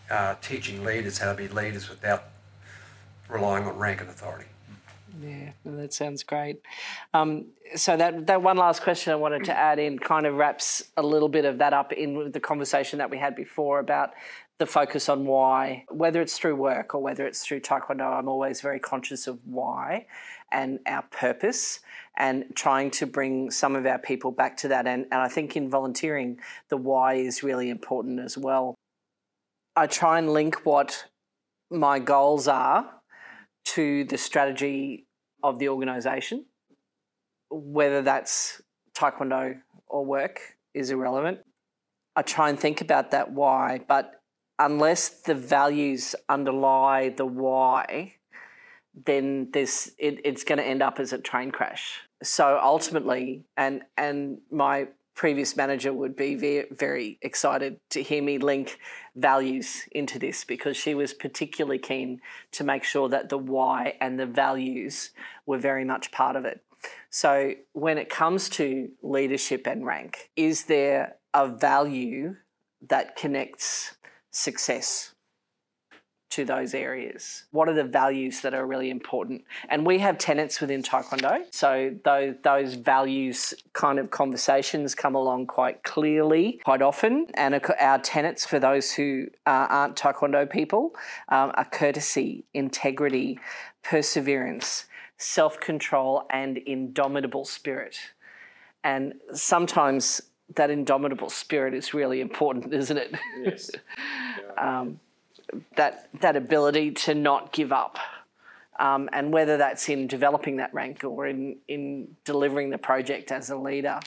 [0.09, 2.23] uh, teaching leaders how to be leaders without
[3.27, 4.45] relying on rank and authority.
[5.21, 6.61] Yeah, that sounds great.
[7.13, 7.45] Um,
[7.75, 11.03] so that that one last question I wanted to add in kind of wraps a
[11.03, 14.13] little bit of that up in the conversation that we had before about
[14.59, 18.61] the focus on why, whether it's through work or whether it's through Taekwondo, I'm always
[18.61, 20.05] very conscious of why
[20.51, 21.79] and our purpose
[22.17, 24.85] and trying to bring some of our people back to that.
[24.85, 26.39] And, and I think in volunteering,
[26.69, 28.75] the why is really important as well.
[29.75, 31.05] I try and link what
[31.71, 32.89] my goals are
[33.65, 35.07] to the strategy
[35.41, 36.45] of the organisation,
[37.49, 38.61] whether that's
[38.95, 40.39] Taekwondo or work
[40.75, 41.39] is irrelevant.
[42.15, 44.21] I try and think about that why, but
[44.63, 48.13] unless the values underlie the why,
[49.05, 51.99] then this it, it's going to end up as a train crash.
[52.23, 58.39] So ultimately, and and my previous manager would be very, very excited to hear me
[58.39, 58.79] link
[59.15, 62.19] values into this because she was particularly keen
[62.51, 65.11] to make sure that the why and the values
[65.45, 66.63] were very much part of it.
[67.09, 72.37] So, when it comes to leadership and rank, is there a value
[72.89, 73.95] that connects
[74.33, 75.13] success
[76.33, 77.43] to those areas?
[77.51, 79.43] What are the values that are really important?
[79.69, 81.43] And we have tenets within Taekwondo.
[81.51, 87.27] So those, those values kind of conversations come along quite clearly, quite often.
[87.35, 90.95] And our tenets for those who uh, aren't Taekwondo people
[91.29, 93.39] um, are courtesy, integrity,
[93.83, 94.85] perseverance,
[95.17, 97.97] self control, and indomitable spirit.
[98.83, 100.21] And sometimes
[100.55, 103.15] that indomitable spirit is really important, isn't it?
[103.43, 103.71] Yes.
[104.55, 104.79] Yeah.
[104.79, 104.99] um,
[105.75, 107.97] that that ability to not give up.
[108.79, 113.51] Um, and whether that's in developing that rank or in, in delivering the project as
[113.51, 113.99] a leader,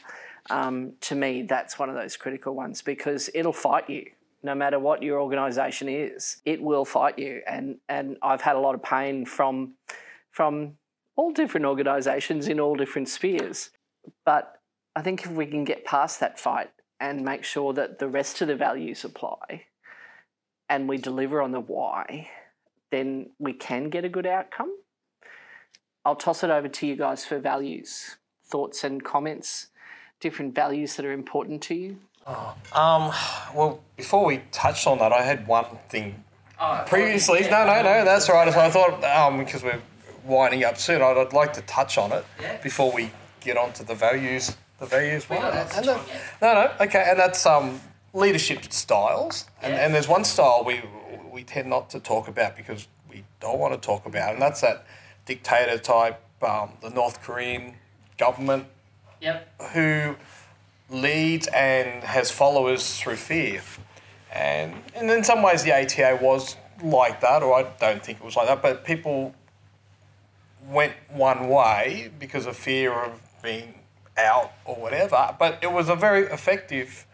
[0.51, 4.11] um, to me, that's one of those critical ones because it'll fight you
[4.43, 6.41] no matter what your organisation is.
[6.45, 9.75] It will fight you, and and I've had a lot of pain from
[10.31, 10.77] from
[11.17, 13.71] all different organisations in all different spheres.
[14.25, 14.56] But
[14.97, 18.41] I think if we can get past that fight and make sure that the rest
[18.41, 19.67] of the values apply,
[20.71, 22.31] and we deliver on the why,
[22.91, 24.75] then we can get a good outcome.
[26.07, 28.17] I'll toss it over to you guys for values,
[28.47, 29.67] thoughts, and comments,
[30.19, 31.99] different values that are important to you.
[32.27, 33.13] Oh, um,
[33.55, 36.25] well, before we touched on that, I had one thing
[36.59, 37.43] oh, previously.
[37.43, 38.51] No, no, no, that's right.
[38.51, 39.81] So I thought, um, because we're
[40.25, 42.57] winding up soon, I'd, I'd like to touch on it yeah.
[42.63, 43.11] before we
[43.41, 44.57] get on to the values.
[44.79, 45.41] The values one.
[45.43, 46.01] no,
[46.43, 47.81] no, okay, and that's um,
[48.13, 49.85] leadership styles, and, yeah.
[49.85, 50.83] and there's one style we
[51.33, 54.61] we tend not to talk about because we don't want to talk about, and that's
[54.61, 54.87] that
[55.25, 57.75] dictator type, um, the North Korean
[58.19, 58.67] government,
[59.21, 59.49] yep.
[59.73, 60.17] who
[60.91, 63.63] leads and has followers through fear,
[64.33, 68.25] and and in some ways the ATA was like that, or I don't think it
[68.25, 69.35] was like that, but people
[70.69, 73.76] went one way because of fear of being
[74.17, 77.07] out or whatever, but it was a very effective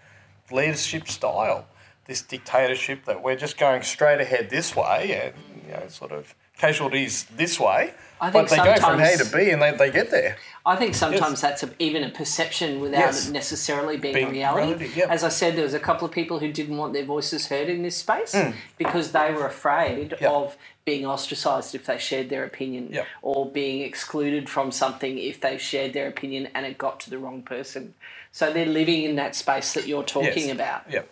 [0.50, 1.66] leadership style,
[2.06, 6.34] this dictatorship that we're just going straight ahead this way and you know sort of
[6.56, 7.92] casualties this way.
[8.20, 10.36] I think but they go from A to B and they, they get there.
[10.64, 11.40] I think sometimes yes.
[11.40, 13.28] that's a, even a perception without yes.
[13.28, 14.66] it necessarily being, being reality.
[14.68, 15.10] reality yep.
[15.10, 17.68] As I said, there was a couple of people who didn't want their voices heard
[17.68, 18.54] in this space mm.
[18.78, 20.30] because they were afraid yep.
[20.30, 23.06] of being ostracised if they shared their opinion yep.
[23.22, 27.18] or being excluded from something if they shared their opinion and it got to the
[27.18, 27.94] wrong person.
[28.32, 30.52] So they're living in that space that you're talking yes.
[30.52, 30.90] about.
[30.90, 31.08] Yep.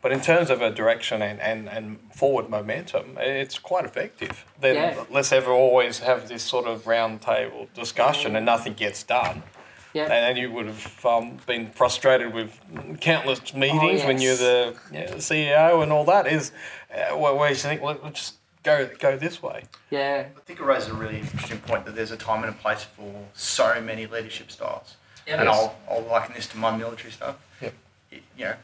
[0.00, 4.44] But in terms of a direction and, and, and forward momentum, it's quite effective.
[4.60, 5.04] Then yeah.
[5.10, 9.42] let's ever always have this sort of round table discussion and nothing gets done.
[9.92, 10.12] Yeah.
[10.12, 12.60] And you would have um, been frustrated with
[13.00, 14.06] countless meetings oh, yes.
[14.06, 16.26] when you're the, you know, the, CEO and all that.
[16.26, 16.52] Is
[16.94, 18.34] uh, where you think, let's just
[18.66, 19.62] go go this way.
[19.90, 20.26] Yeah.
[20.36, 22.82] I think it raises a really interesting point that there's a time and a place
[22.82, 24.96] for so many leadership styles.
[25.26, 25.40] Yep.
[25.40, 27.36] And I'll, I'll liken this to my military stuff.
[27.62, 27.74] Yep.
[28.10, 28.54] You know,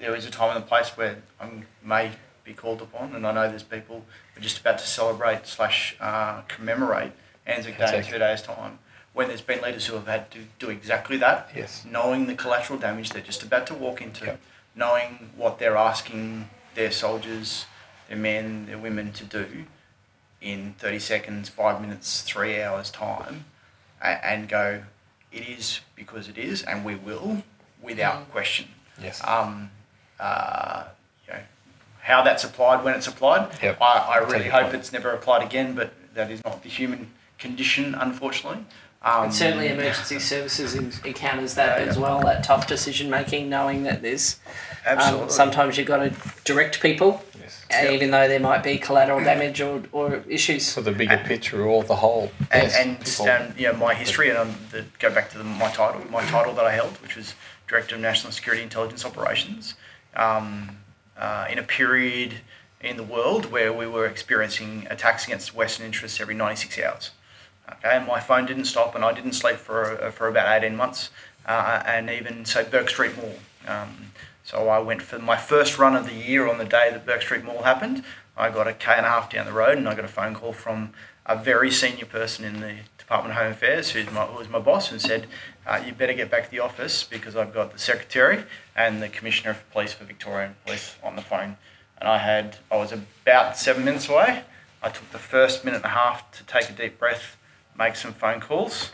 [0.00, 1.48] there is a time and a place where I
[1.84, 2.10] may
[2.44, 4.04] be called upon, and I know there's people
[4.34, 7.12] who are just about to celebrate slash uh, commemorate
[7.46, 8.78] Anzac Day in two days' time.
[9.12, 11.84] When there's been leaders who have had to do exactly that, yes.
[11.88, 14.40] knowing the collateral damage they're just about to walk into, yep.
[14.74, 17.66] knowing what they're asking their soldiers,
[18.12, 19.64] their men, their women to do
[20.42, 23.46] in 30 seconds, five minutes, three hours' time,
[24.02, 24.82] and go,
[25.32, 27.42] it is because it is, and we will,
[27.80, 28.30] without mm.
[28.30, 28.68] question.
[29.00, 29.26] Yes.
[29.26, 29.70] Um,
[30.20, 30.84] uh,
[31.26, 31.40] you know,
[32.02, 33.50] how that's applied when it's applied.
[33.62, 33.80] Yep.
[33.80, 34.74] I, I really hope point.
[34.74, 38.66] it's never applied again, but that is not the human condition, unfortunately.
[39.04, 42.20] Um, and certainly, emergency services encounters that yeah, as well.
[42.20, 44.38] That tough decision making, knowing that there's
[44.86, 46.14] um, sometimes you've got to
[46.44, 47.90] direct people, yes.
[47.90, 50.72] even though there might be collateral damage or, or issues.
[50.72, 52.30] For the bigger and, picture or the whole.
[52.50, 55.44] And, yes, and, and you know, my history, and um, the, go back to the,
[55.44, 57.34] my title, my title that I held, which was
[57.66, 59.74] Director of National Security Intelligence Operations
[60.14, 60.76] um,
[61.16, 62.34] uh, in a period
[62.80, 67.10] in the world where we were experiencing attacks against Western interests every 96 hours.
[67.70, 70.76] Okay, and my phone didn't stop, and I didn't sleep for uh, for about 18
[70.76, 71.10] months,
[71.46, 73.34] uh, and even so, Bourke Street Mall.
[73.66, 74.12] Um,
[74.44, 77.22] so I went for my first run of the year on the day that Bourke
[77.22, 78.04] Street Mall happened.
[78.36, 80.34] I got a k and a half down the road, and I got a phone
[80.34, 80.92] call from
[81.26, 84.58] a very senior person in the Department of Home Affairs, who's my, who was my
[84.58, 85.26] boss, and said,
[85.66, 88.44] uh, "You better get back to the office because I've got the secretary
[88.74, 91.56] and the commissioner of police for Victorian Police on the phone."
[92.00, 94.42] And I had, I was about seven minutes away.
[94.82, 97.36] I took the first minute and a half to take a deep breath,
[97.78, 98.90] make some phone calls.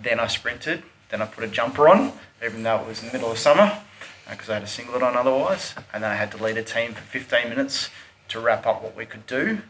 [0.00, 2.12] Then I sprinted Then I put a jumper on,
[2.44, 3.80] even though it was in the middle of summer,
[4.30, 5.74] because I had a singlet on otherwise.
[5.92, 7.90] And then I had to lead a team for 15 minutes
[8.28, 9.62] to wrap up what we could do.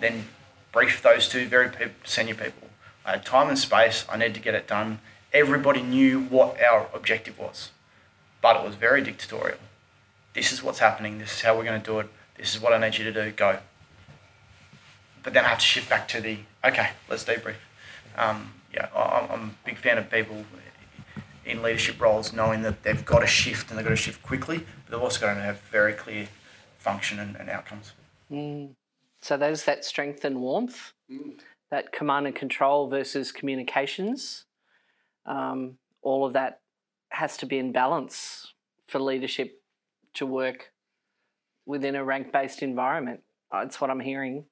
[0.00, 0.26] Then
[0.72, 2.68] brief those two very pe- senior people.
[3.04, 4.04] I had time and space.
[4.08, 5.00] I needed to get it done.
[5.32, 7.70] Everybody knew what our objective was,
[8.40, 9.58] but it was very dictatorial.
[10.34, 11.18] This is what's happening.
[11.18, 12.08] This is how we're going to do it.
[12.36, 13.30] This is what I need you to do.
[13.30, 13.58] Go.
[15.22, 16.90] But then I have to shift back to the okay.
[17.08, 17.56] Let's debrief.
[18.16, 20.44] Um, yeah, I'm a big fan of people
[21.46, 24.58] in leadership roles knowing that they've got to shift and they've got to shift quickly,
[24.58, 26.28] but they've also got to have very clear
[26.78, 27.92] function and, and outcomes.
[28.30, 28.70] Mm.
[29.20, 31.38] So there's that strength and warmth, mm.
[31.70, 34.44] that command and control versus communications.
[35.24, 36.60] Um, all of that
[37.10, 38.52] has to be in balance
[38.88, 39.60] for leadership
[40.14, 40.72] to work
[41.64, 43.20] within a rank based environment.
[43.50, 44.44] Uh, That's what I'm hearing.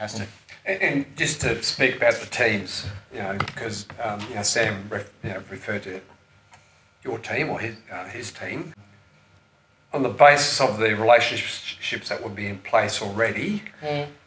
[0.00, 0.26] Has to.
[0.64, 4.88] And, and just to speak about the teams, you know, because um, you know Sam
[4.88, 6.00] ref, you know, referred to
[7.04, 8.72] your team or his uh, his team
[9.92, 13.62] on the basis of the relationships that would be in place already.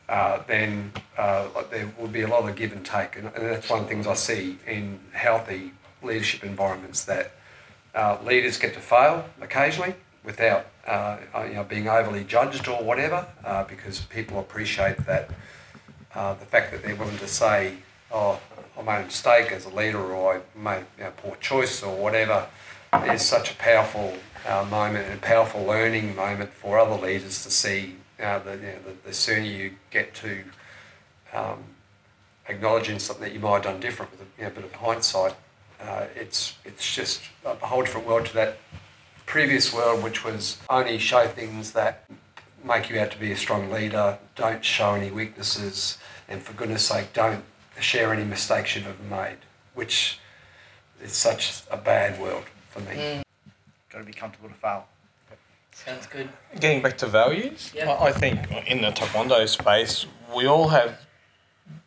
[0.08, 3.48] Uh, then uh, like there will be a lot of give and take, and, and
[3.48, 5.72] that's one of the things I see in healthy
[6.04, 7.32] leadership environments that
[7.96, 11.18] uh, leaders get to fail occasionally without uh,
[11.48, 15.32] you know being overly judged or whatever, uh, because people appreciate that
[16.16, 17.76] uh, the fact that they're willing to say,
[18.12, 18.40] "Oh,
[18.78, 22.48] I made a mistake as a leader, or I made a poor choice, or whatever,"
[23.06, 24.14] is such a powerful
[24.48, 27.96] uh, moment and a powerful learning moment for other leaders to see.
[28.22, 30.44] Uh, the, you know, the, the sooner you get to
[31.34, 31.64] um,
[32.48, 35.36] acknowledging something that you might have done different with a you know, bit of hindsight,
[35.82, 38.58] uh, it's it's just a whole different world to that
[39.26, 42.06] previous world, which was only show things that
[42.64, 46.86] make you out to be a strong leader, don't show any weaknesses, and for goodness
[46.86, 47.44] sake, don't
[47.80, 49.38] share any mistakes you've ever made,
[49.74, 50.20] which
[51.02, 52.96] is such a bad world for me.
[52.96, 53.24] Mm.
[53.92, 54.86] Got to be comfortable to fail.
[55.74, 56.30] Sounds good.
[56.60, 57.92] Getting back to values, Yeah.
[57.92, 61.00] I I think in the taekwondo space, we all have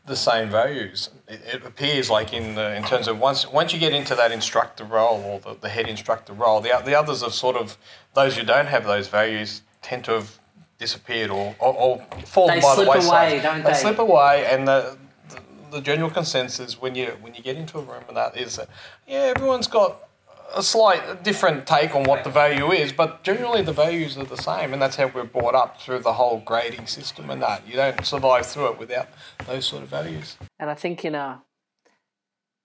[0.07, 1.11] the same values.
[1.29, 4.33] It, it appears like in the, in terms of once once you get into that
[4.33, 7.79] instructor role or the, the head instructor role, the the others are sort of
[8.15, 10.39] those who don't have those values tend to have
[10.79, 13.01] disappeared or or, or fallen They by slip the wayside.
[13.01, 13.71] They slip away, don't they?
[13.71, 13.77] they?
[13.77, 14.99] slip away, and the,
[15.31, 15.41] the
[15.71, 18.69] the general consensus when you when you get into a room and that is that
[19.07, 20.07] yeah, everyone's got
[20.55, 24.37] a slight different take on what the value is, but generally the values are the
[24.37, 27.67] same, and that's how we're brought up through the whole grading system and that.
[27.67, 29.09] You don't survive through it without
[29.47, 30.37] those sort of values.
[30.59, 31.43] And I think in a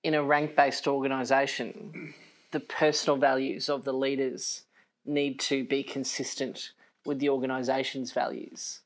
[0.04, 2.14] in a rank based organisation,
[2.52, 4.64] the personal values of the leaders
[5.06, 6.72] need to be consistent
[7.06, 8.82] with the organisation's values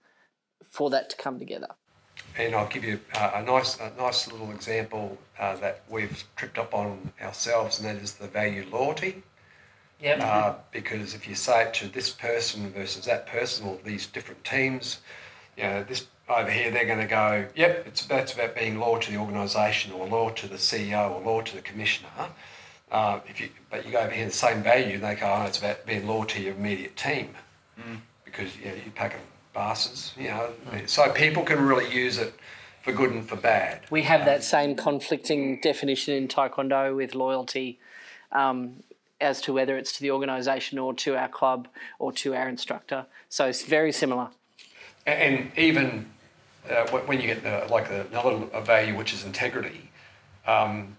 [0.63, 1.69] for that to come together.
[2.37, 6.57] And I'll give you uh, a nice, a nice little example uh, that we've tripped
[6.57, 9.23] up on ourselves, and that is the value loyalty.
[10.01, 10.19] Yep.
[10.21, 14.43] Uh, because if you say it to this person versus that person, or these different
[14.43, 14.99] teams,
[15.57, 18.99] you know, this over here, they're going to go, yep, it's that's about being loyal
[18.99, 22.09] to the organisation, or loyal to the CEO, or loyal to the commissioner.
[22.91, 25.59] Uh, if you, but you go over here, the same value, they go, oh, it's
[25.59, 27.29] about being loyal to your immediate team,
[28.23, 29.21] because you know, you pack of
[29.53, 30.49] bastards, you know.
[30.85, 32.33] So people can really use it
[32.81, 33.81] for good and for bad.
[33.89, 37.79] we have that same conflicting definition in Taekwondo with loyalty
[38.31, 38.83] um,
[39.19, 43.05] as to whether it's to the organisation or to our club or to our instructor.
[43.29, 44.27] So it's very similar.
[45.07, 46.05] A- And even
[46.69, 49.89] uh, when you get the, like the, another value, which is integrity,
[50.45, 50.95] um,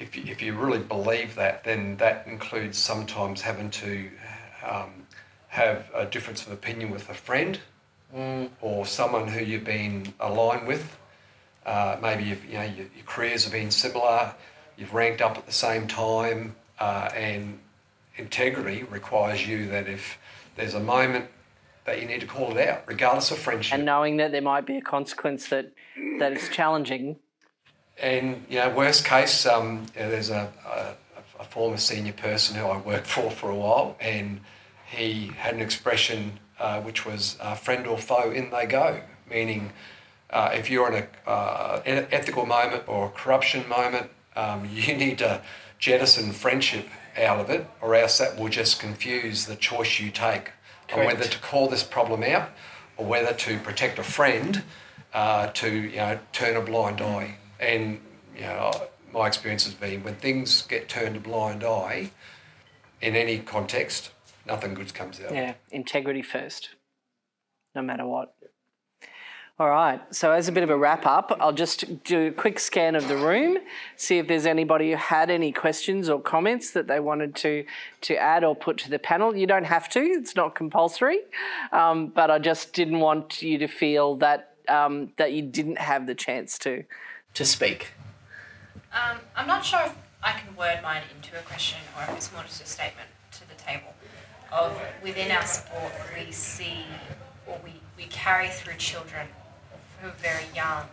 [0.00, 4.08] if, you, if you really believe that, then that includes sometimes having to
[4.68, 4.97] um,
[5.58, 7.60] have a difference of opinion with a friend
[8.60, 10.96] or someone who you've been aligned with.
[11.66, 14.34] Uh, maybe you've, you know, your, your careers have been similar,
[14.76, 17.58] you've ranked up at the same time, uh, and
[18.16, 20.18] integrity requires you that if
[20.56, 21.26] there's a moment
[21.84, 23.74] that you need to call it out, regardless of friendship.
[23.74, 25.72] And knowing that there might be a consequence that
[26.18, 27.16] that is challenging.
[28.00, 30.94] And you know, worst case, um, you know, there's a, a,
[31.40, 34.40] a former senior person who I worked for for a while, and
[34.88, 39.00] he had an expression uh, which was uh, "friend or foe, in they go,"
[39.30, 39.72] meaning
[40.30, 44.96] uh, if you're in a uh, an ethical moment or a corruption moment, um, you
[44.96, 45.40] need to
[45.78, 50.52] jettison friendship out of it, or else that will just confuse the choice you take
[50.92, 52.50] on whether to call this problem out
[52.96, 54.62] or whether to protect a friend
[55.12, 57.36] uh, to you know turn a blind eye.
[57.60, 58.00] And
[58.34, 58.72] you know
[59.12, 62.10] my experience has been when things get turned a blind eye
[63.00, 64.10] in any context,
[64.48, 65.32] nothing good comes out.
[65.32, 66.70] Yeah, integrity first,
[67.74, 68.34] no matter what.
[69.60, 70.00] All right.
[70.14, 73.08] So, as a bit of a wrap up, I'll just do a quick scan of
[73.08, 73.58] the room,
[73.96, 77.64] see if there's anybody who had any questions or comments that they wanted to
[78.02, 79.34] to add or put to the panel.
[79.34, 81.22] You don't have to; it's not compulsory.
[81.72, 86.06] Um, but I just didn't want you to feel that um, that you didn't have
[86.06, 86.84] the chance to
[87.34, 87.88] to speak.
[88.92, 92.32] Um, I'm not sure if I can word mine into a question or if it's
[92.32, 93.92] more just a statement to the table.
[94.50, 96.84] Of within our sport, we see
[97.46, 99.26] or we, we carry through children
[100.00, 100.84] who are very young,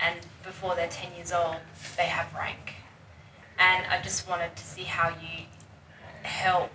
[0.00, 1.56] and before they're 10 years old,
[1.96, 2.74] they have rank.
[3.58, 5.44] And I just wanted to see how you
[6.22, 6.70] help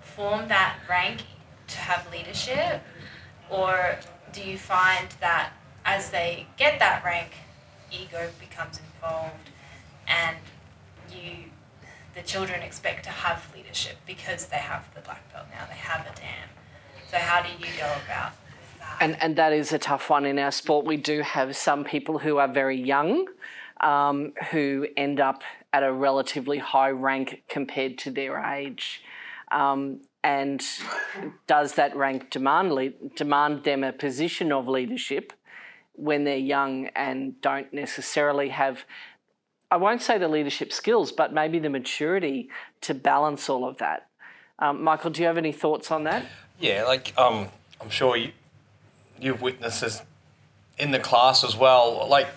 [0.00, 1.22] form that rank
[1.68, 2.82] to have leadership,
[3.50, 3.98] or
[4.32, 5.52] do you find that
[5.84, 7.30] as they get that rank,
[7.92, 9.50] ego becomes involved
[10.06, 10.36] and
[11.10, 11.50] you
[12.14, 16.06] the children expect to have leadership because they have the black belt now, they have
[16.06, 16.48] a dan.
[17.10, 18.32] So how do you go about
[19.00, 20.86] and and that is a tough one in our sport.
[20.86, 23.26] We do have some people who are very young,
[23.80, 25.42] um, who end up
[25.72, 29.02] at a relatively high rank compared to their age.
[29.50, 30.64] Um, and
[31.46, 35.32] does that rank demand demand them a position of leadership
[35.96, 38.84] when they're young and don't necessarily have
[39.74, 42.48] I won't say the leadership skills, but maybe the maturity
[42.82, 44.06] to balance all of that.
[44.60, 46.24] Um, Michael, do you have any thoughts on that?
[46.60, 47.48] Yeah, like um,
[47.80, 48.30] I'm sure you,
[49.20, 50.00] you've witnessed this
[50.78, 52.06] in the class as well.
[52.08, 52.28] Like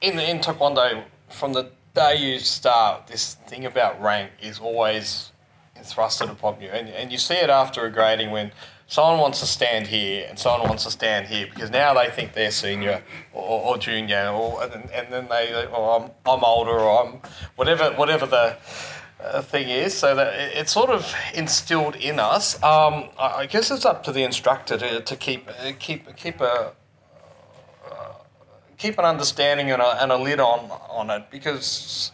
[0.00, 5.30] in in taekwondo, from the day you start, this thing about rank is always
[5.78, 8.50] thrusted upon you, and and you see it after a grading when
[8.94, 12.32] someone wants to stand here and someone wants to stand here because now they think
[12.32, 13.02] they're senior
[13.32, 17.20] or, or junior, or and, and then they, oh, I'm I'm older or I'm
[17.56, 18.56] whatever whatever the
[19.20, 22.54] uh, thing is, so that it's sort of instilled in us.
[22.62, 26.72] Um, I guess it's up to the instructor to, to keep uh, keep keep a
[27.90, 28.12] uh,
[28.78, 32.12] keep an understanding and a, and a lid on on it because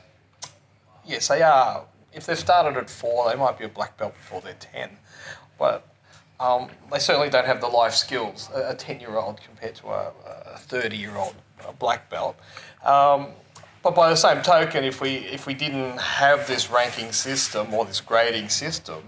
[1.05, 1.85] yes, they are.
[2.15, 4.97] If they started at four, they might be a black belt before they're ten,
[5.59, 5.90] but
[6.41, 10.13] um, they certainly don't have the life skills a ten year old compared to a
[10.57, 11.35] thirty year old
[11.79, 12.37] black belt.
[12.85, 13.29] Um,
[13.83, 17.85] but by the same token, if we if we didn't have this ranking system or
[17.85, 19.03] this grading system,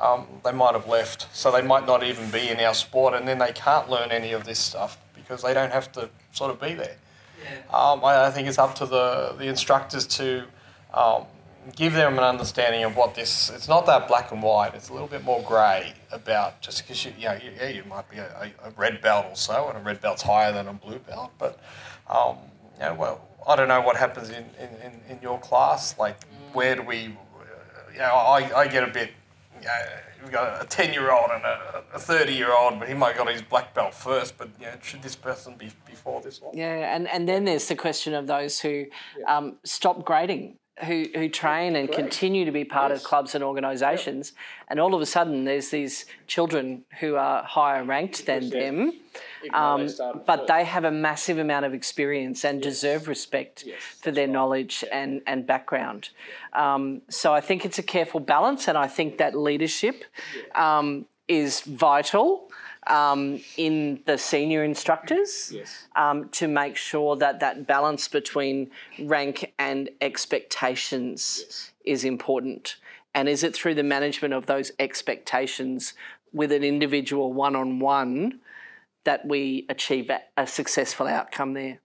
[0.00, 1.28] um, they might have left.
[1.32, 4.32] So they might not even be in our sport, and then they can't learn any
[4.32, 6.96] of this stuff because they don't have to sort of be there.
[7.42, 7.58] Yeah.
[7.76, 10.44] Um, I, I, think it's up to the the instructors to
[10.92, 11.26] um,
[11.74, 13.50] give them an understanding of what this.
[13.50, 14.74] It's not that black and white.
[14.74, 17.84] It's a little bit more grey about just because you, you know you, yeah you
[17.84, 20.72] might be a, a, red belt or so, and a red belt's higher than a
[20.72, 21.58] blue belt, but
[22.08, 22.36] um,
[22.74, 25.96] you know well I don't know what happens in, in, in your class.
[25.98, 26.16] Like,
[26.52, 27.02] where do we,
[27.92, 29.10] you know, I, I get a bit,
[29.60, 29.82] you know,
[30.22, 31.44] we've got a 10 year old and
[31.94, 34.36] a 30 year old, but he might got his black belt first.
[34.36, 36.56] But, you know, should this person be before this one?
[36.56, 38.86] Yeah, and, and then there's the question of those who
[39.16, 39.36] yeah.
[39.36, 41.98] um, stop grading who, who train and Great.
[41.98, 43.00] continue to be part yes.
[43.00, 44.66] of clubs and organisations, yep.
[44.68, 48.92] and all of a sudden there's these children who are higher ranked than them,
[49.54, 49.94] um, they
[50.26, 50.48] but first.
[50.48, 52.74] they have a massive amount of experience and yes.
[52.74, 54.32] deserve respect yes, for their right.
[54.32, 56.10] knowledge and, and background.
[56.52, 60.04] Um, so I think it's a careful balance, and I think that leadership
[60.54, 62.50] um, is vital
[62.86, 65.86] um, in the senior instructors yes.
[65.96, 71.70] um, to make sure that that balance between rank and expectations yes.
[71.84, 72.76] is important.
[73.14, 75.94] And is it through the management of those expectations
[76.32, 78.40] with an individual one on one
[79.04, 81.80] that we achieve a successful outcome there?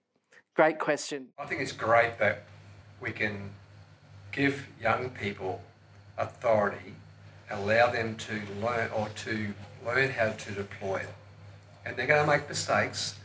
[0.54, 1.28] Great question.
[1.38, 2.44] I think it's great that
[3.00, 3.50] we can
[4.32, 5.62] give young people
[6.18, 6.94] authority,
[7.50, 9.54] allow them to learn or to
[9.84, 11.14] learn how to deploy it.
[11.84, 13.16] And they're going to make mistakes,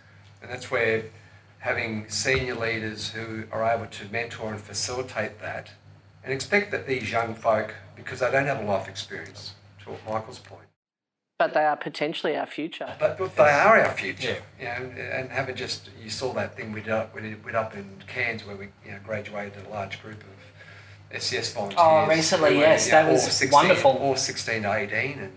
[0.41, 1.03] and that's where
[1.59, 5.71] having senior leaders who are able to mentor and facilitate that,
[6.23, 9.53] and expect that these young folk, because they don't have a life experience,
[9.83, 10.61] to Michael's point.
[11.39, 12.95] But they are potentially our future.
[12.99, 14.81] But, but they are our future, yeah.
[14.81, 17.51] you know, and having just, you saw that thing we did up, we did, we
[17.51, 21.79] did up in Cairns where we you know, graduated a large group of SES volunteers.
[21.79, 23.91] Oh, recently, yes, you know, that was 16, wonderful.
[23.91, 25.33] All 16 to 18, and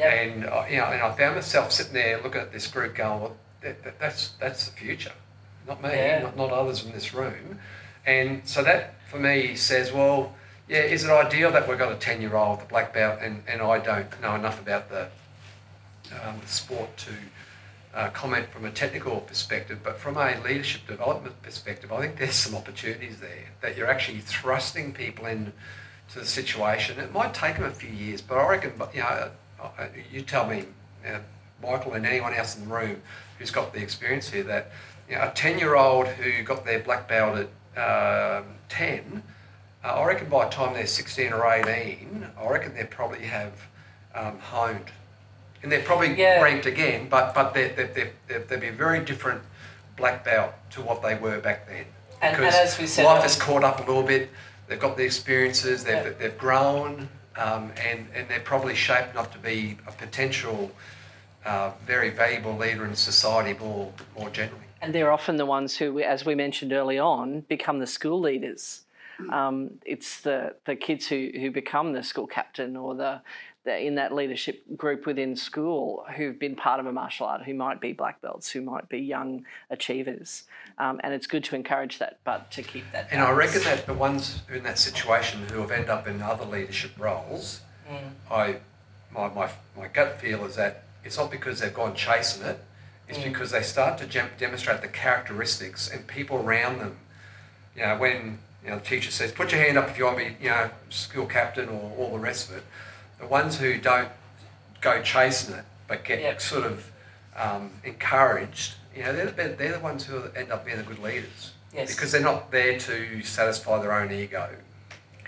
[0.00, 0.12] Yep.
[0.12, 3.20] And uh, you know, and I found myself sitting there looking at this group, going,
[3.20, 5.12] "Well, that, that, that's that's the future,
[5.68, 6.22] not me, yeah.
[6.22, 7.58] not, not others in this room."
[8.06, 10.34] And so that for me says, well,
[10.68, 13.78] yeah, is it ideal that we've got a ten-year-old, the black belt, and, and I
[13.78, 15.08] don't know enough about the,
[16.12, 17.10] um, the sport to
[17.94, 22.36] uh, comment from a technical perspective, but from a leadership development perspective, I think there's
[22.36, 25.52] some opportunities there that you're actually thrusting people in
[26.12, 26.98] to the situation.
[26.98, 29.30] It might take them a few years, but I reckon, you know,
[30.12, 30.64] you tell me,
[31.62, 33.02] Michael and anyone else in the room
[33.38, 34.70] who's got the experience here that
[35.08, 37.46] you know, a 10 year old who got their black belt
[37.76, 39.22] at um, 10,
[39.84, 43.52] uh, I reckon by the time they're 16 or 18, I reckon they probably have
[44.14, 44.84] um, honed.
[45.62, 46.40] And they're probably Yeah.
[46.42, 49.42] ranked again, but, but they're, they're, they're, they'll be a very different
[49.96, 51.76] black belt to what they were back then.
[51.76, 51.86] And-
[52.22, 54.30] and Because as we said- life has caught up a little bit.
[54.68, 55.84] They've got the experiences.
[55.84, 56.12] They've, Yeah.
[56.18, 60.70] they've grown, um, and and they're probably shaped not to be a potential
[61.44, 64.64] uh, very valuable leader in society more more generally.
[64.82, 68.82] And they're often the ones who, as we mentioned early on, become the school leaders.
[69.30, 73.96] Um, it's the, the kids who, who become the school captain or the, the in
[73.96, 77.92] that leadership group within school who've been part of a martial art, who might be
[77.92, 80.44] black belts, who might be young achievers.
[80.78, 83.08] Um, and it's good to encourage that, but to keep that.
[83.10, 86.44] And I reckon that the ones in that situation who have ended up in other
[86.44, 87.60] leadership roles,
[88.30, 88.56] I
[89.12, 92.60] my, my, my gut feel is that it's not because they've gone chasing it,
[93.08, 96.96] it's because they start to gem- demonstrate the characteristics and people around them.
[97.74, 100.18] You know, when you know the teacher says, "Put your hand up if you want
[100.18, 102.62] to be, you know, school captain or all the rest of it,"
[103.20, 104.08] the ones who don't
[104.80, 106.40] go chasing it but get Yep.
[106.40, 106.90] sort of
[107.36, 110.98] um, encouraged, you know, they're, the- they're the ones who end up being the good
[110.98, 111.94] leaders Yes.
[111.94, 114.48] because they're not there to satisfy their own ego.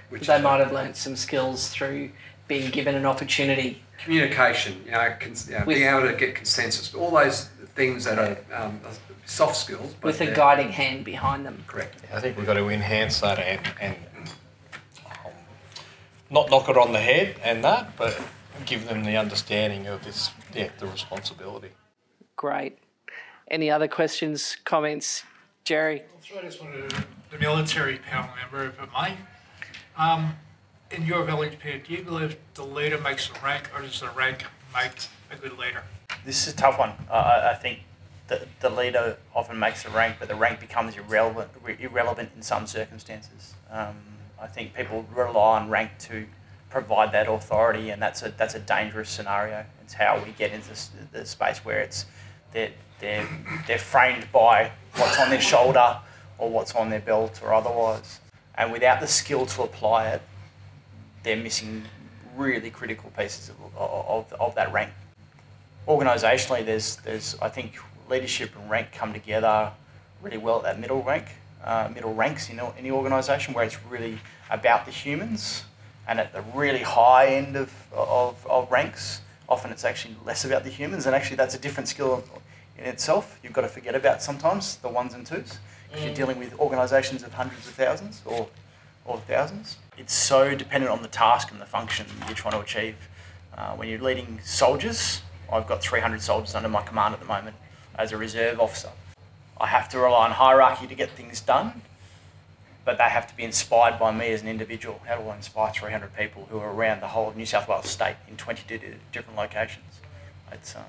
[0.08, 2.10] Which they might have learnt some skills through
[2.48, 3.82] being given an opportunity.
[4.02, 8.04] communication, you know, cons- you know With- being able to get consensus, all those things
[8.04, 8.80] that are um,
[9.24, 9.94] soft skills.
[10.00, 11.62] But with a guiding hand behind them.
[11.68, 11.96] Correct.
[12.12, 13.96] I think we've got to enhance that and, and
[16.32, 18.18] not knock it on the head and that, but
[18.64, 21.68] give them the understanding of this, yeah, the responsibility.
[22.36, 22.78] Great.
[23.48, 25.24] Any other questions, comments,
[25.64, 26.02] Jerry?
[26.02, 29.16] I just wanted to, the military panel member, if it may.
[29.96, 30.34] Um,
[30.90, 34.08] in your village, Peter, do you believe the leader makes the rank, or does the
[34.10, 34.44] rank
[34.74, 34.92] make
[35.30, 35.82] a good leader?
[36.24, 36.92] This is a tough one.
[37.10, 37.80] Uh, I, I think
[38.28, 42.66] the, the leader often makes the rank, but the rank becomes irrelevant, irrelevant in some
[42.66, 43.54] circumstances.
[43.70, 43.96] Um,
[44.42, 46.26] I think people rely on rank to
[46.68, 49.64] provide that authority, and that's a that's a dangerous scenario.
[49.84, 50.70] It's how we get into
[51.12, 52.06] the space where it's
[52.52, 53.26] they're, they're,
[53.66, 55.98] they're framed by what's on their shoulder
[56.38, 58.20] or what's on their belt or otherwise,
[58.56, 60.22] and without the skill to apply it,
[61.22, 61.84] they're missing
[62.36, 64.90] really critical pieces of, of, of that rank.
[65.86, 67.76] Organisationally, there's there's I think
[68.10, 69.70] leadership and rank come together
[70.20, 71.26] really well at that middle rank,
[71.64, 74.18] uh, middle ranks in any organisation where it's really
[74.50, 75.64] about the humans,
[76.06, 80.64] and at the really high end of, of, of ranks, often it's actually less about
[80.64, 82.24] the humans, and actually that's a different skill
[82.78, 83.38] in itself.
[83.42, 85.58] You've got to forget about sometimes the ones and twos
[85.88, 88.48] because you're dealing with organisations of hundreds of thousands or
[89.04, 89.78] or thousands.
[89.98, 92.96] It's so dependent on the task and the function you're trying to achieve.
[93.56, 95.22] Uh, when you're leading soldiers,
[95.52, 97.56] I've got 300 soldiers under my command at the moment
[97.96, 98.90] as a reserve officer.
[99.62, 101.82] I have to rely on hierarchy to get things done,
[102.84, 105.00] but they have to be inspired by me as an individual.
[105.06, 107.88] How do I inspire 300 people who are around the whole of New South Wales
[107.88, 108.80] state in 20
[109.12, 110.00] different locations?
[110.50, 110.82] It's, um,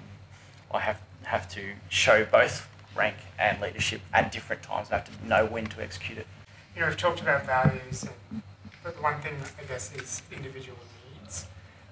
[0.72, 4.90] I have, have to show both rank and leadership at different times.
[4.92, 6.26] I have to know when to execute it.
[6.74, 8.42] you know, we've talked about values, and,
[8.84, 10.80] but the one thing I guess is individual.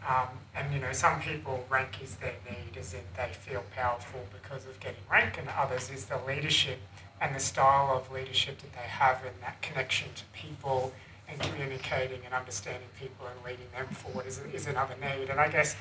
[0.07, 4.21] Um, and you know, some people rank is their need, as in they feel powerful
[4.41, 6.79] because of getting rank, and others is the leadership
[7.21, 10.91] and the style of leadership that they have, and that connection to people
[11.29, 15.29] and communicating and understanding people and leading them forward is, is another need.
[15.29, 15.75] And I guess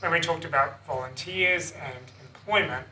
[0.00, 2.86] when we talked about volunteers and employment,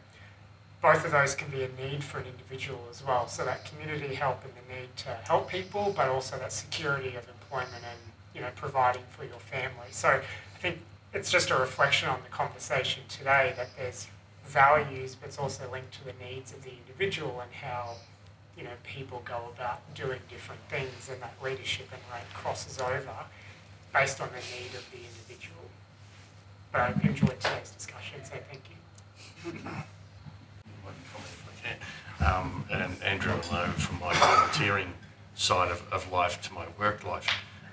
[0.83, 3.29] both of those can be a need for an individual as well.
[3.29, 7.27] So that community help and the need to help people, but also that security of
[7.29, 7.99] employment and
[8.35, 9.89] you know providing for your family.
[9.91, 10.21] So
[10.63, 10.79] think
[11.13, 14.07] it's just a reflection on the conversation today that there's
[14.47, 17.97] values, but it's also linked to the needs of the individual and how
[18.57, 23.17] you know people go about doing different things, and that leadership and rank crosses over
[23.93, 25.65] based on the need of the individual.
[26.71, 29.59] But I enjoyed today's discussion, so thank you.
[32.25, 34.95] Um, and Andrew know from my volunteering
[35.35, 37.27] side of, of life to my work life.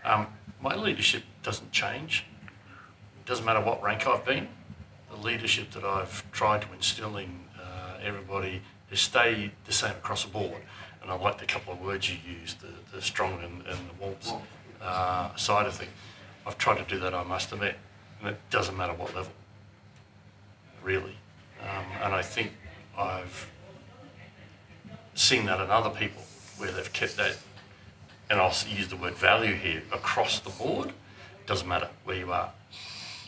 [0.03, 0.25] Um,
[0.59, 2.25] my leadership doesn't change.
[3.29, 4.47] It doesn't matter what rank I've been.
[5.11, 7.29] The leadership that I've tried to instill in
[7.61, 10.63] uh, everybody has stayed the same across the board.
[11.03, 13.93] And I like the couple of words you used, the, the strong and, and the
[13.99, 14.33] warmth
[14.81, 15.91] uh, side of things.
[16.47, 17.75] I've tried to do that, I must admit,
[18.19, 19.33] and it doesn't matter what level,
[20.81, 21.15] really.
[21.61, 22.53] Um, and I think
[22.97, 23.47] I've
[25.13, 26.23] seen that in other people
[26.57, 27.37] where they've kept that,
[28.31, 30.87] and I'll use the word value here, across the board.
[30.87, 32.51] It doesn't matter where you are,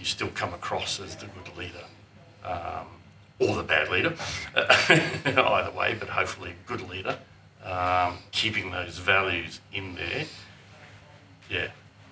[0.01, 1.85] you still come across as the good leader.
[2.43, 2.87] Um,
[3.39, 4.13] or the bad leader,
[4.55, 7.17] either way, but hopefully a good leader,
[7.65, 10.25] um, keeping those values in there.
[11.49, 11.67] Yeah.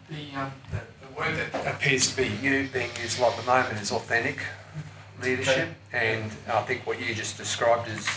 [0.09, 3.45] The, um, the, the word that appears to be you being used a lot at
[3.45, 4.39] the moment is authentic
[5.21, 8.07] leadership, and I think what you just described is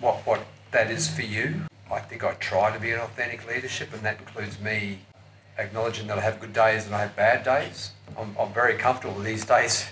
[0.00, 0.40] what what
[0.70, 1.62] that is for you.
[1.92, 5.00] I think I try to be an authentic leadership, and that includes me
[5.60, 7.92] acknowledging that I have good days and I have bad days.
[8.18, 9.86] I'm, I'm very comfortable these days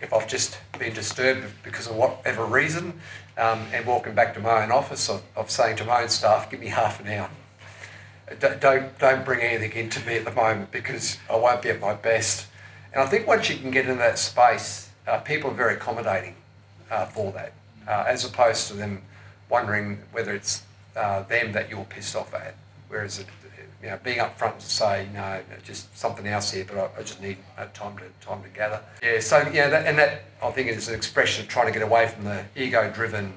[0.00, 3.00] if I've just been disturbed because of whatever reason,
[3.38, 6.50] um, and walking back to my own office of, of saying to my own staff,
[6.50, 7.30] give me half an hour.
[8.60, 11.94] Don't, don't bring anything into me at the moment because I won't be at my
[11.94, 12.46] best.
[12.92, 16.36] And I think once you can get into that space, uh, people are very accommodating
[16.90, 17.52] uh, for that,
[17.86, 19.02] uh, as opposed to them
[19.48, 20.62] wondering whether it's
[20.96, 22.54] uh, them that you're pissed off at.
[22.88, 23.26] Whereas, it,
[23.84, 27.20] you know, being upfront to say, no, just something else here, but I, I just
[27.20, 28.80] need uh, time to time to gather.
[29.02, 31.82] Yeah, so yeah, that, and that I think is an expression of trying to get
[31.82, 33.34] away from the ego-driven.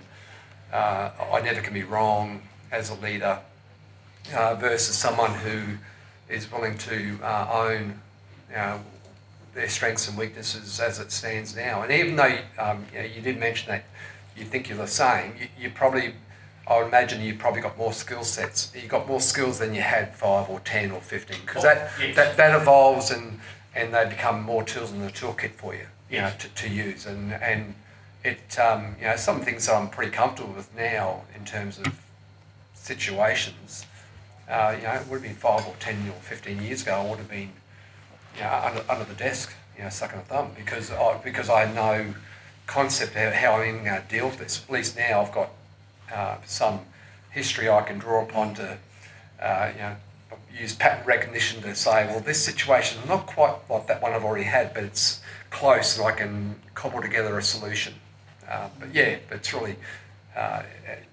[0.71, 2.41] Uh, I never can be wrong
[2.71, 3.39] as a leader,
[4.33, 5.77] uh, versus someone who
[6.29, 7.99] is willing to uh, own,
[8.49, 8.79] you know,
[9.53, 11.81] their strengths and weaknesses as it stands now.
[11.81, 13.83] And even though um, you, know, you did mention that
[14.37, 16.13] you think you're the same, you, you probably
[16.69, 18.71] I would imagine you've probably got more skill sets.
[18.75, 22.15] You've got more skills than you had five or ten or fifteen, because that, yes.
[22.15, 23.39] that that evolves and
[23.73, 27.05] and they become more tools in the toolkit for you, you know, to, to use.
[27.05, 27.75] And and
[28.23, 31.87] it um, you know some things that I'm pretty comfortable with now in terms of
[32.73, 33.85] situations.
[34.49, 36.95] Uh, you know, it would have been five or ten or fifteen years ago.
[36.95, 37.51] I would have been
[38.35, 41.65] you know, under, under the desk, you know, sucking a thumb because I because I
[41.65, 42.13] had no
[42.65, 44.63] concept of how I'm going to deal with this.
[44.63, 45.49] At least now I've got
[46.13, 46.81] uh, some
[47.31, 48.77] history I can draw upon to,
[49.41, 49.95] uh, you know,
[50.57, 54.23] use pattern recognition to say, well, this situation is not quite like that one I've
[54.23, 57.93] already had, but it's close, and I can cobble together a solution.
[58.49, 59.75] Uh, but yeah, it's really,
[60.35, 60.63] uh,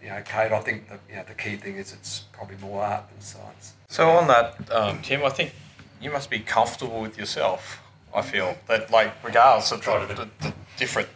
[0.02, 0.52] you know, Kate.
[0.52, 3.74] I think the you know the key thing is it's probably more art than science.
[3.88, 5.52] So on that, um, Tim, I think
[6.00, 7.80] you must be comfortable with yourself.
[8.14, 11.08] I feel that, like, regardless of the, the, the different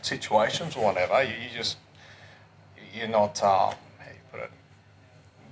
[0.00, 1.76] situations or whatever, you, you just
[2.96, 3.74] you're not uh, how
[4.06, 4.50] you put it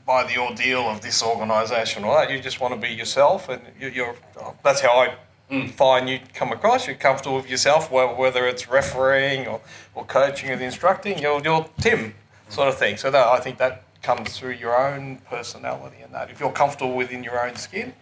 [0.07, 2.31] by the ordeal of this organisation or that.
[2.31, 4.17] You just want to be yourself, and you, you're.
[4.63, 5.09] That's how
[5.51, 6.87] I find you come across.
[6.87, 9.61] You're comfortable with yourself, whether it's refereeing or,
[9.95, 11.19] or coaching or instructing.
[11.19, 12.15] You're, you're Tim,
[12.49, 12.97] sort of thing.
[12.97, 16.31] So that I think that comes through your own personality and that.
[16.31, 17.95] If you're comfortable within your own skin,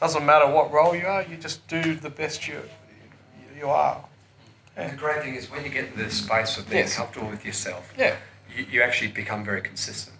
[0.00, 1.22] doesn't matter what role you are.
[1.22, 2.60] You just do the best you
[3.56, 4.04] you are.
[4.74, 6.96] The great thing is when you get into this space of being Yes.
[6.96, 8.16] comfortable with yourself, Yeah.
[8.56, 10.16] You, you actually become very consistent.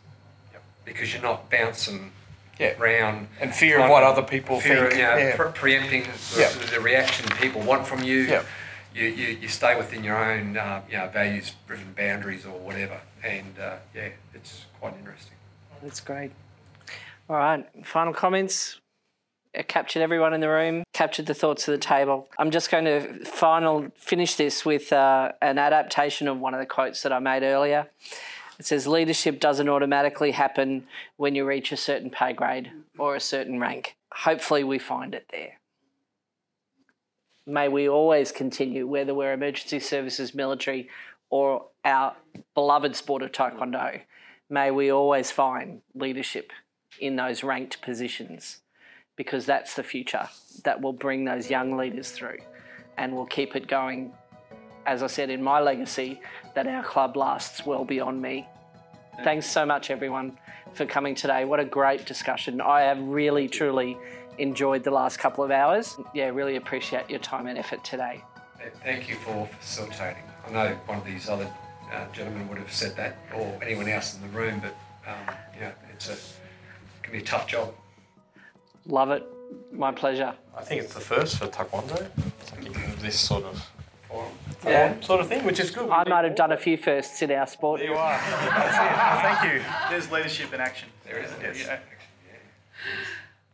[0.84, 2.10] Because you're not bouncing
[2.59, 2.74] Yeah.
[2.78, 4.94] around And fear of what other people fear, think.
[5.00, 5.36] you know, Yeah.
[5.36, 6.48] pre- preempting the, Yeah.
[6.70, 8.18] the reaction people want from you.
[8.22, 8.42] Yeah.
[8.94, 13.00] You, you, you stay within your own uh, you know, values driven boundaries or whatever.
[13.24, 15.32] And uh, yeah, it's quite interesting.
[15.82, 16.32] That's great.
[17.30, 18.80] All right, final comments.
[19.56, 22.28] I captured everyone in the room, captured the thoughts of the table.
[22.38, 26.66] I'm just going to final finish this with uh, an adaptation of one of the
[26.66, 27.88] quotes that I made earlier.
[28.60, 33.20] It says, Leadership doesn't automatically happen when you reach a certain pay grade or a
[33.20, 33.96] certain rank.
[34.12, 35.54] Hopefully, we find it there.
[37.48, 40.88] May we always continue, whether we're emergency services, military,
[41.30, 42.14] or our
[42.54, 44.02] beloved sport of taekwondo.
[44.48, 46.52] May we always find leadership
[47.00, 48.61] in those ranked positions
[49.16, 50.28] because that's the future
[50.64, 52.39] that will bring those young leaders through
[52.98, 54.12] and will keep it going.
[54.86, 56.20] As I said in my legacy,
[56.55, 58.47] that our club lasts well beyond me.
[59.22, 60.39] Thanks so much, everyone,
[60.74, 61.44] for coming today.
[61.44, 62.60] What a great discussion.
[62.60, 63.97] I have really, truly
[64.39, 65.97] enjoyed the last couple of hours.
[66.14, 68.22] Yeah, really appreciate your time and effort today.
[68.82, 70.22] Thank you for facilitating.
[70.47, 71.52] I know one of these other
[71.93, 74.74] uh, gentlemen would have said that, or anyone else in the room, but
[75.06, 77.74] um, yeah, it's a it can be a tough job.
[78.86, 79.24] Love it.
[79.72, 80.34] My pleasure.
[80.56, 82.06] I think it's the first for taekwondo.
[82.46, 83.62] Taking this sort of
[84.09, 84.32] forum,
[84.64, 84.88] Yeah.
[84.88, 85.88] forum sort of thing, which is good.
[85.90, 87.80] I might have done a few firsts in our sport.
[87.80, 88.18] There you are.
[89.22, 89.62] Thank you.
[89.90, 90.88] There's leadership in action.
[91.04, 91.30] There is.
[91.42, 91.80] Yes.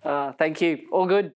[0.05, 0.87] Uh, thank you.
[0.93, 1.27] All good.